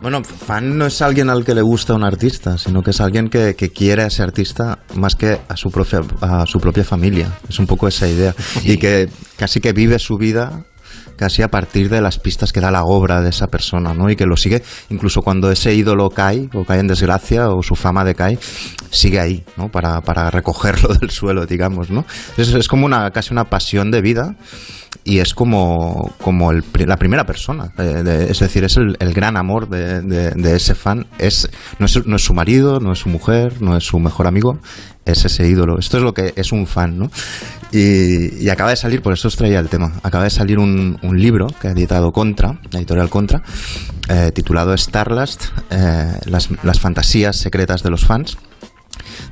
Bueno, 0.00 0.22
fan 0.22 0.78
no 0.78 0.86
es 0.86 1.02
alguien 1.02 1.28
al 1.28 1.44
que 1.44 1.54
le 1.54 1.62
gusta 1.62 1.94
un 1.94 2.04
artista, 2.04 2.56
sino 2.56 2.82
que 2.82 2.90
es 2.90 3.00
alguien 3.00 3.28
que, 3.28 3.56
que 3.56 3.70
quiere 3.70 4.04
a 4.04 4.06
ese 4.06 4.22
artista 4.22 4.78
más 4.94 5.16
que 5.16 5.40
a 5.48 5.56
su, 5.56 5.70
propia, 5.70 6.02
a 6.20 6.46
su 6.46 6.60
propia 6.60 6.84
familia. 6.84 7.32
Es 7.48 7.58
un 7.58 7.66
poco 7.66 7.88
esa 7.88 8.06
idea. 8.06 8.32
Y 8.62 8.76
que 8.76 9.08
casi 9.36 9.60
que 9.60 9.72
vive 9.72 9.98
su 9.98 10.16
vida 10.16 10.64
casi 11.16 11.42
a 11.42 11.48
partir 11.48 11.90
de 11.90 12.00
las 12.00 12.20
pistas 12.20 12.52
que 12.52 12.60
da 12.60 12.70
la 12.70 12.84
obra 12.84 13.20
de 13.20 13.30
esa 13.30 13.48
persona, 13.48 13.92
¿no? 13.92 14.08
Y 14.08 14.14
que 14.14 14.24
lo 14.24 14.36
sigue, 14.36 14.62
incluso 14.88 15.20
cuando 15.20 15.50
ese 15.50 15.74
ídolo 15.74 16.10
cae, 16.10 16.48
o 16.54 16.64
cae 16.64 16.78
en 16.78 16.86
desgracia, 16.86 17.50
o 17.50 17.60
su 17.62 17.74
fama 17.74 18.04
decae, 18.04 18.38
sigue 18.90 19.18
ahí, 19.18 19.44
¿no? 19.56 19.68
Para, 19.68 20.00
para 20.00 20.30
recogerlo 20.30 20.94
del 21.00 21.10
suelo, 21.10 21.44
digamos, 21.44 21.90
¿no? 21.90 22.06
Es, 22.36 22.54
es 22.54 22.68
como 22.68 22.86
una, 22.86 23.10
casi 23.10 23.32
una 23.32 23.46
pasión 23.46 23.90
de 23.90 24.00
vida 24.00 24.36
y 25.08 25.20
es 25.20 25.32
como, 25.32 26.12
como 26.22 26.50
el 26.52 26.62
la 26.86 26.96
primera 26.98 27.24
persona. 27.24 27.72
eh, 27.78 28.26
es 28.28 28.38
decir, 28.40 28.64
es 28.64 28.76
el, 28.76 28.96
el 29.00 29.14
gran 29.14 29.36
amor 29.38 29.68
de, 29.68 30.02
de- 30.02 30.30
de 30.32 30.56
ese 30.56 30.74
fan. 30.74 31.06
Es, 31.18 31.48
no, 31.78 31.86
es, 31.86 32.06
no 32.06 32.16
es 32.16 32.22
su 32.24 32.34
marido, 32.34 32.78
no 32.78 32.92
es 32.92 32.98
su 32.98 33.08
mujer, 33.08 33.62
no 33.62 33.76
es 33.76 33.84
su 33.84 33.98
mejor 33.98 34.26
amigo, 34.26 34.58
es 35.06 35.24
ese 35.24 35.48
ídolo. 35.48 35.78
Esto 35.78 35.96
es 35.96 36.02
lo 36.02 36.12
que 36.12 36.34
es 36.36 36.52
un 36.52 36.66
fan, 36.66 36.98
¿no? 36.98 37.10
Y, 37.72 38.44
y 38.44 38.48
acaba 38.50 38.70
de 38.70 38.76
salir, 38.76 39.00
por 39.00 39.12
eso 39.14 39.28
os 39.28 39.36
traía 39.36 39.58
el 39.60 39.68
tema, 39.68 39.92
acaba 40.02 40.24
de 40.24 40.30
salir 40.30 40.58
un, 40.58 40.98
un 41.02 41.18
libro 41.20 41.46
que 41.60 41.68
ha 41.68 41.70
editado 41.72 42.12
Contra, 42.12 42.60
la 42.70 42.78
editorial 42.78 43.08
Contra, 43.08 43.42
eh, 44.08 44.30
titulado 44.34 44.76
Starlast, 44.76 45.44
eh, 45.70 46.12
las, 46.26 46.48
las 46.62 46.80
fantasías 46.80 47.36
secretas 47.36 47.82
de 47.82 47.90
los 47.90 48.04
fans 48.04 48.36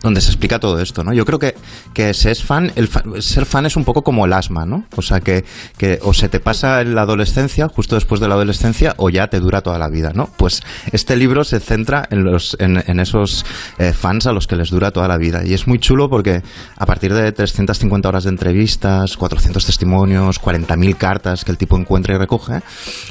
donde 0.06 0.20
se 0.20 0.30
explica 0.30 0.60
todo 0.60 0.78
esto, 0.78 1.02
¿no? 1.02 1.12
Yo 1.12 1.24
creo 1.24 1.40
que, 1.40 1.56
que 1.92 2.14
ser 2.14 2.36
fan, 2.36 2.70
el 2.76 2.88
ser 3.20 3.44
fan 3.44 3.66
es 3.66 3.76
un 3.76 3.84
poco 3.84 4.02
como 4.02 4.24
el 4.24 4.32
asma, 4.32 4.64
¿no? 4.64 4.84
O 4.94 5.02
sea, 5.02 5.18
que, 5.18 5.44
que 5.78 5.98
o 6.02 6.14
se 6.14 6.28
te 6.28 6.38
pasa 6.38 6.80
en 6.80 6.94
la 6.94 7.02
adolescencia, 7.02 7.68
justo 7.68 7.96
después 7.96 8.20
de 8.20 8.28
la 8.28 8.34
adolescencia, 8.34 8.94
o 8.98 9.10
ya 9.10 9.26
te 9.26 9.40
dura 9.40 9.62
toda 9.62 9.80
la 9.80 9.88
vida, 9.88 10.12
¿no? 10.14 10.30
Pues 10.36 10.62
este 10.92 11.16
libro 11.16 11.42
se 11.42 11.58
centra 11.58 12.06
en, 12.08 12.22
los, 12.22 12.56
en, 12.60 12.84
en 12.86 13.00
esos 13.00 13.44
eh, 13.78 13.92
fans 13.92 14.28
a 14.28 14.32
los 14.32 14.46
que 14.46 14.54
les 14.54 14.70
dura 14.70 14.92
toda 14.92 15.08
la 15.08 15.18
vida. 15.18 15.44
Y 15.44 15.54
es 15.54 15.66
muy 15.66 15.80
chulo 15.80 16.08
porque 16.08 16.40
a 16.76 16.86
partir 16.86 17.12
de 17.12 17.32
350 17.32 18.08
horas 18.08 18.24
de 18.24 18.30
entrevistas, 18.30 19.16
400 19.16 19.66
testimonios, 19.66 20.40
40.000 20.40 20.96
cartas 20.96 21.44
que 21.44 21.50
el 21.50 21.58
tipo 21.58 21.76
encuentra 21.76 22.14
y 22.14 22.18
recoge, 22.18 22.60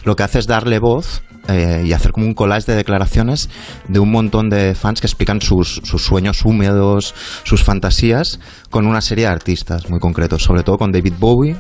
lo 0.06 0.16
que 0.16 0.24
hace 0.24 0.40
es 0.40 0.48
darle 0.48 0.80
voz 0.80 1.24
eh, 1.48 1.84
y 1.86 1.94
hacer 1.94 2.12
como 2.12 2.26
un 2.26 2.34
collage 2.34 2.72
de 2.72 2.78
declaraciones 2.78 3.50
de 3.88 4.00
un 4.00 4.12
montón 4.12 4.50
de 4.50 4.76
fans 4.76 5.02
que 5.02 5.08
explican 5.08 5.42
sus, 5.42 5.82
sueños 5.84 6.44
húmedos, 6.46 7.14
sus 7.44 7.64
fantasías, 7.64 8.40
con 8.70 8.88
una 8.88 9.02
serie 9.02 9.26
de 9.26 9.32
artistas 9.32 9.90
muy 9.90 10.00
concretos, 10.00 10.44
sobre 10.44 10.64
todo 10.64 10.78
con 10.78 10.92
David 10.92 11.14
Bowie, 11.20 11.58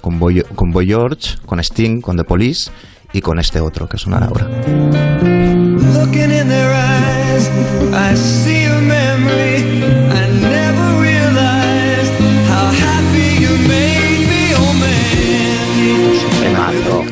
con 0.00 0.18
Boy, 0.18 0.42
George, 0.86 1.36
con 1.46 1.60
Sting, 1.60 2.00
con 2.00 2.16
The 2.16 2.24
Police 2.24 2.70
y 3.12 3.20
con 3.20 3.38
este 3.38 3.60
otro 3.60 3.88
que 3.88 3.98
sonará 3.98 4.26
ahora. 4.26 4.48
Looking. 5.92 6.32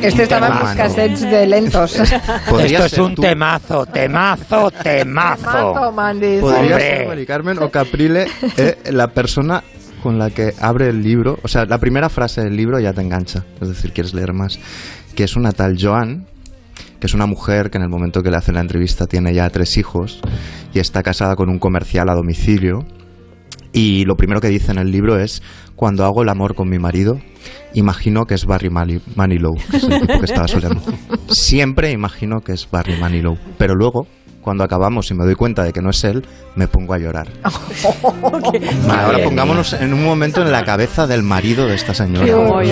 Este 0.01 0.23
estaba 0.23 0.47
en 0.47 0.59
los 0.59 0.69
cassettes 0.75 1.21
de 1.21 1.47
lentos. 1.47 1.95
Esto 1.99 2.85
es 2.85 2.97
un 2.97 3.15
temazo, 3.15 3.85
temazo, 3.85 4.71
temazo. 4.71 5.73
Temazo. 5.73 5.93
Podría 6.41 6.79
ser 6.79 7.07
Mari 7.07 7.25
Carmen 7.25 7.59
o 7.59 7.69
Caprile 7.69 8.27
eh, 8.57 8.77
la 8.91 9.07
persona 9.07 9.63
con 10.01 10.17
la 10.17 10.29
que 10.29 10.53
abre 10.59 10.89
el 10.89 11.03
libro. 11.03 11.37
O 11.43 11.47
sea, 11.47 11.65
la 11.65 11.77
primera 11.77 12.09
frase 12.09 12.41
del 12.41 12.55
libro 12.55 12.79
ya 12.79 12.93
te 12.93 13.01
engancha. 13.01 13.43
Es 13.61 13.67
decir, 13.67 13.93
quieres 13.93 14.13
leer 14.13 14.33
más. 14.33 14.59
Que 15.15 15.23
es 15.23 15.35
una 15.35 15.51
tal 15.51 15.77
Joan, 15.79 16.25
que 16.99 17.07
es 17.07 17.13
una 17.13 17.25
mujer 17.25 17.69
que 17.69 17.77
en 17.77 17.83
el 17.83 17.89
momento 17.89 18.23
que 18.23 18.31
le 18.31 18.37
hacen 18.37 18.55
la 18.55 18.61
entrevista 18.61 19.07
tiene 19.07 19.33
ya 19.33 19.49
tres 19.49 19.77
hijos 19.77 20.19
y 20.73 20.79
está 20.79 21.03
casada 21.03 21.35
con 21.35 21.49
un 21.49 21.59
comercial 21.59 22.09
a 22.09 22.13
domicilio. 22.15 22.85
Y 23.73 24.03
lo 24.05 24.15
primero 24.15 24.41
que 24.41 24.49
dice 24.49 24.71
en 24.71 24.77
el 24.79 24.91
libro 24.91 25.17
es, 25.19 25.41
cuando 25.75 26.05
hago 26.05 26.23
el 26.23 26.29
amor 26.29 26.55
con 26.55 26.69
mi 26.69 26.77
marido, 26.77 27.19
imagino 27.73 28.25
que 28.25 28.33
es 28.33 28.45
Barry 28.45 28.69
Mani- 28.69 29.01
Manilow, 29.15 29.53
que 29.69 29.77
es 29.77 29.83
el 29.83 30.01
tipo 30.01 30.19
que 30.19 30.25
estaba 30.25 30.47
soleando. 30.47 30.81
Siempre 31.29 31.91
imagino 31.91 32.41
que 32.41 32.51
es 32.53 32.67
Barry 32.69 32.97
Manilow, 32.99 33.37
pero 33.57 33.73
luego, 33.75 34.07
cuando 34.41 34.63
acabamos 34.65 35.09
y 35.11 35.13
me 35.13 35.23
doy 35.23 35.35
cuenta 35.35 35.63
de 35.63 35.71
que 35.71 35.81
no 35.81 35.91
es 35.91 36.03
él, 36.03 36.25
me 36.55 36.67
pongo 36.67 36.93
a 36.93 36.97
llorar. 36.97 37.27
Ahora 38.89 39.23
pongámonos 39.23 39.73
en 39.73 39.93
un 39.93 40.03
momento 40.03 40.41
en 40.41 40.51
la 40.51 40.63
cabeza 40.65 41.07
del 41.07 41.23
marido 41.23 41.67
de 41.67 41.75
esta 41.75 41.93
señora. 41.93 42.25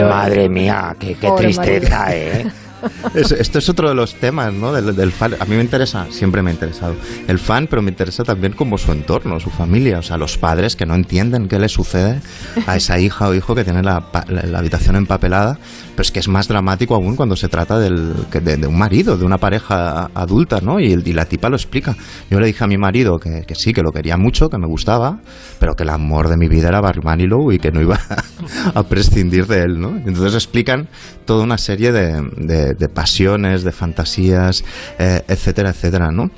Madre 0.10 0.50
mía, 0.50 0.96
qué, 1.00 1.16
qué 1.16 1.32
tristeza, 1.38 2.00
marido. 2.06 2.22
¿eh? 2.34 2.46
Es- 3.16 3.32
esto 3.32 3.60
es 3.60 3.70
otro 3.70 3.90
de 3.90 3.96
los 3.96 4.16
temas, 4.16 4.54
¿no? 4.54 4.72
Del, 4.72 4.96
del 4.96 5.12
fan. 5.12 5.34
A 5.40 5.46
mí 5.46 5.56
me 5.56 5.62
interesa, 5.62 6.08
siempre 6.12 6.42
me 6.42 6.52
ha 6.52 6.54
interesado 6.54 6.96
el 7.28 7.40
fan, 7.40 7.68
pero 7.70 7.82
me 7.82 7.90
interesa 7.92 8.24
también 8.24 8.54
como 8.54 8.78
su 8.78 8.92
entorno, 8.92 9.40
su 9.40 9.50
familia, 9.50 10.00
o 10.00 10.02
sea, 10.04 10.18
los 10.18 10.38
padres 10.38 10.76
que 10.76 10.86
no 10.86 10.96
entienden 10.96 11.48
qué 11.48 11.60
le 11.60 11.70
sucede 11.70 12.22
a 12.68 12.76
esa 12.76 13.00
hija 13.00 13.28
o 13.28 13.34
hijo 13.34 13.56
que 13.56 13.64
tiene 13.64 13.84
la, 13.84 14.04
la- 14.28 14.44
la 14.44 14.60
habitación 14.60 14.96
empapelada, 14.96 15.58
pero 15.92 16.02
es 16.02 16.12
que 16.12 16.20
es 16.20 16.28
más 16.28 16.48
dramático 16.48 16.96
aún 16.96 17.16
cuando 17.16 17.36
se 17.36 17.50
trata 17.50 17.78
del, 17.80 18.14
de, 18.32 18.58
de 18.58 18.68
un 18.68 18.78
marido, 18.78 19.18
de 19.18 19.26
una 19.26 19.38
pareja 19.38 20.10
adulta, 20.14 20.60
¿no? 20.62 20.80
Y, 20.80 20.94
y 20.94 21.14
la 21.14 21.26
tipa 21.26 21.50
lo 21.50 21.56
explica. 21.56 21.96
Yo 22.30 22.40
le 22.40 22.48
dije 22.48 22.64
a 22.64 22.68
mi 22.68 22.78
marido 22.78 23.18
que, 23.20 23.44
que 23.48 23.56
sí, 23.56 23.74
que 23.74 23.82
lo 23.82 23.92
quería 23.92 24.18
mucho, 24.18 24.50
que 24.50 24.58
me 24.58 24.68
gustaba, 24.68 25.20
pero 25.60 25.76
que 25.76 25.84
el 25.84 25.90
amor 25.90 26.30
de 26.30 26.38
mi 26.38 26.48
vida 26.48 26.70
era 26.70 26.82
Barry 26.82 27.02
Manilow 27.02 27.52
y 27.52 27.60
que 27.60 27.72
no 27.72 27.82
iba 27.82 28.00
a 28.74 28.84
prescindir 28.84 29.48
de 29.48 29.64
él, 29.64 29.80
¿no? 29.80 29.90
Entonces 29.98 30.34
explican 30.36 30.88
toda 31.26 31.44
una 31.44 31.58
serie 31.58 31.92
de, 31.92 32.22
de- 32.38 32.69
de 32.74 32.90
pasiones, 32.90 33.64
de 33.64 33.72
fantasías, 33.72 34.64
eh, 34.98 35.24
etcétera, 35.28 35.70
etcétera, 35.70 36.12
¿no? 36.12 36.32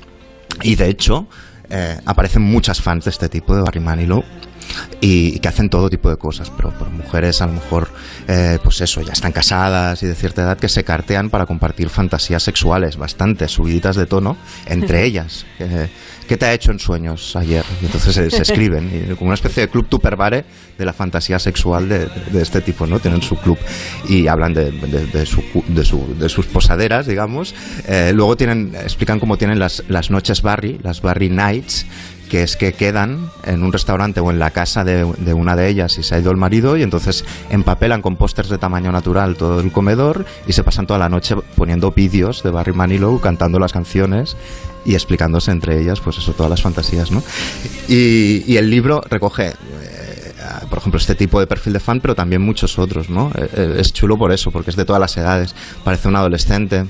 Y 0.62 0.74
de 0.74 0.88
hecho, 0.88 1.26
eh, 1.70 1.98
aparecen 2.04 2.42
muchas 2.42 2.80
fans 2.80 3.04
de 3.04 3.10
este 3.10 3.28
tipo, 3.28 3.54
de 3.54 3.62
Barry 3.62 3.80
Manilow, 3.80 4.24
y, 5.00 5.36
y 5.36 5.38
que 5.38 5.48
hacen 5.48 5.68
todo 5.68 5.90
tipo 5.90 6.10
de 6.10 6.16
cosas, 6.16 6.50
pero 6.50 6.70
por 6.70 6.90
mujeres 6.90 7.40
a 7.42 7.46
lo 7.46 7.54
mejor, 7.54 7.88
eh, 8.28 8.58
pues 8.62 8.80
eso, 8.80 9.00
ya 9.02 9.12
están 9.12 9.32
casadas 9.32 10.02
y 10.02 10.06
de 10.06 10.14
cierta 10.14 10.42
edad 10.42 10.58
que 10.58 10.68
se 10.68 10.84
cartean 10.84 11.30
para 11.30 11.46
compartir 11.46 11.88
fantasías 11.88 12.42
sexuales 12.42 12.96
bastante 12.96 13.48
subiditas 13.48 13.96
de 13.96 14.06
tono 14.06 14.36
entre 14.66 15.04
ellas. 15.04 15.46
Eh, 15.58 15.88
¿Qué 16.28 16.36
te 16.36 16.46
ha 16.46 16.52
hecho 16.54 16.70
en 16.70 16.78
sueños 16.78 17.34
ayer? 17.36 17.64
Y 17.82 17.86
entonces 17.86 18.14
se, 18.14 18.30
se 18.30 18.42
escriben, 18.42 18.90
y 19.10 19.14
como 19.14 19.28
una 19.28 19.34
especie 19.34 19.62
de 19.64 19.68
club 19.68 19.86
tupperware 19.88 20.44
de 20.78 20.84
la 20.84 20.92
fantasía 20.92 21.38
sexual 21.38 21.88
de, 21.88 22.06
de 22.06 22.42
este 22.42 22.60
tipo, 22.60 22.86
¿no? 22.86 23.00
Tienen 23.00 23.22
su 23.22 23.36
club 23.36 23.58
y 24.08 24.26
hablan 24.28 24.54
de, 24.54 24.70
de- 24.72 25.26
su 25.26 25.42
su- 25.84 26.14
de 26.18 26.28
sus 26.28 26.46
posaderas, 26.46 27.06
digamos. 27.06 27.54
Eh, 27.86 28.12
luego 28.14 28.36
tienen, 28.36 28.74
explican 28.74 29.20
cómo 29.20 29.36
tienen 29.36 29.58
las, 29.58 29.82
las 29.88 30.10
noches 30.10 30.42
Barry, 30.42 30.78
las 30.82 31.02
Barry 31.02 31.28
Nights, 31.28 31.86
que 32.30 32.42
es 32.42 32.56
que 32.56 32.72
quedan 32.72 33.28
en 33.44 33.62
un 33.62 33.72
restaurante 33.74 34.20
o 34.20 34.30
en 34.30 34.38
la 34.38 34.50
casa 34.52 34.84
de, 34.84 35.04
de 35.18 35.34
una 35.34 35.54
de 35.54 35.68
ellas 35.68 35.98
y 35.98 36.02
se 36.02 36.14
ha 36.14 36.18
ido 36.18 36.30
el 36.30 36.38
marido 36.38 36.78
y 36.78 36.82
entonces 36.82 37.26
empapelan 37.50 38.00
con 38.00 38.16
pósters 38.16 38.48
de 38.48 38.56
tamaño 38.56 38.90
natural 38.90 39.36
todo 39.36 39.60
el 39.60 39.70
comedor 39.70 40.24
y 40.46 40.54
se 40.54 40.64
pasan 40.64 40.86
toda 40.86 40.98
la 40.98 41.10
noche 41.10 41.36
poniendo 41.56 41.90
vídeos 41.90 42.42
de 42.42 42.50
Barry 42.50 42.72
Manilow 42.72 43.20
cantando 43.20 43.58
las 43.58 43.74
canciones 43.74 44.36
y 44.84 44.94
explicándose 44.94 45.50
entre 45.50 45.80
ellas 45.80 46.00
pues 46.00 46.18
eso 46.18 46.32
todas 46.32 46.50
las 46.50 46.62
fantasías 46.62 47.10
¿no? 47.10 47.22
y, 47.88 48.42
y 48.46 48.56
el 48.56 48.70
libro 48.70 49.00
recoge 49.08 49.48
eh, 49.48 50.32
por 50.68 50.78
ejemplo, 50.78 50.98
este 50.98 51.14
tipo 51.14 51.38
de 51.38 51.46
perfil 51.46 51.74
de 51.74 51.80
fan, 51.80 52.00
pero 52.00 52.14
también 52.14 52.42
muchos 52.42 52.78
otros, 52.78 53.08
¿no? 53.10 53.30
Eh, 53.34 53.48
eh, 53.56 53.76
Es 53.78 53.92
chulo 53.92 54.16
por 54.18 54.32
eso, 54.32 54.50
porque 54.50 54.70
es 54.70 54.76
de 54.76 54.84
todas 54.84 54.98
las 54.98 55.16
edades. 55.16 55.54
Parece 55.84 56.08
un 56.08 56.16
adolescente, 56.16 56.86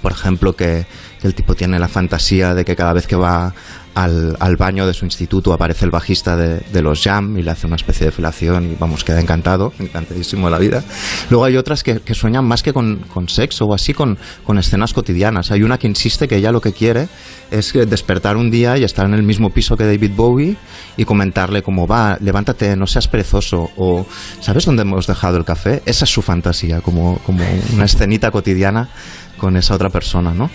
por 0.00 0.12
ejemplo, 0.12 0.54
que, 0.54 0.86
que 1.20 1.26
el 1.26 1.34
tipo 1.34 1.54
tiene 1.54 1.78
la 1.78 1.88
fantasía 1.88 2.54
de 2.54 2.64
que 2.64 2.76
cada 2.76 2.92
vez 2.92 3.06
que 3.06 3.16
va 3.16 3.52
al, 3.98 4.36
al 4.38 4.56
baño 4.56 4.86
de 4.86 4.94
su 4.94 5.04
instituto 5.04 5.52
aparece 5.52 5.84
el 5.84 5.90
bajista 5.90 6.36
de, 6.36 6.60
de 6.60 6.82
los 6.82 7.02
Jam 7.02 7.36
y 7.36 7.42
le 7.42 7.50
hace 7.50 7.66
una 7.66 7.74
especie 7.74 8.06
de 8.06 8.12
felación 8.12 8.70
y 8.70 8.76
vamos, 8.78 9.02
queda 9.02 9.20
encantado, 9.20 9.72
encantadísimo 9.78 10.46
de 10.46 10.50
la 10.52 10.58
vida. 10.58 10.84
Luego 11.30 11.44
hay 11.44 11.56
otras 11.56 11.82
que, 11.82 11.98
que 12.00 12.14
sueñan 12.14 12.44
más 12.44 12.62
que 12.62 12.72
con, 12.72 12.98
con 13.12 13.28
sexo 13.28 13.64
o 13.64 13.74
así, 13.74 13.94
con, 13.94 14.16
con 14.44 14.58
escenas 14.58 14.92
cotidianas. 14.92 15.50
Hay 15.50 15.62
una 15.64 15.78
que 15.78 15.88
insiste 15.88 16.28
que 16.28 16.36
ella 16.36 16.52
lo 16.52 16.60
que 16.60 16.72
quiere 16.72 17.08
es 17.50 17.72
despertar 17.72 18.36
un 18.36 18.50
día 18.50 18.78
y 18.78 18.84
estar 18.84 19.04
en 19.04 19.14
el 19.14 19.24
mismo 19.24 19.50
piso 19.50 19.76
que 19.76 19.84
David 19.84 20.12
Bowie 20.14 20.56
y 20.96 21.04
comentarle 21.04 21.62
como 21.62 21.88
va, 21.88 22.18
levántate, 22.20 22.76
no 22.76 22.86
seas 22.86 23.08
perezoso 23.08 23.70
o 23.76 24.06
¿sabes 24.40 24.64
dónde 24.64 24.82
hemos 24.82 25.08
dejado 25.08 25.38
el 25.38 25.44
café? 25.44 25.82
Esa 25.86 26.04
es 26.04 26.10
su 26.10 26.22
fantasía, 26.22 26.82
como, 26.82 27.18
como 27.26 27.42
una 27.72 27.84
escenita 27.84 28.30
cotidiana 28.30 28.88
con 29.38 29.56
esa 29.56 29.74
otra 29.74 29.88
persona, 29.88 30.34
¿no? 30.34 30.50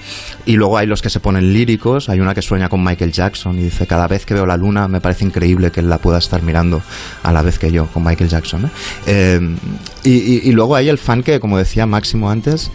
Y 0.45 0.57
luego 0.57 0.77
hay 0.77 0.85
los 0.85 1.01
que 1.01 1.09
se 1.09 1.19
ponen 1.19 1.51
líricos, 1.53 2.09
hay 2.09 2.19
una 2.19 2.35
que 2.35 2.41
sueña 2.43 2.69
con 2.69 2.83
Michael 2.83 3.11
Jackson 3.11 3.57
y 3.57 3.63
dice, 3.63 3.87
cada 3.87 4.07
vez 4.07 4.25
que 4.25 4.33
veo 4.35 4.45
la 4.45 4.57
luna 4.57 4.87
me 4.87 5.01
parece 5.01 5.25
increíble 5.25 5.71
que 5.71 5.79
él 5.79 5.89
la 5.89 5.97
pueda 5.97 6.19
estar 6.19 6.41
mirando 6.43 6.81
a 7.23 7.31
la 7.31 7.41
vez 7.41 7.57
que 7.57 7.71
yo, 7.71 7.87
con 7.87 8.03
Michael 8.03 8.29
Jackson. 8.29 8.69
Eh, 9.07 9.39
y- 10.03 10.49
y 10.49 10.51
luego 10.51 10.75
hay 10.75 10.89
el 10.89 10.97
fan 10.99 11.23
que, 11.23 11.39
como 11.39 11.57
decía 11.57 11.85
Máximo 11.85 12.29
antes, 12.29 12.69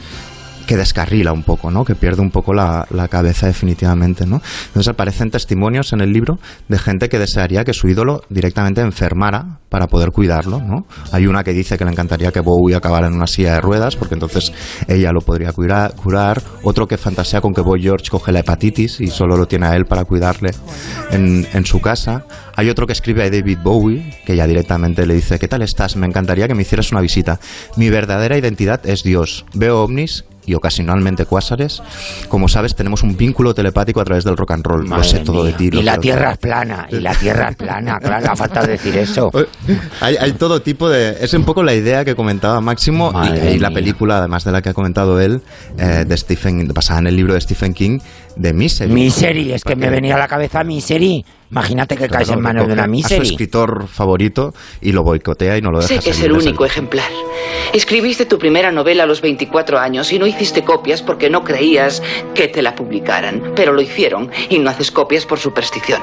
que 0.69 0.77
descarrila 0.77 1.33
un 1.33 1.45
poco, 1.45 1.71
¿no? 1.71 1.83
Que 1.83 1.95
pierde 1.95 2.21
un 2.21 2.31
poco 2.31 2.53
la, 2.53 2.87
cabeza 3.11 3.47
definitivamente, 3.47 4.27
¿no? 4.27 4.43
Entonces 4.67 4.89
aparecen 4.89 5.31
testimonios 5.31 5.95
en 5.95 6.03
el 6.03 6.13
libro 6.13 6.39
de 6.69 6.79
gente 6.79 7.09
que 7.09 7.19
desearía 7.19 7.65
que 7.65 7.73
su 7.73 7.89
ídolo 7.89 8.21
directamente 8.29 8.83
enfermara 8.83 9.61
para 9.71 9.87
poder 9.87 10.11
cuidarlo, 10.11 10.61
¿no? 10.61 10.87
Hay 11.11 11.27
una 11.27 11.43
que 11.43 11.55
dice 11.55 11.79
que 11.79 11.87
le 11.87 11.91
encantaría 11.91 12.33
que 12.33 12.41
Bowie 12.41 12.77
acabara 12.77 13.07
en 13.07 13.15
una 13.15 13.27
silla 13.27 13.55
de 13.55 13.61
ruedas 13.63 13.97
porque 13.97 14.15
entonces 14.15 14.53
ella 14.89 15.11
lo 15.11 15.23
podría 15.23 15.53
curar, 15.53 15.95
curar. 15.95 16.43
Otro 16.63 16.87
que 16.87 16.99
fantasea 16.99 17.41
con 17.41 17.55
que 17.55 17.63
Boy 17.63 17.81
George 17.81 18.11
coge 18.11 18.31
la 18.31 18.41
hepatitis 18.41 19.01
y 19.01 19.07
solo 19.07 19.39
lo 19.39 19.47
tiene 19.47 19.69
a 19.69 19.75
él 19.75 19.87
para 19.87 20.05
cuidarle 20.05 20.51
en, 21.11 21.49
en 21.51 21.65
su 21.65 21.81
casa. 21.81 22.27
Hay 22.57 22.69
otro 22.69 22.87
que 22.87 22.93
escribe 22.93 23.23
a 23.23 23.31
David 23.31 23.59
Bowie 23.63 24.21
que 24.27 24.37
ya 24.37 24.47
directamente 24.47 25.07
le 25.07 25.15
dice, 25.15 25.39
¿qué 25.39 25.49
tal 25.49 25.63
estás? 25.63 25.97
Me 25.97 26.07
encantaría 26.07 26.47
que 26.47 26.55
me 26.55 26.61
hicieras 26.61 26.93
una 26.93 27.01
visita. 27.01 27.41
Mi 27.77 27.89
verdadera 27.89 28.37
identidad 28.37 28.87
es 28.87 29.03
Dios. 29.03 29.47
Veo 29.55 29.83
ovnis 29.83 30.25
y 30.49 30.55
ocasionalmente 30.55 31.27
cuásares. 31.27 31.83
Como 32.29 32.49
sabes, 32.49 32.75
tenemos 32.75 33.03
un 33.03 33.17
vínculo 33.17 33.55
telepático 33.55 34.01
a 34.01 34.05
través 34.05 34.25
del 34.25 34.37
rock 34.37 34.53
and 34.53 34.65
roll. 34.65 34.89
lo 34.89 35.05
sé 35.05 35.19
Madre 35.19 35.25
todo 35.25 35.45
de 35.45 35.53
ti. 35.53 35.71
Y 35.73 35.83
la 35.83 35.99
tierra 35.99 36.33
es 36.33 36.39
plana, 36.39 36.87
y 36.91 37.01
la 37.01 37.15
tierra 37.15 37.51
es 37.51 37.57
plana, 37.57 37.99
claro, 38.01 38.33
ha 38.33 38.37
falta 38.37 38.67
decir 38.67 38.97
eso. 38.97 39.31
Hay, 40.01 40.17
hay 40.17 40.33
todo 40.33 40.63
tipo 40.63 40.89
de... 40.89 41.17
Es 41.21 41.35
un 41.35 41.45
poco 41.45 41.63
la 41.63 41.75
idea 41.75 42.05
que 42.05 42.15
comentaba 42.15 42.61
Máximo 42.61 43.11
y, 43.11 43.13
Madre 43.15 43.55
y 43.55 43.59
la 43.59 43.71
película, 43.71 44.19
además 44.19 44.45
de 44.45 44.53
la 44.53 44.63
que 44.63 44.71
ha 44.71 44.75
comentado 44.75 45.21
él, 45.21 45.43
eh, 45.77 46.05
de 46.07 46.17
Stephen, 46.17 46.69
basada 46.73 47.01
en 47.01 47.09
el 47.09 47.17
libro 47.17 47.35
de 47.35 47.41
Stephen 47.41 47.75
King, 47.75 47.99
de 48.37 48.53
Misery. 48.53 48.93
Misery, 48.93 49.53
es 49.53 49.65
que 49.65 49.77
me 49.77 49.91
venía 49.91 50.15
a 50.15 50.19
la 50.19 50.29
cabeza 50.29 50.65
Misery. 50.65 51.25
Imagínate 51.51 51.97
que 51.97 52.09
caes 52.09 52.29
en 52.31 52.41
manos 52.41 52.67
de 52.67 52.73
una 52.75 52.85
A 52.85 53.09
su 53.09 53.23
escritor 53.23 53.89
favorito 53.89 54.53
y 54.81 54.93
lo 54.93 55.03
boicotea 55.03 55.57
y 55.57 55.63
no 55.63 55.71
lo 55.71 55.81
deja 55.81 55.89
Sé 55.95 56.01
que 56.01 56.11
es 56.11 56.21
el 56.23 56.33
único 56.33 56.65
ejemplar. 56.65 57.11
Escribiste 57.73 58.27
tu 58.27 58.39
primera 58.39 58.71
novela 58.71 59.05
a 59.05 59.07
los 59.07 59.21
24 59.21 59.79
años 59.79 60.13
y 60.13 60.19
no 60.19 60.27
hiciste 60.27 60.63
copias 60.65 61.03
porque 61.03 61.31
no 61.31 61.45
creías 61.45 62.03
que 62.35 62.49
te 62.49 62.63
la 62.63 62.75
publicaran. 62.75 63.53
Pero 63.57 63.73
lo 63.73 63.81
hicieron 63.81 64.31
y 64.49 64.59
no 64.59 64.71
haces 64.71 64.91
copias 64.91 65.27
por 65.27 65.39
superstición. 65.39 66.03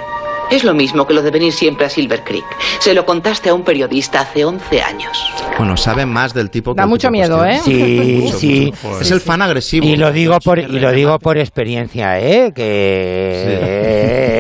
Es 0.52 0.64
lo 0.64 0.76
mismo 0.76 1.08
que 1.08 1.14
lo 1.16 1.24
de 1.24 1.32
venir 1.32 1.52
siempre 1.52 1.88
a 1.88 1.90
Silver 1.90 2.24
Creek. 2.24 2.46
Se 2.80 2.94
lo 2.94 3.04
contaste 3.04 3.50
a 3.50 3.56
un 3.56 3.64
periodista 3.64 4.22
hace 4.22 4.46
11 4.46 4.80
años. 4.80 5.18
Bueno, 5.58 5.76
sabe 5.76 6.06
más 6.06 6.36
del 6.36 6.52
tipo 6.52 6.74
que 6.76 6.78
Da 6.78 6.84
el 6.84 6.90
mucho 6.90 7.10
miedo, 7.10 7.40
cuestión. 7.40 7.80
¿eh? 7.82 7.82
Sí, 7.88 8.14
Mucho, 8.22 8.38
sí. 8.38 8.74
mucho. 8.84 9.02
Es 9.02 9.10
el 9.10 9.22
fan 9.22 9.42
agresivo. 9.42 9.88
Y 9.88 9.96
lo 9.96 10.12
digo 10.12 10.38
por 10.40 10.60
y 10.60 10.68
lo 10.80 10.92
digo 10.92 11.18
por 11.18 11.40
experiencia, 11.40 12.20
¿eh? 12.20 12.52
Que 12.54 14.35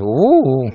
uh. 0.00 0.70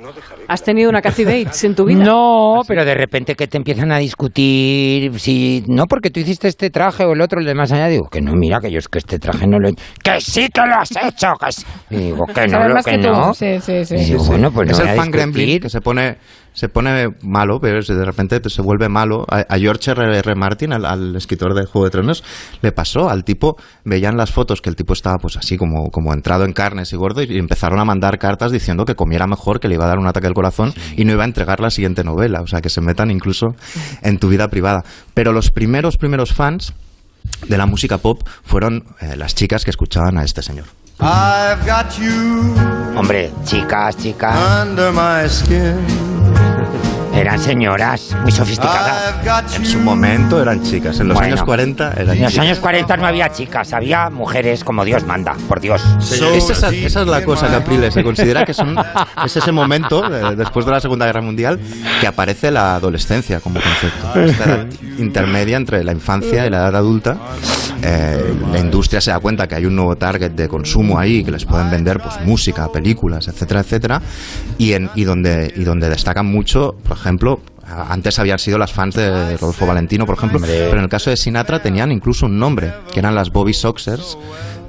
¿Has 0.48 0.64
tenido 0.64 0.90
una 0.90 1.02
Cathy 1.02 1.26
Bates 1.26 1.64
en 1.64 1.76
tu 1.76 1.86
vida? 1.86 2.04
No, 2.04 2.62
pero 2.68 2.84
de 2.84 2.96
repente 2.96 3.36
que 3.36 3.48
te 3.48 3.58
empiezan 3.58 3.92
a 3.92 3.98
discutir 3.98 5.20
si 5.20 5.64
no 5.68 5.86
porque 5.86 6.10
tú 6.10 6.20
hiciste 6.20 6.48
este 6.48 6.70
traje 6.70 7.06
o 7.06 7.14
el 7.14 7.22
otro 7.22 7.40
el 7.40 7.46
de 7.46 7.54
más 7.54 7.72
allá 7.72 7.88
digo 7.88 8.08
que 8.10 8.22
no, 8.22 8.34
mira 8.34 8.60
que 8.60 8.72
yo 8.72 8.80
es 8.80 8.88
que 8.88 9.00
este 9.00 9.20
traje 9.20 9.48
no 9.48 9.60
lo 9.60 9.70
he 9.70 9.74
que 10.04 10.22
sí 10.22 10.48
que 10.54 10.62
lo 10.62 10.76
has 10.76 10.92
hecho, 10.92 11.34
que 11.40 11.52
sí. 11.52 11.64
Y 11.90 11.98
digo 11.98 12.26
que 12.26 12.48
no, 12.48 12.68
lo 12.68 12.82
que, 12.82 12.98
no. 12.98 13.34
Sí, 13.34 13.60
sí, 13.62 13.86
sí. 13.86 13.96
Y 13.96 14.06
digo, 14.06 14.24
bueno, 14.24 14.52
pues 14.52 14.72
es 14.72 14.80
no 14.80 14.86
el 14.86 14.96
fan 14.98 15.12
gremlin 15.12 15.60
que 15.60 15.70
se 15.70 15.82
pone 15.82 16.18
se 16.60 16.68
pone 16.68 17.16
malo, 17.22 17.62
pero 17.62 17.82
de 17.82 18.04
repente 18.04 18.42
se 18.50 18.62
vuelve 18.62 18.90
malo. 18.90 19.26
A, 19.30 19.46
a 19.48 19.58
George 19.58 19.92
R. 19.92 20.18
R. 20.18 20.36
Martin, 20.36 20.74
al, 20.74 20.86
al 20.86 21.16
escritor 21.16 21.54
de 21.54 21.66
Juego 21.66 21.86
de 21.86 21.92
Tronos, 21.92 22.22
le 22.62 22.74
pasó. 22.74 23.10
Al 23.10 23.24
tipo, 23.24 23.56
veían 23.86 24.18
las 24.18 24.34
fotos 24.34 24.62
que 24.62 24.70
el 24.70 24.76
tipo 24.76 24.92
estaba 24.92 25.20
pues 25.20 25.38
así 25.38 25.56
como, 25.56 25.90
como 25.90 26.14
entrado 26.14 26.44
en 26.44 26.52
carnes 26.52 26.92
y 26.92 26.98
gordo 26.98 27.24
y 27.24 27.38
empezaron 27.38 27.80
a 27.80 27.86
mandar 27.86 28.20
cartas 28.20 28.52
diciendo 28.52 28.84
que 28.84 28.96
comiera 28.96 29.26
mejor, 29.26 29.62
que 29.62 29.70
le 29.70 29.76
iba 29.76 29.86
a 29.86 29.88
dar 29.88 30.00
un 30.00 30.08
ataque 30.08 30.28
al 30.28 30.34
corazón 30.34 30.74
y 30.98 31.06
no 31.06 31.14
iba 31.14 31.24
a 31.24 31.28
entregar 31.28 31.62
la 31.62 31.70
siguiente 31.70 32.04
novela. 32.04 32.42
O 32.42 32.48
sea, 32.48 32.60
que 32.60 32.70
se 32.70 32.82
metan 32.82 33.10
incluso 33.10 33.56
en 34.02 34.20
tu 34.20 34.28
vida 34.28 34.50
privada. 34.50 34.84
Pero 35.14 35.32
los 35.32 35.52
primeros, 35.52 35.96
primeros 35.96 36.34
fans 36.34 36.74
de 37.48 37.58
la 37.58 37.68
música 37.68 38.00
pop 38.00 38.28
fueron 38.44 38.84
eh, 39.00 39.16
las 39.16 39.34
chicas 39.34 39.64
que 39.64 39.72
escuchaban 39.72 40.18
a 40.18 40.26
este 40.26 40.42
señor. 40.42 40.66
I've 41.02 41.66
got 41.66 41.98
you 41.98 42.54
Hombre, 42.98 43.32
chicas, 43.46 43.96
chicas, 43.98 44.36
under 44.64 44.92
my 44.92 45.28
skin. 45.30 45.78
eran 47.16 47.40
señoras 47.40 48.16
muy 48.22 48.32
sofisticadas. 48.32 49.16
En 49.56 49.66
su 49.66 49.80
momento 49.80 50.42
eran 50.42 50.62
chicas, 50.62 51.00
en 51.00 51.08
los 51.10 51.16
Bueno, 51.16 51.34
años 51.36 51.44
40 51.46 51.94
eran 51.94 52.00
En 52.16 52.22
los 52.24 52.32
chicas. 52.32 52.46
años 52.46 52.60
40 52.60 52.98
no 52.98 53.08
había 53.08 53.32
chicas, 53.32 53.72
había 53.74 54.10
mujeres 54.10 54.64
como 54.66 54.84
Dios 54.84 55.06
manda, 55.06 55.36
por 55.48 55.62
Dios. 55.62 55.82
Es 56.02 56.50
esa, 56.50 56.70
esa 56.70 57.02
es 57.02 57.08
la 57.08 57.24
cosa, 57.24 57.48
Capriles. 57.48 57.94
Se 57.94 58.04
considera 58.04 58.44
que 58.46 58.54
son, 58.54 58.76
es 59.26 59.36
ese 59.38 59.52
momento, 59.54 60.04
eh, 60.14 60.36
después 60.36 60.66
de 60.66 60.72
la 60.74 60.82
Segunda 60.82 61.06
Guerra 61.06 61.22
Mundial, 61.22 61.60
que 62.02 62.08
aparece 62.08 62.52
la 62.52 62.76
adolescencia 62.76 63.40
como 63.40 63.60
concepto. 63.62 64.20
Esta 64.20 64.44
edad 64.44 64.66
intermedia 64.98 65.56
entre 65.58 65.84
la 65.86 65.94
infancia 65.94 66.46
y 66.46 66.50
la 66.50 66.58
edad 66.58 66.76
adulta. 66.76 67.18
Eh, 67.84 68.34
la 68.52 68.60
industria 68.60 69.02
se 69.02 69.12
da 69.12 69.20
cuenta 69.20 69.48
que 69.48 69.56
hay 69.56 69.66
un 69.66 69.76
nuevo 69.76 69.96
target 69.96 70.32
de 70.32 70.48
consumo 70.48 70.98
ahí, 71.00 71.24
que 71.24 71.32
les 71.32 71.46
pueden 71.46 71.70
vender 71.70 72.00
pues 72.00 72.16
música, 72.26 72.72
películas, 72.72 73.28
etcétera, 73.28 73.62
etcétera. 73.62 74.02
Y, 74.58 74.74
en, 74.74 74.90
y, 74.96 75.04
donde, 75.04 75.54
y 75.56 75.64
donde 75.64 75.90
destacan 75.90 76.26
mucho, 76.26 76.76
por 76.84 76.98
ejemplo, 76.98 77.40
antes 77.90 78.18
habían 78.20 78.40
sido 78.40 78.58
las 78.58 78.72
fans 78.74 78.96
de 78.96 79.38
Rodolfo 79.38 79.68
Valentino, 79.68 80.06
por 80.06 80.18
ejemplo, 80.18 80.40
pero 80.42 80.78
en 80.78 80.84
el 80.84 80.90
caso 80.90 81.10
de 81.12 81.18
Sinatra 81.18 81.62
tenían 81.62 81.92
incluso 81.92 82.26
un 82.26 82.40
nombre, 82.40 82.74
que 82.92 83.00
eran 83.00 83.14
las 83.16 83.30
Bobby 83.32 83.54
Soxers. 83.54 84.18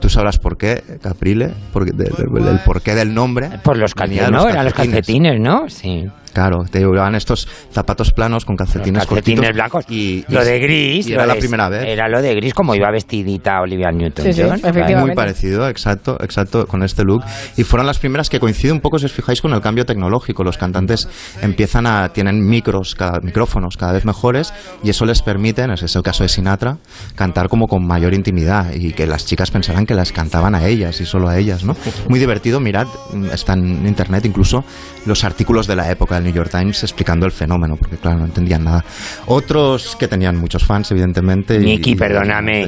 Tú 0.01 0.09
sabrás 0.09 0.39
por 0.39 0.57
qué, 0.57 0.83
Caprile, 1.03 1.51
porque 1.75 1.93
de- 1.93 2.05
de- 2.05 2.51
el 2.51 2.59
porqué 2.61 2.95
del 2.95 3.13
nombre. 3.13 3.51
Por 3.63 3.77
los 3.77 3.95
calcetines, 3.95 4.31
¿no? 4.31 4.49
Eran 4.49 4.65
los 4.65 4.75
calcetines, 4.75 5.41
¿no? 5.41 5.69
Sí. 5.69 6.09
Claro, 6.33 6.59
te 6.71 6.79
llevaban 6.81 7.15
estos 7.15 7.49
zapatos 7.73 8.13
planos 8.13 8.45
con 8.45 8.57
calcetines, 8.57 9.07
calcetines 9.07 9.41
cortitos 9.41 9.55
blancos. 9.55 9.85
Y, 9.89 10.25
Lo 10.29 10.43
y- 10.43 10.45
de 10.47 10.59
gris. 10.61 11.07
y 11.07 11.11
lo 11.11 11.17
era 11.17 11.27
la 11.27 11.35
de- 11.35 11.41
primera 11.41 11.69
vez. 11.69 11.85
Era 11.87 12.09
lo 12.09 12.23
de 12.23 12.35
gris, 12.35 12.55
como 12.55 12.75
iba 12.75 12.91
vestidita 12.91 13.61
Olivia 13.61 13.91
Newton. 13.91 14.25
Sí, 14.27 14.33
sí, 14.33 14.41
efectivamente. 14.43 15.01
Muy 15.01 15.15
parecido, 15.15 15.69
exacto, 15.69 16.17
exacto, 16.23 16.67
con 16.67 16.83
este 16.83 17.03
look. 17.05 17.23
Y 17.57 17.65
fueron 17.65 17.87
las 17.87 17.99
primeras 17.99 18.29
que 18.31 18.39
coinciden 18.41 18.77
un 18.77 18.81
poco, 18.81 18.99
si 18.99 19.07
os 19.07 19.13
fijáis, 19.13 19.41
con 19.41 19.53
el 19.53 19.61
cambio 19.61 19.85
tecnológico. 19.85 20.45
Los 20.45 20.57
cantantes 20.59 21.09
empiezan 21.43 21.87
a, 21.87 22.11
tienen 22.11 22.45
micros, 22.47 22.95
cada, 22.95 23.21
micrófonos 23.21 23.77
cada 23.77 23.93
vez 23.93 24.05
mejores 24.05 24.53
y 24.83 24.91
eso 24.91 25.05
les 25.05 25.23
permite, 25.23 25.65
ese 25.73 25.87
es 25.87 25.97
el 25.97 26.03
caso 26.03 26.23
de 26.23 26.29
Sinatra, 26.29 26.79
cantar 27.17 27.49
como 27.49 27.67
con 27.67 27.87
mayor 27.87 28.15
intimidad 28.15 28.73
y 28.73 28.93
que 28.93 29.07
las 29.07 29.27
chicas 29.27 29.51
pensaran 29.51 29.87
que 29.87 29.95
las 29.95 30.13
cantaban 30.13 30.55
a 30.55 30.67
ellas 30.67 31.01
y 31.01 31.07
solo 31.07 31.29
a 31.29 31.39
ellas, 31.39 31.65
¿no? 31.65 31.77
Muy 32.09 32.19
divertido, 32.19 32.61
mirad, 32.61 32.87
está 33.33 33.55
en 33.55 33.87
internet 33.87 34.25
incluso 34.25 34.65
los 35.07 35.25
artículos 35.25 35.67
de 35.67 35.77
la 35.77 35.91
época 35.91 36.20
del 36.21 36.25
New 36.33 36.35
York 36.35 36.51
Times 36.51 36.83
explicando 36.83 37.27
el 37.27 37.33
fenómeno, 37.33 37.77
porque 37.77 37.97
claro, 37.97 38.19
no 38.21 38.25
entendían 38.27 38.65
nada. 38.65 38.85
Otros 39.27 39.97
que 39.97 40.09
tenían 40.09 40.37
muchos 40.37 40.65
fans, 40.65 40.91
evidentemente. 40.91 41.59
Nicky, 41.59 41.95
perdóname. 41.95 42.65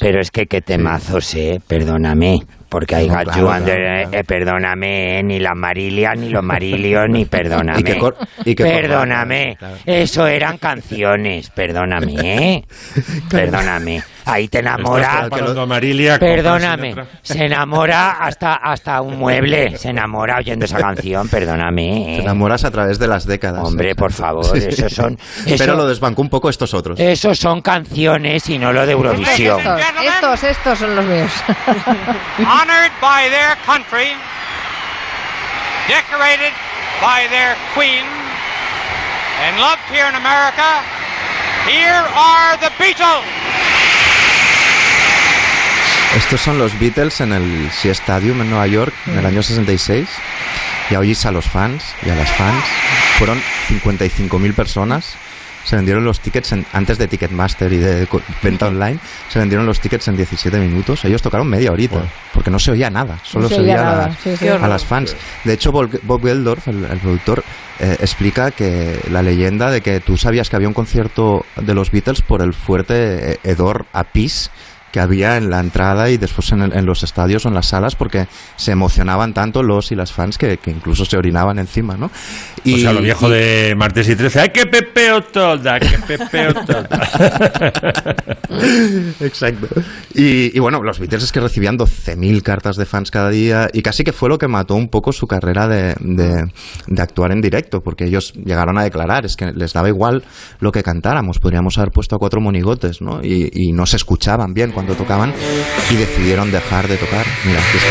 Pero 0.00 0.20
es 0.20 0.30
que 0.30 0.46
qué 0.46 0.60
temazos, 0.60 1.34
eh. 1.34 1.60
Perdóname. 1.66 2.38
Porque 2.68 2.96
hay 2.96 3.06
No, 3.08 3.14
claro, 3.14 3.46
claro, 3.64 4.10
eh, 4.12 4.24
perdóname, 4.24 5.20
eh, 5.20 5.22
ni 5.22 5.38
la 5.38 5.54
Marilia, 5.54 6.14
ni 6.14 6.28
los 6.30 6.42
Marilios, 6.42 7.04
ni 7.08 7.24
perdóname. 7.26 7.78
Y 7.80 7.82
que 7.84 7.98
cor- 7.98 8.16
y 8.44 8.54
que 8.56 8.64
perdóname. 8.64 9.56
Eso 9.86 10.26
eran 10.26 10.58
canciones, 10.58 11.48
perdóname, 11.50 12.14
¿eh? 12.22 12.64
Perdóname. 13.30 14.02
Ahí 14.26 14.48
te 14.48 14.58
enamora. 14.58 15.28
Marilia 15.68 16.18
Perdóname. 16.18 16.96
Se 17.22 17.44
enamora 17.44 18.10
hasta, 18.20 18.54
hasta 18.54 19.00
un 19.00 19.18
mueble. 19.18 19.78
Se 19.78 19.90
enamora 19.90 20.38
oyendo 20.38 20.64
esa 20.64 20.78
canción, 20.78 21.28
perdóname. 21.28 21.82
Te 21.82 22.16
¿eh? 22.16 22.20
enamoras 22.22 22.64
a 22.64 22.72
través 22.72 22.98
de 22.98 23.06
las 23.06 23.24
décadas. 23.24 23.62
Hombre, 23.64 23.94
por 23.94 24.12
favor, 24.12 24.56
esos 24.56 24.92
son- 24.92 25.16
Pero 25.58 25.76
lo 25.76 25.86
desbancó 25.86 26.22
un 26.22 26.28
poco 26.28 26.50
estos 26.50 26.74
otros. 26.74 26.98
Esos 26.98 27.38
son 27.38 27.62
canciones 27.62 28.48
y 28.50 28.58
no 28.58 28.72
lo 28.72 28.84
de 28.84 28.92
Eurovisión. 28.92 29.60
Estos, 29.60 29.80
estos, 30.02 30.42
estos 30.42 30.78
son 30.80 30.96
los 30.96 31.04
míos. 31.04 31.30
honored 32.38 32.92
by 33.00 33.30
their 33.30 33.56
country, 33.64 34.10
decorated 35.86 36.52
by 37.00 37.28
their 37.30 37.54
queen, 37.74 38.04
and 39.46 39.60
loved 39.60 39.82
here 39.88 40.08
in 40.08 40.16
America, 40.16 40.82
here 41.68 42.02
are 42.10 42.56
the 42.58 42.70
Beatles. 42.82 43.45
Estos 46.26 46.40
son 46.40 46.58
los 46.58 46.76
Beatles 46.80 47.20
en 47.20 47.32
el 47.32 47.70
Shea 47.70 47.92
Stadium 47.92 48.40
en 48.40 48.50
Nueva 48.50 48.66
York 48.66 48.92
en 49.06 49.18
el 49.18 49.26
año 49.26 49.42
66. 49.42 50.08
Y 50.90 50.94
oís 50.96 51.24
a 51.24 51.30
los 51.32 51.44
fans 51.46 51.84
y 52.04 52.10
a 52.10 52.16
las 52.16 52.28
fans. 52.32 52.64
Fueron 53.18 53.40
55.000 53.68 54.52
personas. 54.54 55.14
Se 55.64 55.74
vendieron 55.74 56.04
los 56.04 56.20
tickets 56.20 56.52
en- 56.52 56.64
antes 56.72 56.96
de 56.98 57.08
Ticketmaster 57.08 57.72
y 57.72 57.78
de 57.78 58.06
venta 58.42 58.66
online. 58.68 58.98
Se 59.28 59.38
vendieron 59.40 59.66
los 59.66 59.80
tickets 59.80 60.06
en 60.08 60.16
17 60.16 60.58
minutos. 60.60 61.04
Ellos 61.04 61.22
tocaron 61.22 61.48
media 61.48 61.72
horita 61.72 62.02
porque 62.32 62.50
no 62.52 62.58
se 62.60 62.70
oía 62.72 62.88
nada. 62.90 63.18
Solo 63.24 63.44
No 63.44 63.48
se, 63.48 63.54
se 63.56 63.60
oía 63.62 63.72
oía 63.74 63.80
a 63.80 63.84
nada, 63.84 64.06
las, 64.08 64.18
sí, 64.20 64.36
sí. 64.36 64.48
a 64.48 64.68
las 64.68 64.84
fans. 64.84 65.16
De 65.44 65.52
hecho, 65.52 65.72
Bob 65.72 65.90
Bob 66.02 66.22
Geldorf, 66.24 66.68
el, 66.68 66.84
el 66.84 66.98
productor, 66.98 67.42
eh, 67.80 67.96
explica 68.00 68.52
que 68.52 69.00
la 69.10 69.22
leyenda 69.22 69.70
de 69.70 69.80
que 69.80 69.98
tú 70.00 70.16
sabías 70.16 70.48
que 70.48 70.54
había 70.56 70.68
un 70.68 70.74
concierto 70.74 71.44
de 71.56 71.74
los 71.74 71.90
Beatles 71.90 72.22
por 72.22 72.42
el 72.42 72.52
fuerte 72.54 73.32
eh, 73.32 73.38
hedor 73.42 73.86
a 73.92 74.04
pis 74.04 74.50
que 74.96 75.00
había 75.00 75.36
en 75.36 75.50
la 75.50 75.60
entrada 75.60 76.08
y 76.08 76.16
después 76.16 76.50
en, 76.52 76.62
el- 76.62 76.72
en 76.72 76.86
los 76.86 77.02
estadios 77.02 77.44
o 77.44 77.48
en 77.48 77.54
las 77.54 77.66
salas 77.66 77.94
porque 77.96 78.28
se 78.56 78.72
emocionaban 78.72 79.34
tanto 79.34 79.62
los 79.62 79.92
y 79.92 79.94
las 79.94 80.10
fans 80.10 80.38
que, 80.38 80.56
que 80.56 80.70
incluso 80.70 81.04
se 81.04 81.18
orinaban 81.18 81.58
encima, 81.58 81.98
¿no? 81.98 82.06
o 82.06 82.78
sea, 82.78 82.94
lo 82.94 83.02
viejo 83.02 83.28
de 83.28 83.74
martes 83.76 84.08
y 84.08 84.16
13. 84.16 84.40
¡Ay, 84.40 84.48
que 84.48 84.64
pepeo 84.64 85.20
toda! 85.20 85.78
¡Que 85.78 85.98
pepeo 85.98 86.54
toda! 86.64 86.88
Exacto. 89.20 89.68
Y, 90.14 90.56
y 90.56 90.58
bueno, 90.60 90.82
los 90.82 90.98
Beatles 90.98 91.24
es 91.24 91.32
que 91.32 91.40
recibían 91.40 91.76
12.000 91.78 92.42
cartas 92.42 92.76
de 92.76 92.86
fans 92.86 93.10
cada 93.10 93.28
día 93.30 93.68
y 93.72 93.82
casi 93.82 94.02
que 94.04 94.12
fue 94.12 94.28
lo 94.28 94.38
que 94.38 94.48
mató 94.48 94.74
un 94.74 94.88
poco 94.88 95.12
su 95.12 95.26
carrera 95.26 95.68
de, 95.68 95.94
de- 96.00 96.44
de 96.86 97.02
actuar 97.02 97.32
en 97.32 97.40
directo, 97.40 97.80
porque 97.82 98.04
ellos 98.06 98.32
llegaron 98.34 98.78
a 98.78 98.84
declarar, 98.84 99.26
es 99.26 99.36
que 99.36 99.52
les 99.52 99.72
daba 99.72 99.88
igual 99.88 100.24
lo 100.60 100.72
que 100.72 100.82
cantáramos, 100.82 101.38
podríamos 101.38 101.76
haber 101.78 101.90
puesto 101.92 102.16
a 102.16 102.18
cuatro 102.18 102.40
monigotes, 102.40 103.00
¿no? 103.02 103.22
Y, 103.22 103.50
y 103.52 103.72
no 103.72 103.84
se 103.86 103.96
escuchaban 103.96 104.54
bien 104.54 104.72
cuando 104.72 104.85
tocaban 104.94 105.34
y 105.90 105.96
decidieron 105.96 106.50
dejar 106.50 106.88
de 106.88 106.96
tocar. 106.96 107.26
Mira, 107.44 107.60
aquí 107.60 107.78
está. 107.78 107.90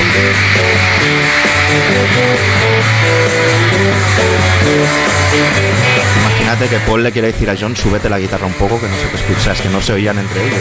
Imagínate 6.21 6.67
que 6.67 6.77
Paul 6.79 7.03
le 7.03 7.11
quiere 7.11 7.31
decir 7.31 7.49
a 7.49 7.55
John, 7.59 7.75
súbete 7.75 8.09
la 8.09 8.19
guitarra 8.19 8.45
un 8.47 8.53
poco, 8.53 8.79
que 8.79 8.87
no 8.87 8.95
se 8.95 9.07
te 9.07 9.15
escucha, 9.17 9.51
es 9.51 9.61
que 9.61 9.69
no 9.69 9.81
se 9.81 9.93
oían 9.93 10.17
entre 10.19 10.45
ellos. 10.45 10.59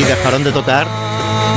Y 0.00 0.04
dejaron 0.04 0.44
de 0.44 0.52
tocar 0.52 0.86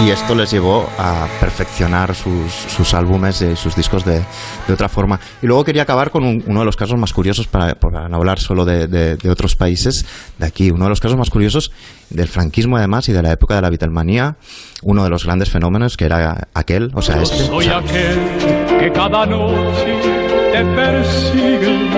y 0.06 0.10
esto 0.12 0.34
les 0.34 0.50
llevó 0.52 0.88
a 0.98 1.28
perfeccionar 1.42 2.16
sus, 2.16 2.52
sus 2.54 2.94
álbumes 2.94 3.42
y 3.42 3.56
sus 3.58 3.76
discos 3.76 4.06
de, 4.06 4.22
de 4.68 4.74
otra 4.74 4.88
forma. 4.88 5.20
Y 5.42 5.48
luego 5.48 5.64
quería 5.66 5.82
acabar 5.84 6.10
con 6.10 6.24
un- 6.24 6.42
uno 6.48 6.60
de 6.62 6.66
los 6.66 6.78
casos 6.78 6.98
más 6.98 7.12
curiosos, 7.12 7.48
para, 7.48 7.76
para 7.76 8.08
no 8.08 8.16
hablar 8.18 8.40
solo 8.40 8.64
de, 8.64 8.88
de- 8.88 9.18
de 9.18 9.30
otros 9.30 9.56
países, 9.58 10.06
de 10.38 10.46
aquí, 10.46 10.72
uno 10.72 10.86
de 10.86 10.90
los 10.90 11.00
casos 11.02 11.18
más 11.18 11.30
curiosos 11.30 11.72
del 12.10 12.28
franquismo 12.30 12.78
además 12.78 13.10
y 13.10 13.12
de 13.14 13.22
la 13.22 13.32
época 13.34 13.56
de 13.56 13.62
la 13.62 13.70
Beatlemania, 13.70 14.38
uno 14.84 15.04
de 15.04 15.10
los 15.10 15.26
grandes 15.26 15.50
fenómenos 15.50 15.98
que 15.98 16.06
era 16.06 16.48
aquel, 16.54 16.92
o 16.96 17.02
sea, 17.02 17.18
Yo 17.18 17.24
este. 17.24 17.44
soy 17.46 17.68
aquel 17.68 18.20
que 18.80 18.92
cada 18.94 19.26
noche 19.26 20.00
te 20.54 20.64
persigue. 20.76 21.90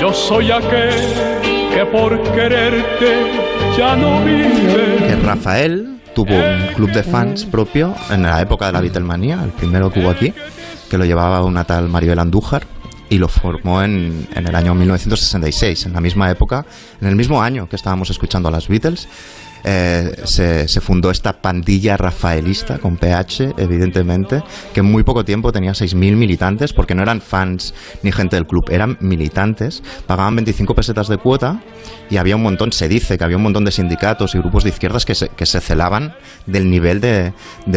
Yo 0.00 0.12
soy 0.12 0.50
aquel 0.50 0.94
que 1.74 1.86
por 1.90 2.22
quererte 2.32 3.32
ya 3.78 3.96
no 3.96 4.22
vive. 4.24 4.96
que 5.06 5.16
Rafael 5.16 5.91
tuvo 6.14 6.34
un 6.34 6.74
club 6.74 6.90
de 6.92 7.02
fans 7.02 7.44
propio 7.44 7.94
en 8.10 8.22
la 8.22 8.40
época 8.40 8.66
de 8.66 8.72
la 8.72 8.80
Beatlemania, 8.80 9.40
el 9.42 9.50
primero 9.50 9.90
que 9.90 10.00
hubo 10.00 10.10
aquí, 10.10 10.32
que 10.90 10.98
lo 10.98 11.04
llevaba 11.04 11.44
una 11.44 11.64
tal 11.64 11.88
Maribel 11.88 12.18
Andújar 12.18 12.66
y 13.08 13.18
lo 13.18 13.28
formó 13.28 13.82
en, 13.82 14.26
en 14.34 14.46
el 14.46 14.54
año 14.54 14.74
1966, 14.74 15.86
en 15.86 15.92
la 15.92 16.00
misma 16.00 16.30
época, 16.30 16.64
en 17.00 17.08
el 17.08 17.16
mismo 17.16 17.42
año 17.42 17.68
que 17.68 17.76
estábamos 17.76 18.10
escuchando 18.10 18.48
a 18.48 18.52
las 18.52 18.68
Beatles. 18.68 19.08
Eh, 19.64 20.14
se, 20.24 20.66
fundó 20.80 21.10
esta 21.10 21.40
pandilla 21.40 21.96
rafaelista 21.96 22.78
con 22.78 22.96
PH, 22.96 23.54
evidentemente, 23.58 24.42
que 24.72 24.80
en 24.80 24.86
muy 24.86 25.02
poco 25.04 25.24
tiempo 25.24 25.52
tenía 25.52 25.72
6.000 25.72 26.16
militantes, 26.16 26.72
porque 26.72 26.94
no 26.94 27.02
eran 27.02 27.20
fans 27.20 27.74
ni 28.02 28.12
gente 28.12 28.36
del 28.36 28.46
club, 28.46 28.68
eran 28.70 28.96
militantes, 29.00 29.82
pagaban 30.06 30.34
25 30.36 30.74
pesetas 30.74 31.08
de 31.08 31.18
cuota 31.18 31.62
y 32.10 32.16
había 32.16 32.36
un 32.36 32.42
montón, 32.42 32.72
se 32.72 32.88
dice 32.88 33.16
que 33.16 33.24
había 33.24 33.36
un 33.36 33.42
montón 33.44 33.64
de 33.64 33.70
sindicatos 33.72 34.34
y 34.34 34.38
grupos 34.38 34.64
de 34.64 34.70
izquierdas 34.70 35.04
que 35.04 35.14
se, 35.14 35.60
celaban 35.60 36.14
del 36.46 36.68
nivel 36.68 37.00
de, 37.00 37.32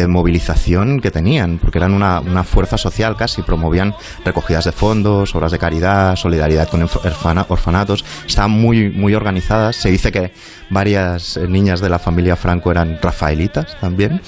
movilización 0.08 1.00
que 1.00 1.10
tenían, 1.10 1.58
porque 1.58 1.78
eran 1.78 1.92
una, 1.92 2.44
fuerza 2.44 2.76
social 2.78 3.16
casi, 3.16 3.42
promovían 3.42 3.94
recogidas 4.24 4.64
de 4.64 4.72
fondos, 4.72 5.34
obras 5.34 5.52
de 5.52 5.58
caridad, 5.58 6.16
solidaridad 6.16 6.68
con 6.68 6.82
orf- 6.82 7.00
orfana- 7.02 7.46
orfanatos, 7.48 8.04
estaban 8.26 8.50
muy, 8.50 8.90
muy 8.90 9.14
organizadas, 9.14 9.76
se 9.76 9.90
dice 9.90 10.12
que 10.12 10.32
varias 10.70 11.36
eh, 11.36 11.46
de 11.80 11.88
la 11.88 11.98
familia 11.98 12.36
Franco 12.36 12.70
eran 12.70 12.98
rafaelitas 13.02 13.76
también, 13.80 14.20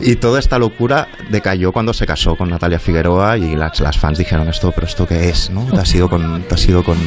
y 0.00 0.16
toda 0.16 0.38
esta 0.38 0.58
locura 0.58 1.08
decayó 1.30 1.72
cuando 1.72 1.92
se 1.92 2.06
casó 2.06 2.36
con 2.36 2.50
Natalia 2.50 2.78
Figueroa 2.78 3.38
y 3.38 3.56
las, 3.56 3.80
las 3.80 3.98
fans 3.98 4.18
dijeron 4.18 4.48
esto, 4.48 4.72
pero 4.72 4.86
esto 4.86 5.06
qué 5.06 5.28
es, 5.28 5.50
¿no? 5.50 5.64
Te 5.66 5.78
has 5.80 5.94
ido 5.94 6.08
con, 6.08 6.42
te 6.42 6.54
has 6.54 6.66
con, 6.84 6.98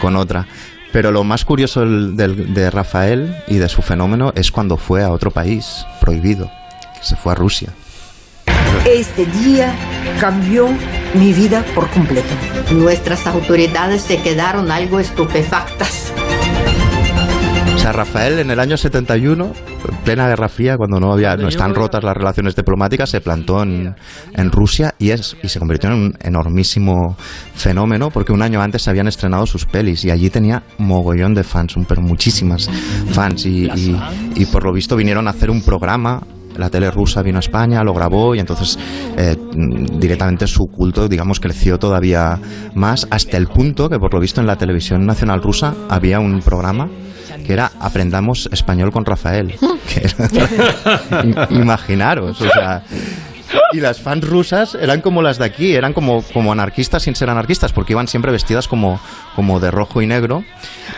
con 0.00 0.16
otra. 0.16 0.46
Pero 0.92 1.10
lo 1.10 1.24
más 1.24 1.44
curioso 1.44 1.80
del- 1.80 2.16
de 2.54 2.70
Rafael 2.70 3.36
y 3.48 3.56
de 3.56 3.68
su 3.68 3.82
fenómeno 3.82 4.32
es 4.36 4.52
cuando 4.52 4.76
fue 4.76 5.02
a 5.02 5.10
otro 5.10 5.32
país 5.32 5.84
prohibido, 6.00 6.50
que 6.96 7.04
se 7.04 7.16
fue 7.16 7.32
a 7.32 7.34
Rusia. 7.34 7.70
Este 8.86 9.26
día 9.26 9.74
cambió 10.20 10.68
mi 11.14 11.32
vida 11.32 11.64
por 11.74 11.88
completo. 11.90 12.28
Nuestras 12.70 13.26
autoridades 13.26 14.02
se 14.02 14.22
quedaron 14.22 14.70
algo 14.70 15.00
estupefactas. 15.00 16.12
Rafael 17.92 18.38
en 18.38 18.50
el 18.50 18.60
año 18.60 18.76
71, 18.76 19.44
en 19.88 19.96
plena 20.04 20.28
Guerra 20.28 20.48
Fría, 20.48 20.76
cuando 20.76 20.98
no 21.00 21.12
había, 21.12 21.36
no 21.36 21.48
están 21.48 21.74
rotas 21.74 22.02
las 22.02 22.16
relaciones 22.16 22.56
diplomáticas, 22.56 23.10
se 23.10 23.20
plantó 23.20 23.62
en, 23.62 23.94
en 24.34 24.50
Rusia 24.50 24.94
y 24.98 25.10
es 25.10 25.36
y 25.42 25.48
se 25.48 25.58
convirtió 25.58 25.90
en 25.90 25.96
un 25.96 26.14
enormísimo 26.20 27.16
fenómeno 27.54 28.10
porque 28.10 28.32
un 28.32 28.42
año 28.42 28.60
antes 28.62 28.82
se 28.82 28.90
habían 28.90 29.08
estrenado 29.08 29.46
sus 29.46 29.66
pelis 29.66 30.04
y 30.04 30.10
allí 30.10 30.30
tenía 30.30 30.62
mogollón 30.78 31.34
de 31.34 31.44
fans, 31.44 31.74
pero 31.88 32.00
muchísimas 32.02 32.68
fans 33.10 33.46
y, 33.46 33.68
y- 34.34 34.46
por 34.46 34.64
lo 34.64 34.72
visto 34.72 34.96
vinieron 34.96 35.26
a 35.26 35.30
hacer 35.30 35.50
un 35.50 35.62
programa 35.62 36.22
la 36.56 36.70
tele 36.70 36.88
rusa 36.90 37.20
vino 37.22 37.38
a 37.38 37.40
España, 37.40 37.82
lo 37.82 37.92
grabó 37.94 38.34
y 38.34 38.38
entonces 38.38 38.78
eh, 39.16 39.36
directamente 39.98 40.46
su 40.46 40.66
culto, 40.66 41.08
digamos, 41.08 41.40
creció 41.40 41.78
todavía 41.80 42.38
más 42.74 43.08
hasta 43.10 43.36
el 43.36 43.48
punto 43.48 43.88
que 43.88 43.98
por 43.98 44.14
lo 44.14 44.20
visto 44.20 44.40
en 44.40 44.46
la 44.46 44.56
televisión 44.56 45.04
nacional 45.04 45.42
rusa 45.42 45.74
había 45.88 46.20
un 46.20 46.40
programa 46.40 46.88
que 47.46 47.52
era 47.52 47.72
Aprendamos 47.80 48.48
Español 48.52 48.92
con 48.92 49.04
Rafael. 49.04 49.54
Era- 49.96 51.46
imaginaros, 51.50 52.40
o 52.40 52.48
sea... 52.50 52.82
Y 53.72 53.78
las 53.78 54.00
fans 54.00 54.26
rusas 54.26 54.74
eran 54.74 55.00
como 55.00 55.20
las 55.22 55.38
de 55.38 55.44
aquí, 55.44 55.74
eran 55.74 55.92
como, 55.92 56.22
como 56.32 56.50
anarquistas 56.50 57.02
sin 57.02 57.14
ser 57.14 57.28
anarquistas, 57.30 57.72
porque 57.72 57.92
iban 57.92 58.08
siempre 58.08 58.32
vestidas 58.32 58.66
como, 58.66 58.98
como 59.36 59.60
de 59.60 59.70
rojo 59.70 60.00
y 60.02 60.06
negro. 60.06 60.42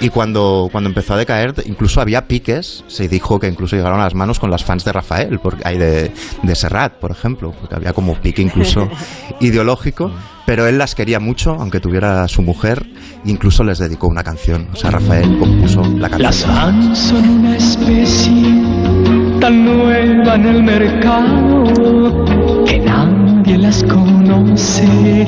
Y 0.01 0.11
cuando, 0.11 0.69
cuando 0.71 0.89
empezó 0.89 1.15
a 1.15 1.17
decaer, 1.19 1.55
incluso 1.67 2.01
había 2.01 2.27
piques, 2.29 2.85
se 2.87 3.09
dijo 3.09 3.41
que 3.41 3.49
incluso 3.49 3.77
llegaron 3.77 4.01
a 4.01 4.05
las 4.05 4.15
manos 4.15 4.39
con 4.39 4.51
las 4.51 4.65
fans 4.65 4.85
de 4.85 4.93
Rafael, 4.93 5.39
porque 5.39 5.63
hay 5.67 5.77
de, 5.77 6.13
de 6.43 6.55
Serrat, 6.55 6.95
por 6.95 7.11
ejemplo, 7.11 7.53
porque 7.61 7.75
había 7.75 7.93
como 7.93 8.15
pique 8.15 8.43
incluso 8.43 8.89
ideológico, 9.41 10.11
pero 10.47 10.67
él 10.67 10.79
las 10.79 10.95
quería 10.95 11.21
mucho, 11.21 11.51
aunque 11.59 11.81
tuviera 11.81 12.27
su 12.29 12.41
mujer, 12.41 12.87
incluso 13.25 13.65
les 13.65 13.79
dedicó 13.79 14.07
una 14.07 14.23
canción. 14.23 14.69
O 14.73 14.77
sea, 14.77 14.93
Rafael 14.93 15.39
compuso 15.39 15.83
la 15.83 16.09
canción. 16.09 16.23
Las 16.89 16.99
son 16.99 17.29
una 17.29 17.57
especie 17.57 18.63
tan 19.41 19.65
nueva 19.65 20.37
en 20.37 20.47
el 20.47 20.63
mercado 20.63 21.65
nadie 23.47 23.59
las 23.59 23.83
conoce 23.85 25.27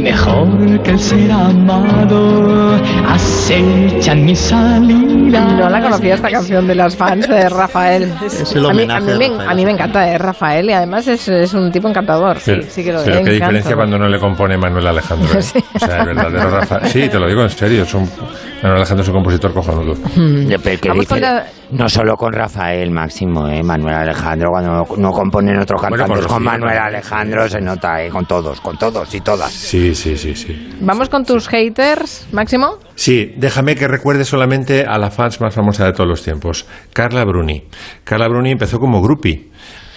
mejor 0.00 0.82
que 0.82 0.90
el 0.92 0.98
ser 0.98 1.30
amado. 1.30 2.76
Acechan 3.08 4.24
mi 4.24 4.34
salida. 4.34 5.40
No 5.58 5.68
la 5.68 5.82
conocía 5.82 6.14
esta 6.14 6.30
canción 6.30 6.66
de 6.66 6.74
las 6.74 6.96
fans 6.96 7.28
de 7.28 7.48
Rafael. 7.48 8.12
Es 8.24 8.52
el 8.54 8.64
a, 8.64 8.68
mí, 8.72 8.82
homenaje 8.82 9.12
a, 9.12 9.16
mí 9.18 9.24
a 9.24 9.28
me, 9.28 9.28
Rafael. 9.28 9.48
a 9.50 9.54
mí 9.54 9.64
me 9.64 9.70
encanta 9.72 10.08
eh, 10.12 10.18
Rafael 10.18 10.70
y 10.70 10.72
además 10.72 11.06
es, 11.08 11.28
es 11.28 11.54
un 11.54 11.70
tipo 11.70 11.88
encantador. 11.88 12.38
Sí, 12.38 12.52
Pero, 12.52 12.62
sí 12.68 12.84
que 12.84 12.92
lo 12.92 13.02
pero 13.04 13.18
es. 13.18 13.24
qué 13.24 13.30
diferencia 13.32 13.76
cuando 13.76 13.98
no 13.98 14.08
le 14.08 14.18
compone 14.18 14.56
Manuel 14.56 14.86
Alejandro. 14.86 15.38
¿eh? 15.38 15.42
Sí. 15.48 15.64
O 15.74 15.78
sea, 15.78 16.00
el 16.02 16.06
verdadero 16.06 16.50
Rafa. 16.50 16.84
Sí, 16.86 17.08
te 17.08 17.18
lo 17.18 17.26
digo 17.28 17.42
en 17.42 17.50
serio. 17.50 17.82
Es 17.84 17.94
un, 17.94 18.02
Manuel 18.62 18.78
Alejandro 18.78 19.02
es 19.02 19.08
un 19.08 19.14
compositor 19.14 19.52
cojonudo. 19.54 19.94
Ya, 20.46 20.58
pero 20.58 20.80
¿qué 20.80 20.88
Vamos 20.88 21.06
con 21.06 21.18
dice? 21.18 21.20
la- 21.20 21.46
No 21.70 21.88
solo 21.88 22.16
con 22.16 22.32
Rafael 22.32 22.90
Máximo, 22.90 23.46
¿eh? 23.48 23.62
Manuel 23.62 23.94
Alejandro, 23.94 24.50
cuando 24.50 24.86
no, 24.96 25.10
componen 25.12 25.58
otros 25.58 25.82
cantantes, 25.82 26.26
con 26.26 26.42
Manuel. 26.42 26.78
Alejandro 26.78 27.48
se 27.48 27.60
nota, 27.60 28.02
¿eh? 28.02 28.08
Con 28.08 28.24
todos, 28.24 28.60
con 28.60 28.78
todos 28.78 29.14
y 29.14 29.20
todas. 29.20 29.52
Sí, 29.52 29.94
sí, 29.94 30.16
sí, 30.16 30.34
sí. 30.34 30.78
Vamos 30.80 31.08
con 31.08 31.24
tus 31.24 31.46
haters, 31.48 32.26
Máximo. 32.32 32.78
Sí, 32.94 33.34
déjame 33.36 33.74
que 33.74 33.86
recuerde 33.86 34.24
solamente 34.24 34.84
a 34.86 34.96
la 34.98 35.10
fans 35.10 35.40
más 35.40 35.54
famosa 35.54 35.84
de 35.84 35.92
todos 35.92 36.08
los 36.08 36.22
tiempos, 36.22 36.66
Carla 36.92 37.24
Bruni. 37.24 37.64
Carla 38.04 38.28
Bruni 38.28 38.52
empezó 38.52 38.78
como 38.78 39.02
groupie. 39.02 39.48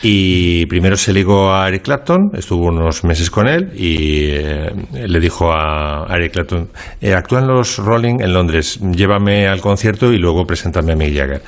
Y 0.03 0.65
primero 0.65 0.97
se 0.97 1.13
ligó 1.13 1.53
a 1.53 1.67
Eric 1.67 1.83
Clapton, 1.83 2.31
estuvo 2.33 2.67
unos 2.67 3.03
meses 3.03 3.29
con 3.29 3.47
él 3.47 3.71
y 3.75 4.29
eh, 4.31 4.71
le 4.93 5.19
dijo 5.19 5.51
a 5.51 6.07
Eric 6.09 6.33
Clapton, 6.33 6.69
eh, 6.99 7.13
actúan 7.13 7.45
los 7.45 7.77
Rolling 7.77 8.19
en 8.19 8.33
Londres, 8.33 8.79
llévame 8.81 9.47
al 9.47 9.61
concierto 9.61 10.11
y 10.11 10.17
luego 10.17 10.45
preséntame 10.45 10.93
a 10.93 10.95
Mick 10.95 11.15
Jagger. 11.15 11.43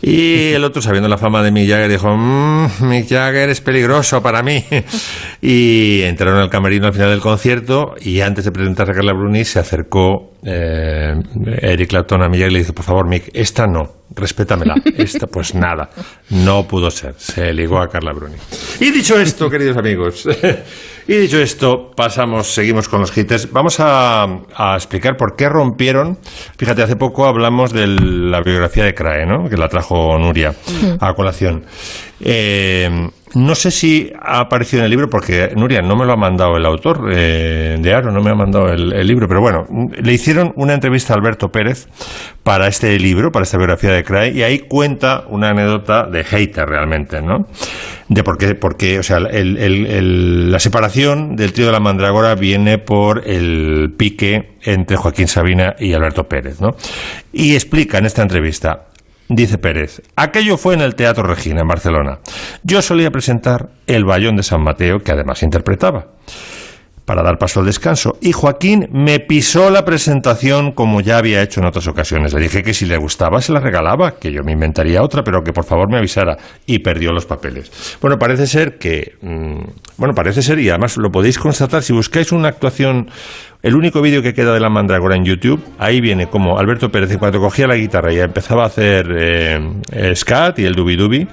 Y 0.00 0.52
el 0.52 0.62
otro, 0.62 0.80
sabiendo 0.80 1.08
la 1.08 1.18
fama 1.18 1.42
de 1.42 1.50
Mick 1.50 1.68
Jagger, 1.68 1.90
dijo, 1.90 2.16
"Mm, 2.16 2.66
Mick 2.82 3.08
Jagger 3.08 3.48
es 3.48 3.60
peligroso 3.60 4.22
para 4.22 4.42
mí. 4.42 4.64
Y 5.40 6.02
entraron 6.02 6.40
al 6.40 6.50
camerino 6.50 6.88
al 6.88 6.92
final 6.92 7.10
del 7.10 7.20
concierto 7.20 7.94
y 8.00 8.20
antes 8.22 8.44
de 8.44 8.50
presentarse 8.50 8.90
a 8.90 8.94
Carla 8.96 9.12
Bruni 9.12 9.44
se 9.44 9.60
acercó 9.60 10.32
eh, 10.44 11.14
Eric 11.62 11.90
Clapton 11.90 12.22
a 12.22 12.28
Mick 12.28 12.40
Jagger 12.40 12.50
y 12.50 12.54
le 12.54 12.58
dice, 12.60 12.72
por 12.72 12.84
favor, 12.84 13.08
Mick, 13.08 13.30
esta 13.34 13.68
no, 13.68 13.97
respétamela. 14.14 14.74
Esta, 14.96 15.26
pues 15.26 15.54
nada, 15.54 15.90
no 16.30 16.66
pudo 16.66 16.90
ser. 16.90 17.14
Se 17.18 17.52
ligó 17.52 17.80
a 17.80 17.88
Carla 17.88 18.12
Bruni. 18.12 18.36
Y 18.80 18.90
dicho 18.90 19.18
esto, 19.18 19.48
queridos 19.50 19.76
amigos, 19.76 20.28
Y 21.08 21.16
dicho 21.16 21.38
esto, 21.40 21.90
pasamos, 21.96 22.48
seguimos 22.48 22.86
con 22.86 23.00
los 23.00 23.16
hitters. 23.16 23.50
Vamos 23.50 23.80
a, 23.80 24.24
a 24.54 24.74
explicar 24.74 25.16
por 25.16 25.36
qué 25.36 25.48
rompieron. 25.48 26.18
Fíjate, 26.58 26.82
hace 26.82 26.96
poco 26.96 27.24
hablamos 27.24 27.72
de 27.72 27.86
la 27.86 28.42
biografía 28.42 28.84
de 28.84 28.92
Crae, 28.92 29.24
¿no? 29.24 29.48
Que 29.48 29.56
la 29.56 29.70
trajo 29.70 30.18
Nuria 30.18 30.54
a 31.00 31.14
colación. 31.14 31.64
Eh, 32.20 33.08
no 33.34 33.54
sé 33.54 33.70
si 33.70 34.12
ha 34.20 34.40
aparecido 34.40 34.80
en 34.80 34.84
el 34.84 34.90
libro, 34.90 35.08
porque 35.08 35.50
Nuria 35.54 35.82
no 35.82 35.96
me 35.96 36.06
lo 36.06 36.12
ha 36.12 36.16
mandado 36.16 36.56
el 36.56 36.64
autor 36.64 37.10
eh, 37.12 37.76
de 37.78 37.94
Aro, 37.94 38.10
no 38.10 38.22
me 38.22 38.30
ha 38.30 38.34
mandado 38.34 38.68
el, 38.68 39.06
libro, 39.06 39.26
pero 39.28 39.40
bueno, 39.40 39.66
le 40.00 40.12
hicieron 40.12 40.52
una 40.56 40.74
entrevista 40.74 41.12
a 41.12 41.16
Alberto 41.16 41.48
Pérez 41.48 41.88
para 42.42 42.68
este 42.68 42.98
libro, 42.98 43.30
para 43.30 43.44
esta 43.44 43.58
biografía 43.58 43.92
de 43.92 44.04
Crae, 44.04 44.32
y 44.32 44.42
ahí 44.42 44.60
cuenta 44.60 45.24
una 45.28 45.50
anécdota 45.50 46.04
de 46.04 46.24
hater 46.24 46.66
realmente, 46.66 47.20
¿no? 47.20 47.46
De 48.08 48.22
por 48.22 48.38
qué, 48.38 48.54
por 48.54 48.76
qué, 48.76 48.98
o 48.98 49.02
sea, 49.02 49.20
la 49.20 50.58
separación 50.58 51.36
del 51.36 51.52
trío 51.52 51.66
de 51.66 51.72
la 51.72 51.80
Mandragora 51.80 52.34
viene 52.34 52.78
por 52.78 53.28
el 53.28 53.92
pique 53.96 54.56
entre 54.62 54.96
Joaquín 54.96 55.28
Sabina 55.28 55.74
y 55.78 55.92
Alberto 55.92 56.24
Pérez, 56.24 56.60
¿no? 56.60 56.70
Y 57.32 57.54
explica 57.54 57.98
en 57.98 58.06
esta 58.06 58.22
entrevista, 58.22 58.87
Dice 59.30 59.58
Pérez, 59.58 60.00
aquello 60.16 60.56
fue 60.56 60.72
en 60.72 60.80
el 60.80 60.94
Teatro 60.94 61.22
Regina, 61.22 61.60
en 61.60 61.68
Barcelona. 61.68 62.20
Yo 62.62 62.80
solía 62.80 63.10
presentar 63.10 63.68
El 63.86 64.06
Bayón 64.06 64.36
de 64.36 64.42
San 64.42 64.62
Mateo, 64.62 65.00
que 65.00 65.12
además 65.12 65.42
interpretaba, 65.42 66.06
para 67.04 67.22
dar 67.22 67.36
paso 67.36 67.60
al 67.60 67.66
descanso. 67.66 68.16
Y 68.22 68.32
Joaquín 68.32 68.88
me 68.90 69.20
pisó 69.20 69.68
la 69.68 69.84
presentación 69.84 70.72
como 70.72 71.02
ya 71.02 71.18
había 71.18 71.42
hecho 71.42 71.60
en 71.60 71.66
otras 71.66 71.86
ocasiones. 71.88 72.32
Le 72.32 72.40
dije 72.40 72.62
que 72.62 72.72
si 72.72 72.86
le 72.86 72.96
gustaba 72.96 73.42
se 73.42 73.52
la 73.52 73.60
regalaba, 73.60 74.12
que 74.12 74.32
yo 74.32 74.42
me 74.44 74.52
inventaría 74.52 75.02
otra, 75.02 75.22
pero 75.22 75.42
que 75.42 75.52
por 75.52 75.64
favor 75.64 75.90
me 75.90 75.98
avisara. 75.98 76.38
Y 76.64 76.78
perdió 76.78 77.12
los 77.12 77.26
papeles. 77.26 77.70
Bueno, 78.00 78.16
parece 78.18 78.46
ser 78.46 78.78
que... 78.78 79.12
mm, 79.20 79.60
bueno, 79.98 80.14
parece 80.14 80.40
ser, 80.40 80.58
y 80.58 80.70
además 80.70 80.96
lo 80.96 81.10
podéis 81.10 81.38
constatar, 81.38 81.82
si 81.82 81.92
buscáis 81.92 82.32
una 82.32 82.48
actuación... 82.48 83.10
El 83.60 83.74
único 83.74 84.00
vídeo 84.00 84.22
que 84.22 84.34
queda 84.34 84.54
de 84.54 84.60
la 84.60 84.68
Mandragora 84.68 85.16
en 85.16 85.24
YouTube, 85.24 85.60
ahí 85.80 86.00
viene 86.00 86.28
como 86.28 86.60
Alberto 86.60 86.90
Pérez, 86.90 87.10
en 87.10 87.18
cuanto 87.18 87.40
cogía 87.40 87.66
la 87.66 87.74
guitarra 87.74 88.12
y 88.12 88.20
empezaba 88.20 88.62
a 88.62 88.66
hacer 88.66 89.08
eh, 89.10 90.14
scat 90.14 90.60
y 90.60 90.64
el 90.64 90.76
dubi 90.76 90.94
dubi, 90.94 91.26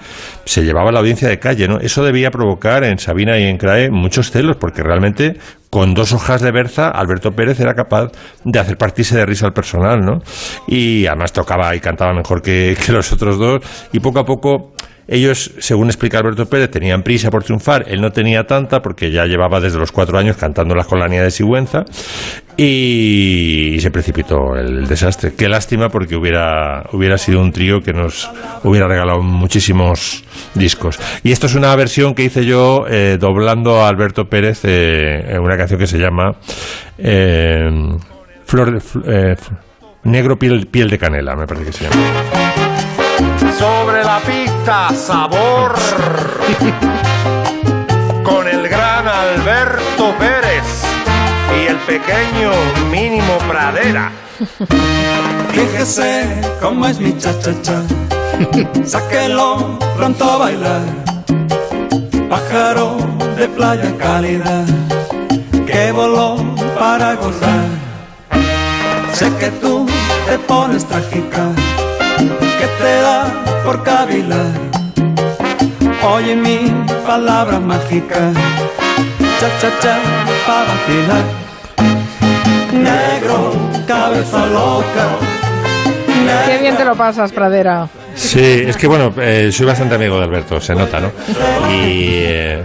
se 0.43 0.63
llevaba 0.63 0.91
la 0.91 1.01
audiencia 1.01 1.29
de 1.29 1.37
calle, 1.37 1.67
¿no? 1.67 1.79
Eso 1.79 2.03
debía 2.03 2.31
provocar 2.31 2.83
en 2.83 2.97
Sabina 2.97 3.37
y 3.37 3.43
en 3.43 3.57
Crae 3.57 3.91
muchos 3.91 4.31
celos, 4.31 4.57
porque 4.57 4.81
realmente 4.81 5.37
con 5.69 5.93
dos 5.93 6.13
hojas 6.13 6.41
de 6.41 6.51
berza, 6.51 6.89
Alberto 6.89 7.33
Pérez 7.33 7.59
era 7.59 7.75
capaz 7.75 8.11
de 8.43 8.57
hacer 8.57 8.75
partirse 8.75 9.15
de 9.15 9.25
risa 9.27 9.45
al 9.45 9.53
personal, 9.53 10.03
¿no? 10.03 10.23
Y 10.67 11.05
además 11.05 11.31
tocaba 11.31 11.75
y 11.75 11.79
cantaba 11.79 12.11
mejor 12.15 12.41
que 12.41 12.75
los 12.87 13.13
otros 13.13 13.37
dos, 13.37 13.61
y 13.93 13.99
poco 13.99 14.17
a 14.17 14.25
poco 14.25 14.73
ellos, 15.07 15.51
según 15.59 15.87
explica 15.87 16.17
Alberto 16.17 16.47
Pérez, 16.47 16.71
tenían 16.71 17.03
prisa 17.03 17.29
por 17.29 17.43
triunfar. 17.43 17.85
Él 17.87 18.01
no 18.01 18.11
tenía 18.11 18.47
tanta 18.47 18.81
porque 18.81 19.11
ya 19.11 19.25
llevaba 19.25 19.59
desde 19.59 19.77
los 19.77 19.91
cuatro 19.91 20.17
años 20.17 20.35
cantando 20.37 20.73
la 20.73 20.83
colanía 20.83 21.21
de 21.21 21.29
Sigüenza 21.29 21.85
y, 22.57 23.77
se 23.79 23.91
precipitó 23.91 24.55
el 24.55 24.87
desastre. 24.87 25.33
Qué 25.35 25.47
lástima 25.47 25.89
porque 25.89 26.15
hubiera, 26.15 26.85
hubiera 26.91 27.17
sido 27.19 27.39
un 27.41 27.51
trío 27.51 27.81
que 27.81 27.93
nos 27.93 28.29
hubiera 28.63 28.87
regalado 28.87 29.21
muchísimos 29.21 30.23
discos. 30.55 30.99
Y 31.23 31.31
esto 31.31 31.45
es 31.45 31.55
una 31.55 31.75
versión 31.75 32.15
que 32.15 32.23
hice 32.23 32.45
yo 32.45 32.85
eh, 32.89 33.17
doblando 33.19 33.81
a 33.81 33.89
Alberto 33.89 34.27
Pérez 34.27 34.61
eh, 34.63 35.23
en 35.35 35.41
una 35.41 35.55
canción 35.55 35.79
que 35.79 35.87
se 35.87 35.99
llama 35.99 36.35
eh, 36.97 37.69
Negro 40.03 40.37
piel, 40.37 40.67
piel 40.67 40.89
de 40.89 40.97
canela, 40.97 41.35
me 41.35 41.47
parece 41.47 41.65
que 41.65 41.71
se 41.73 41.83
llama. 41.83 42.64
Sobre 43.57 44.03
la 44.03 44.19
pista, 44.19 44.89
sabor. 44.93 45.75
Con 48.23 48.47
el 48.47 48.67
gran 48.67 49.07
Alberto 49.07 50.13
Pérez 50.19 50.83
y 51.55 51.67
el 51.67 51.77
pequeño 51.77 52.51
Mínimo 52.91 53.37
Pradera. 53.47 54.11
Fíjese 55.51 56.41
cómo 56.61 56.85
es 56.87 56.99
mi 56.99 57.17
cha-cha-cha. 57.17 57.81
Sáquelo 58.85 59.79
pronto 59.95 60.29
a 60.29 60.37
bailar. 60.37 60.81
Pájaro 62.29 62.97
de 63.37 63.47
playa 63.47 63.95
cálida 63.97 64.65
que 65.65 65.91
voló 65.91 66.37
para 66.77 67.15
gozar. 67.15 67.65
Sé 69.13 69.31
que 69.39 69.49
tú 69.61 69.85
te 70.27 70.37
pones 70.39 70.85
trágica, 70.85 71.47
que 72.17 72.67
te 72.79 73.01
da 73.01 73.43
por 73.63 73.83
cavilar. 73.83 74.51
Oye 76.13 76.35
mi 76.35 76.71
palabra 77.05 77.59
mágica, 77.59 78.31
cha-cha-cha 79.39 79.97
para 80.45 80.65
vacilar. 80.71 81.23
Negro, 82.73 83.53
cabeza 83.87 84.45
loca. 84.47 85.07
Qué 86.47 86.57
bien 86.59 86.75
te 86.75 86.85
lo 86.85 86.95
pasas, 86.95 87.31
Pradera. 87.31 87.87
Sí, 88.15 88.63
es 88.67 88.77
que 88.77 88.87
bueno, 88.87 89.13
eh, 89.17 89.51
soy 89.51 89.65
bastante 89.65 89.95
amigo 89.95 90.17
de 90.17 90.23
Alberto, 90.23 90.61
se 90.61 90.73
nota, 90.73 90.99
¿no? 90.99 91.11
Y 91.69 92.21
eh, 92.23 92.63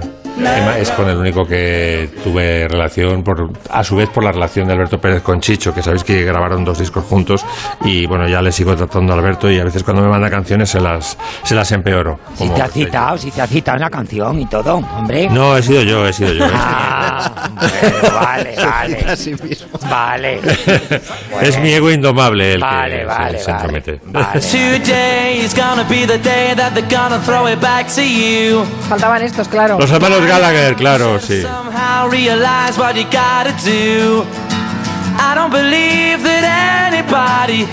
es 0.78 0.90
con 0.92 1.08
el 1.08 1.16
único 1.16 1.44
que 1.44 2.08
tuve 2.24 2.66
relación, 2.68 3.22
por, 3.22 3.50
a 3.70 3.84
su 3.84 3.96
vez 3.96 4.08
por 4.08 4.24
la 4.24 4.32
relación 4.32 4.66
de 4.66 4.74
Alberto 4.74 4.98
Pérez 5.00 5.22
con 5.22 5.40
Chicho, 5.40 5.74
que 5.74 5.82
sabéis 5.82 6.04
que 6.04 6.24
grabaron 6.24 6.64
dos 6.64 6.78
discos 6.78 7.04
juntos 7.04 7.44
y 7.84 8.06
bueno, 8.06 8.26
ya 8.28 8.40
le 8.42 8.52
sigo 8.52 8.74
tratando 8.76 9.12
a 9.12 9.16
Alberto 9.16 9.50
y 9.50 9.58
a 9.58 9.64
veces 9.64 9.82
cuando 9.82 10.02
me 10.02 10.08
manda 10.08 10.30
canciones 10.30 10.70
se 10.70 10.80
las, 10.80 11.16
se 11.42 11.54
las 11.54 11.70
empeoro. 11.72 12.18
Si 12.34 12.48
te 12.48 12.62
ha 12.62 12.68
citado, 12.68 13.18
si 13.18 13.30
te 13.30 13.42
ha 13.42 13.46
citado 13.46 13.76
en 13.76 13.82
la 13.82 13.90
canción 13.90 14.38
y 14.40 14.46
todo, 14.46 14.76
hombre. 14.76 15.28
No, 15.30 15.56
he 15.56 15.62
sido 15.62 15.82
yo, 15.82 16.06
he 16.06 16.12
sido 16.12 16.32
yo. 16.32 16.46
¿eh? 16.46 16.50
Ah, 16.52 17.30
bueno, 17.58 18.14
vale, 18.14 18.56
vale. 18.64 19.06
Vale. 19.90 20.40
es 21.42 21.58
mi 21.60 21.70
ego 21.72 21.90
indomable 21.90 22.54
el 22.54 22.60
Vale, 22.60 22.98
que 23.00 23.04
vale, 23.04 23.38
se, 23.38 23.44
se 23.44 23.52
vale. 23.52 23.78
entromete. 23.78 24.00
Today 24.50 25.40
is 25.44 25.54
gonna 25.54 25.84
be 25.88 26.06
the 26.06 26.18
day 26.18 26.54
that 26.54 26.72
they're 26.74 26.86
gonna 26.88 27.18
throw 27.20 27.46
it 27.48 27.60
back 27.60 27.86
to 27.94 28.02
you. 28.02 28.64
Faltaban 28.88 29.22
estos, 29.22 29.48
claro. 29.48 29.78
Los 29.78 29.90
hermanos 29.90 30.20
Gallagher, 30.30 30.76
claro, 30.76 31.18
sí. 31.18 31.42
Somehow 31.42 32.08
realize 32.08 32.78
what 32.78 32.94
you 32.94 33.02
gotta 33.10 33.52
do. 33.64 34.24
I 35.18 35.34
don't 35.34 35.50
believe 35.50 36.22
that 36.22 36.92
anybody 36.92 37.66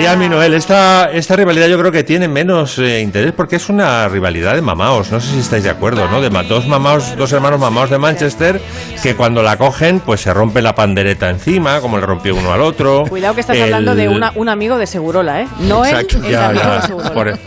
Liam 0.00 0.22
y 0.22 0.28
Noel, 0.28 0.54
esta, 0.54 1.10
esta 1.10 1.34
rivalidad 1.36 1.66
yo 1.66 1.78
creo 1.78 1.90
que 1.90 2.04
tiene 2.04 2.28
menos 2.28 2.78
eh, 2.78 3.00
interés 3.00 3.32
porque 3.32 3.56
es 3.56 3.68
una 3.68 4.06
rivalidad 4.08 4.54
de 4.54 4.62
mamaos. 4.62 5.10
No 5.10 5.20
sé 5.20 5.32
si 5.32 5.38
estáis 5.40 5.64
de 5.64 5.70
acuerdo, 5.70 6.08
¿no? 6.08 6.20
De 6.20 6.30
ma- 6.30 6.44
dos 6.44 6.68
mamaos, 6.68 7.16
dos 7.16 7.32
hermanos 7.32 7.58
mamaos 7.58 7.90
de 7.90 7.98
Manchester 7.98 8.60
que 9.02 9.16
cuando 9.16 9.42
la 9.42 9.56
cogen, 9.56 9.98
pues 10.00 10.20
se 10.20 10.32
rompe 10.32 10.62
la 10.62 10.74
pandereta 10.76 11.30
encima, 11.30 11.80
como 11.80 11.98
le 11.98 12.06
rompió 12.06 12.36
uno 12.36 12.52
al 12.52 12.60
otro. 12.60 13.04
Cuidado 13.08 13.34
que 13.34 13.40
estás 13.40 13.56
El- 13.56 13.64
hablando 13.64 13.94
de 13.96 14.08
una- 14.08 14.32
un 14.36 14.48
amigo 14.48 14.76
de 14.78 14.86
Segurola, 14.86 15.40
¿eh? 15.42 15.48
No 15.60 15.84
el 15.84 16.06
ya, 16.30 16.46
amigo 16.48 16.62
ya. 16.64 16.74
de 16.76 16.82
Segurola. 16.82 17.10
Por, 17.12 17.38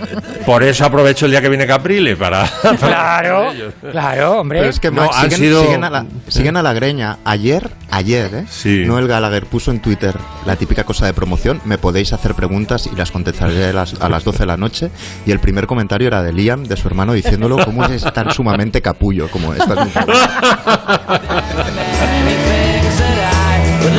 por 0.46 0.64
eso 0.64 0.86
aprovecho 0.86 1.26
el 1.26 1.32
día 1.32 1.42
que 1.42 1.48
viene 1.50 1.66
Caprile 1.66 2.16
para. 2.18 2.46
Claro, 2.80 3.52
claro, 3.92 4.40
hombre. 4.42 4.60
Pero 4.60 4.70
es 4.72 4.80
que 4.80 4.92
No, 4.92 5.04
Max, 5.04 5.16
siguen, 5.22 5.40
sido- 5.40 5.64
siguen 5.64 5.84
a 5.86 5.90
la, 5.90 6.06
siguen 6.28 6.58
a 6.58 6.62
la 6.64 6.74
greña. 6.74 7.18
Ayer, 7.24 7.70
ayer, 7.96 8.46
¿eh? 8.66 8.86
Noel 8.86 9.08
Gallagher 9.08 9.46
puso 9.46 9.72
en 9.72 9.80
Twitter 9.80 10.16
la 10.46 10.56
típica 10.56 10.84
cosa 10.84 11.06
de 11.06 11.14
promoción. 11.14 11.62
Me 11.66 11.78
podéis 11.78 12.14
hacer 12.14 12.36
preguntas 12.36 12.90
y 12.92 12.96
las 12.96 13.12
contestaré 13.12 13.66
a 13.66 13.74
las, 13.74 14.00
a 14.02 14.10
las 14.10 14.24
12 14.24 14.40
de 14.40 14.46
la 14.46 14.58
noche. 14.58 14.90
Y 15.26 15.32
el 15.32 15.40
primer 15.40 15.68
comentario 15.68 16.08
era 16.08 16.22
de 16.22 16.34
Liam, 16.34 16.64
de 16.64 16.76
su 16.78 16.88
hermano, 16.88 17.14
diciéndolo 17.14 17.64
cómo 17.64 17.86
es 17.86 18.04
tan 18.14 18.32
sumamente 18.32 18.82
capullo 18.82 19.30
como 19.30 19.54
estas 19.54 19.78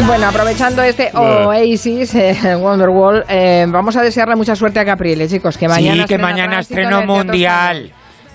Bueno, 0.07 0.27
aprovechando 0.29 0.83
este 0.83 1.11
Oasis, 1.15 2.15
eh, 2.15 2.57
Wonderwall, 2.57 3.25
eh, 3.29 3.67
vamos 3.69 3.97
a 3.97 4.03
desearle 4.03 4.37
mucha 4.37 4.55
suerte 4.55 4.79
a 4.79 4.85
Capriles, 4.85 5.31
chicos, 5.31 5.57
que 5.57 5.69
mañana 5.69 6.03
sí, 6.03 6.09
que 6.09 6.19
mañana 6.19 6.61
estreno 6.61 7.03
mundial. 7.05 7.93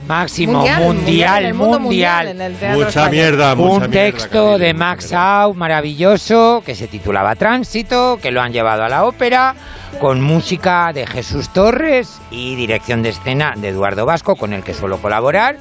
Máximo, 0.08 0.54
Mundial, 0.60 0.84
mundial, 0.84 0.96
mundial, 1.06 1.42
en 1.44 1.48
el 1.48 1.54
mundo 1.54 1.80
mundial. 1.80 2.28
mundial, 2.28 2.48
en 2.48 2.54
el 2.54 2.60
Teatro 2.60 2.86
Mucha 2.86 3.10
mierda, 3.10 3.56
mucha 3.56 3.72
Un 3.72 3.80
mierda, 3.80 3.94
texto 3.94 4.58
de 4.58 4.74
Max 4.74 5.14
Au 5.14 5.54
maravilloso 5.54 6.64
que 6.66 6.76
se 6.76 6.88
titulaba 6.88 7.36
Tránsito, 7.36 8.20
que 8.22 8.32
lo 8.32 8.42
han 8.42 8.52
llevado 8.52 8.84
a 8.84 8.90
la 8.90 9.06
ópera, 9.06 9.56
con 10.00 10.22
música 10.22 10.92
de 10.94 11.06
Jesús 11.06 11.50
Torres 11.50 12.20
y 12.32 12.56
dirección 12.56 13.04
de 13.04 13.10
escena 13.10 13.54
de 13.56 13.70
Eduardo 13.70 14.06
Vasco, 14.06 14.36
con 14.36 14.54
el 14.54 14.64
que 14.64 14.74
suelo 14.74 14.98
colaborar. 14.98 15.58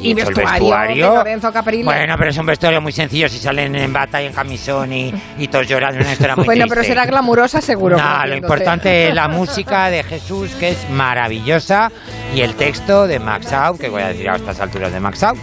Y 0.00 0.12
hecho 0.12 0.28
el 0.28 0.34
vestuario 0.34 1.10
de 1.10 1.16
Lorenzo 1.16 1.52
Caprile. 1.52 1.84
Bueno, 1.84 2.14
pero 2.18 2.30
es 2.30 2.38
un 2.38 2.46
vestuario 2.46 2.80
muy 2.80 2.92
sencillo 2.92 3.28
si 3.28 3.38
salen 3.38 3.74
en 3.74 3.92
bata 3.92 4.22
y 4.22 4.26
en 4.26 4.32
camisón 4.32 4.92
y, 4.92 5.12
y 5.38 5.48
todos 5.48 5.66
llorando. 5.66 6.00
Una 6.00 6.12
historia 6.12 6.36
muy 6.36 6.44
Bueno, 6.44 6.64
pero 6.68 6.80
triste. 6.82 6.94
será 6.94 7.06
glamurosa 7.06 7.60
seguro. 7.60 7.96
No, 7.96 8.26
lo 8.26 8.36
importante 8.36 9.08
es 9.08 9.14
la 9.14 9.28
música 9.28 9.90
de 9.90 10.02
Jesús, 10.04 10.50
que 10.58 10.70
es 10.70 10.90
maravillosa, 10.90 11.90
y 12.34 12.40
el 12.42 12.54
texto 12.54 13.06
de 13.06 13.18
Max 13.18 13.52
Out, 13.52 13.80
que 13.80 13.88
voy 13.88 14.02
a 14.02 14.08
decir 14.08 14.28
a 14.30 14.36
estas 14.36 14.60
alturas 14.60 14.92
de 14.92 15.00
Max 15.00 15.22
Out. 15.22 15.38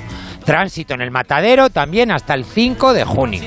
Tránsito 0.45 0.93
en 0.93 1.01
el 1.01 1.09
matadero 1.09 1.71
también 1.71 2.11
hasta 2.11 2.35
el 2.35 2.45
5 2.45 2.93
de 2.93 3.03
junio. 3.03 3.41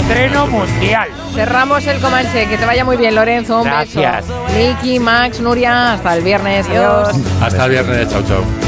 Estreno 0.00 0.46
mundial. 0.48 1.08
Cerramos 1.34 1.86
el 1.86 2.00
Comanche, 2.00 2.46
que 2.48 2.56
te 2.58 2.66
vaya 2.66 2.84
muy 2.84 2.96
bien, 2.96 3.14
Lorenzo. 3.14 3.58
Un 3.58 3.64
Gracias. 3.64 4.26
beso. 4.26 4.44
Miki, 4.56 4.98
Max, 4.98 5.40
Nuria, 5.40 5.92
hasta 5.92 6.16
el 6.16 6.24
viernes. 6.24 6.66
Adiós. 6.68 7.10
Hasta 7.40 7.64
el 7.66 7.70
viernes, 7.70 8.10
chao, 8.10 8.22
chao. 8.26 8.65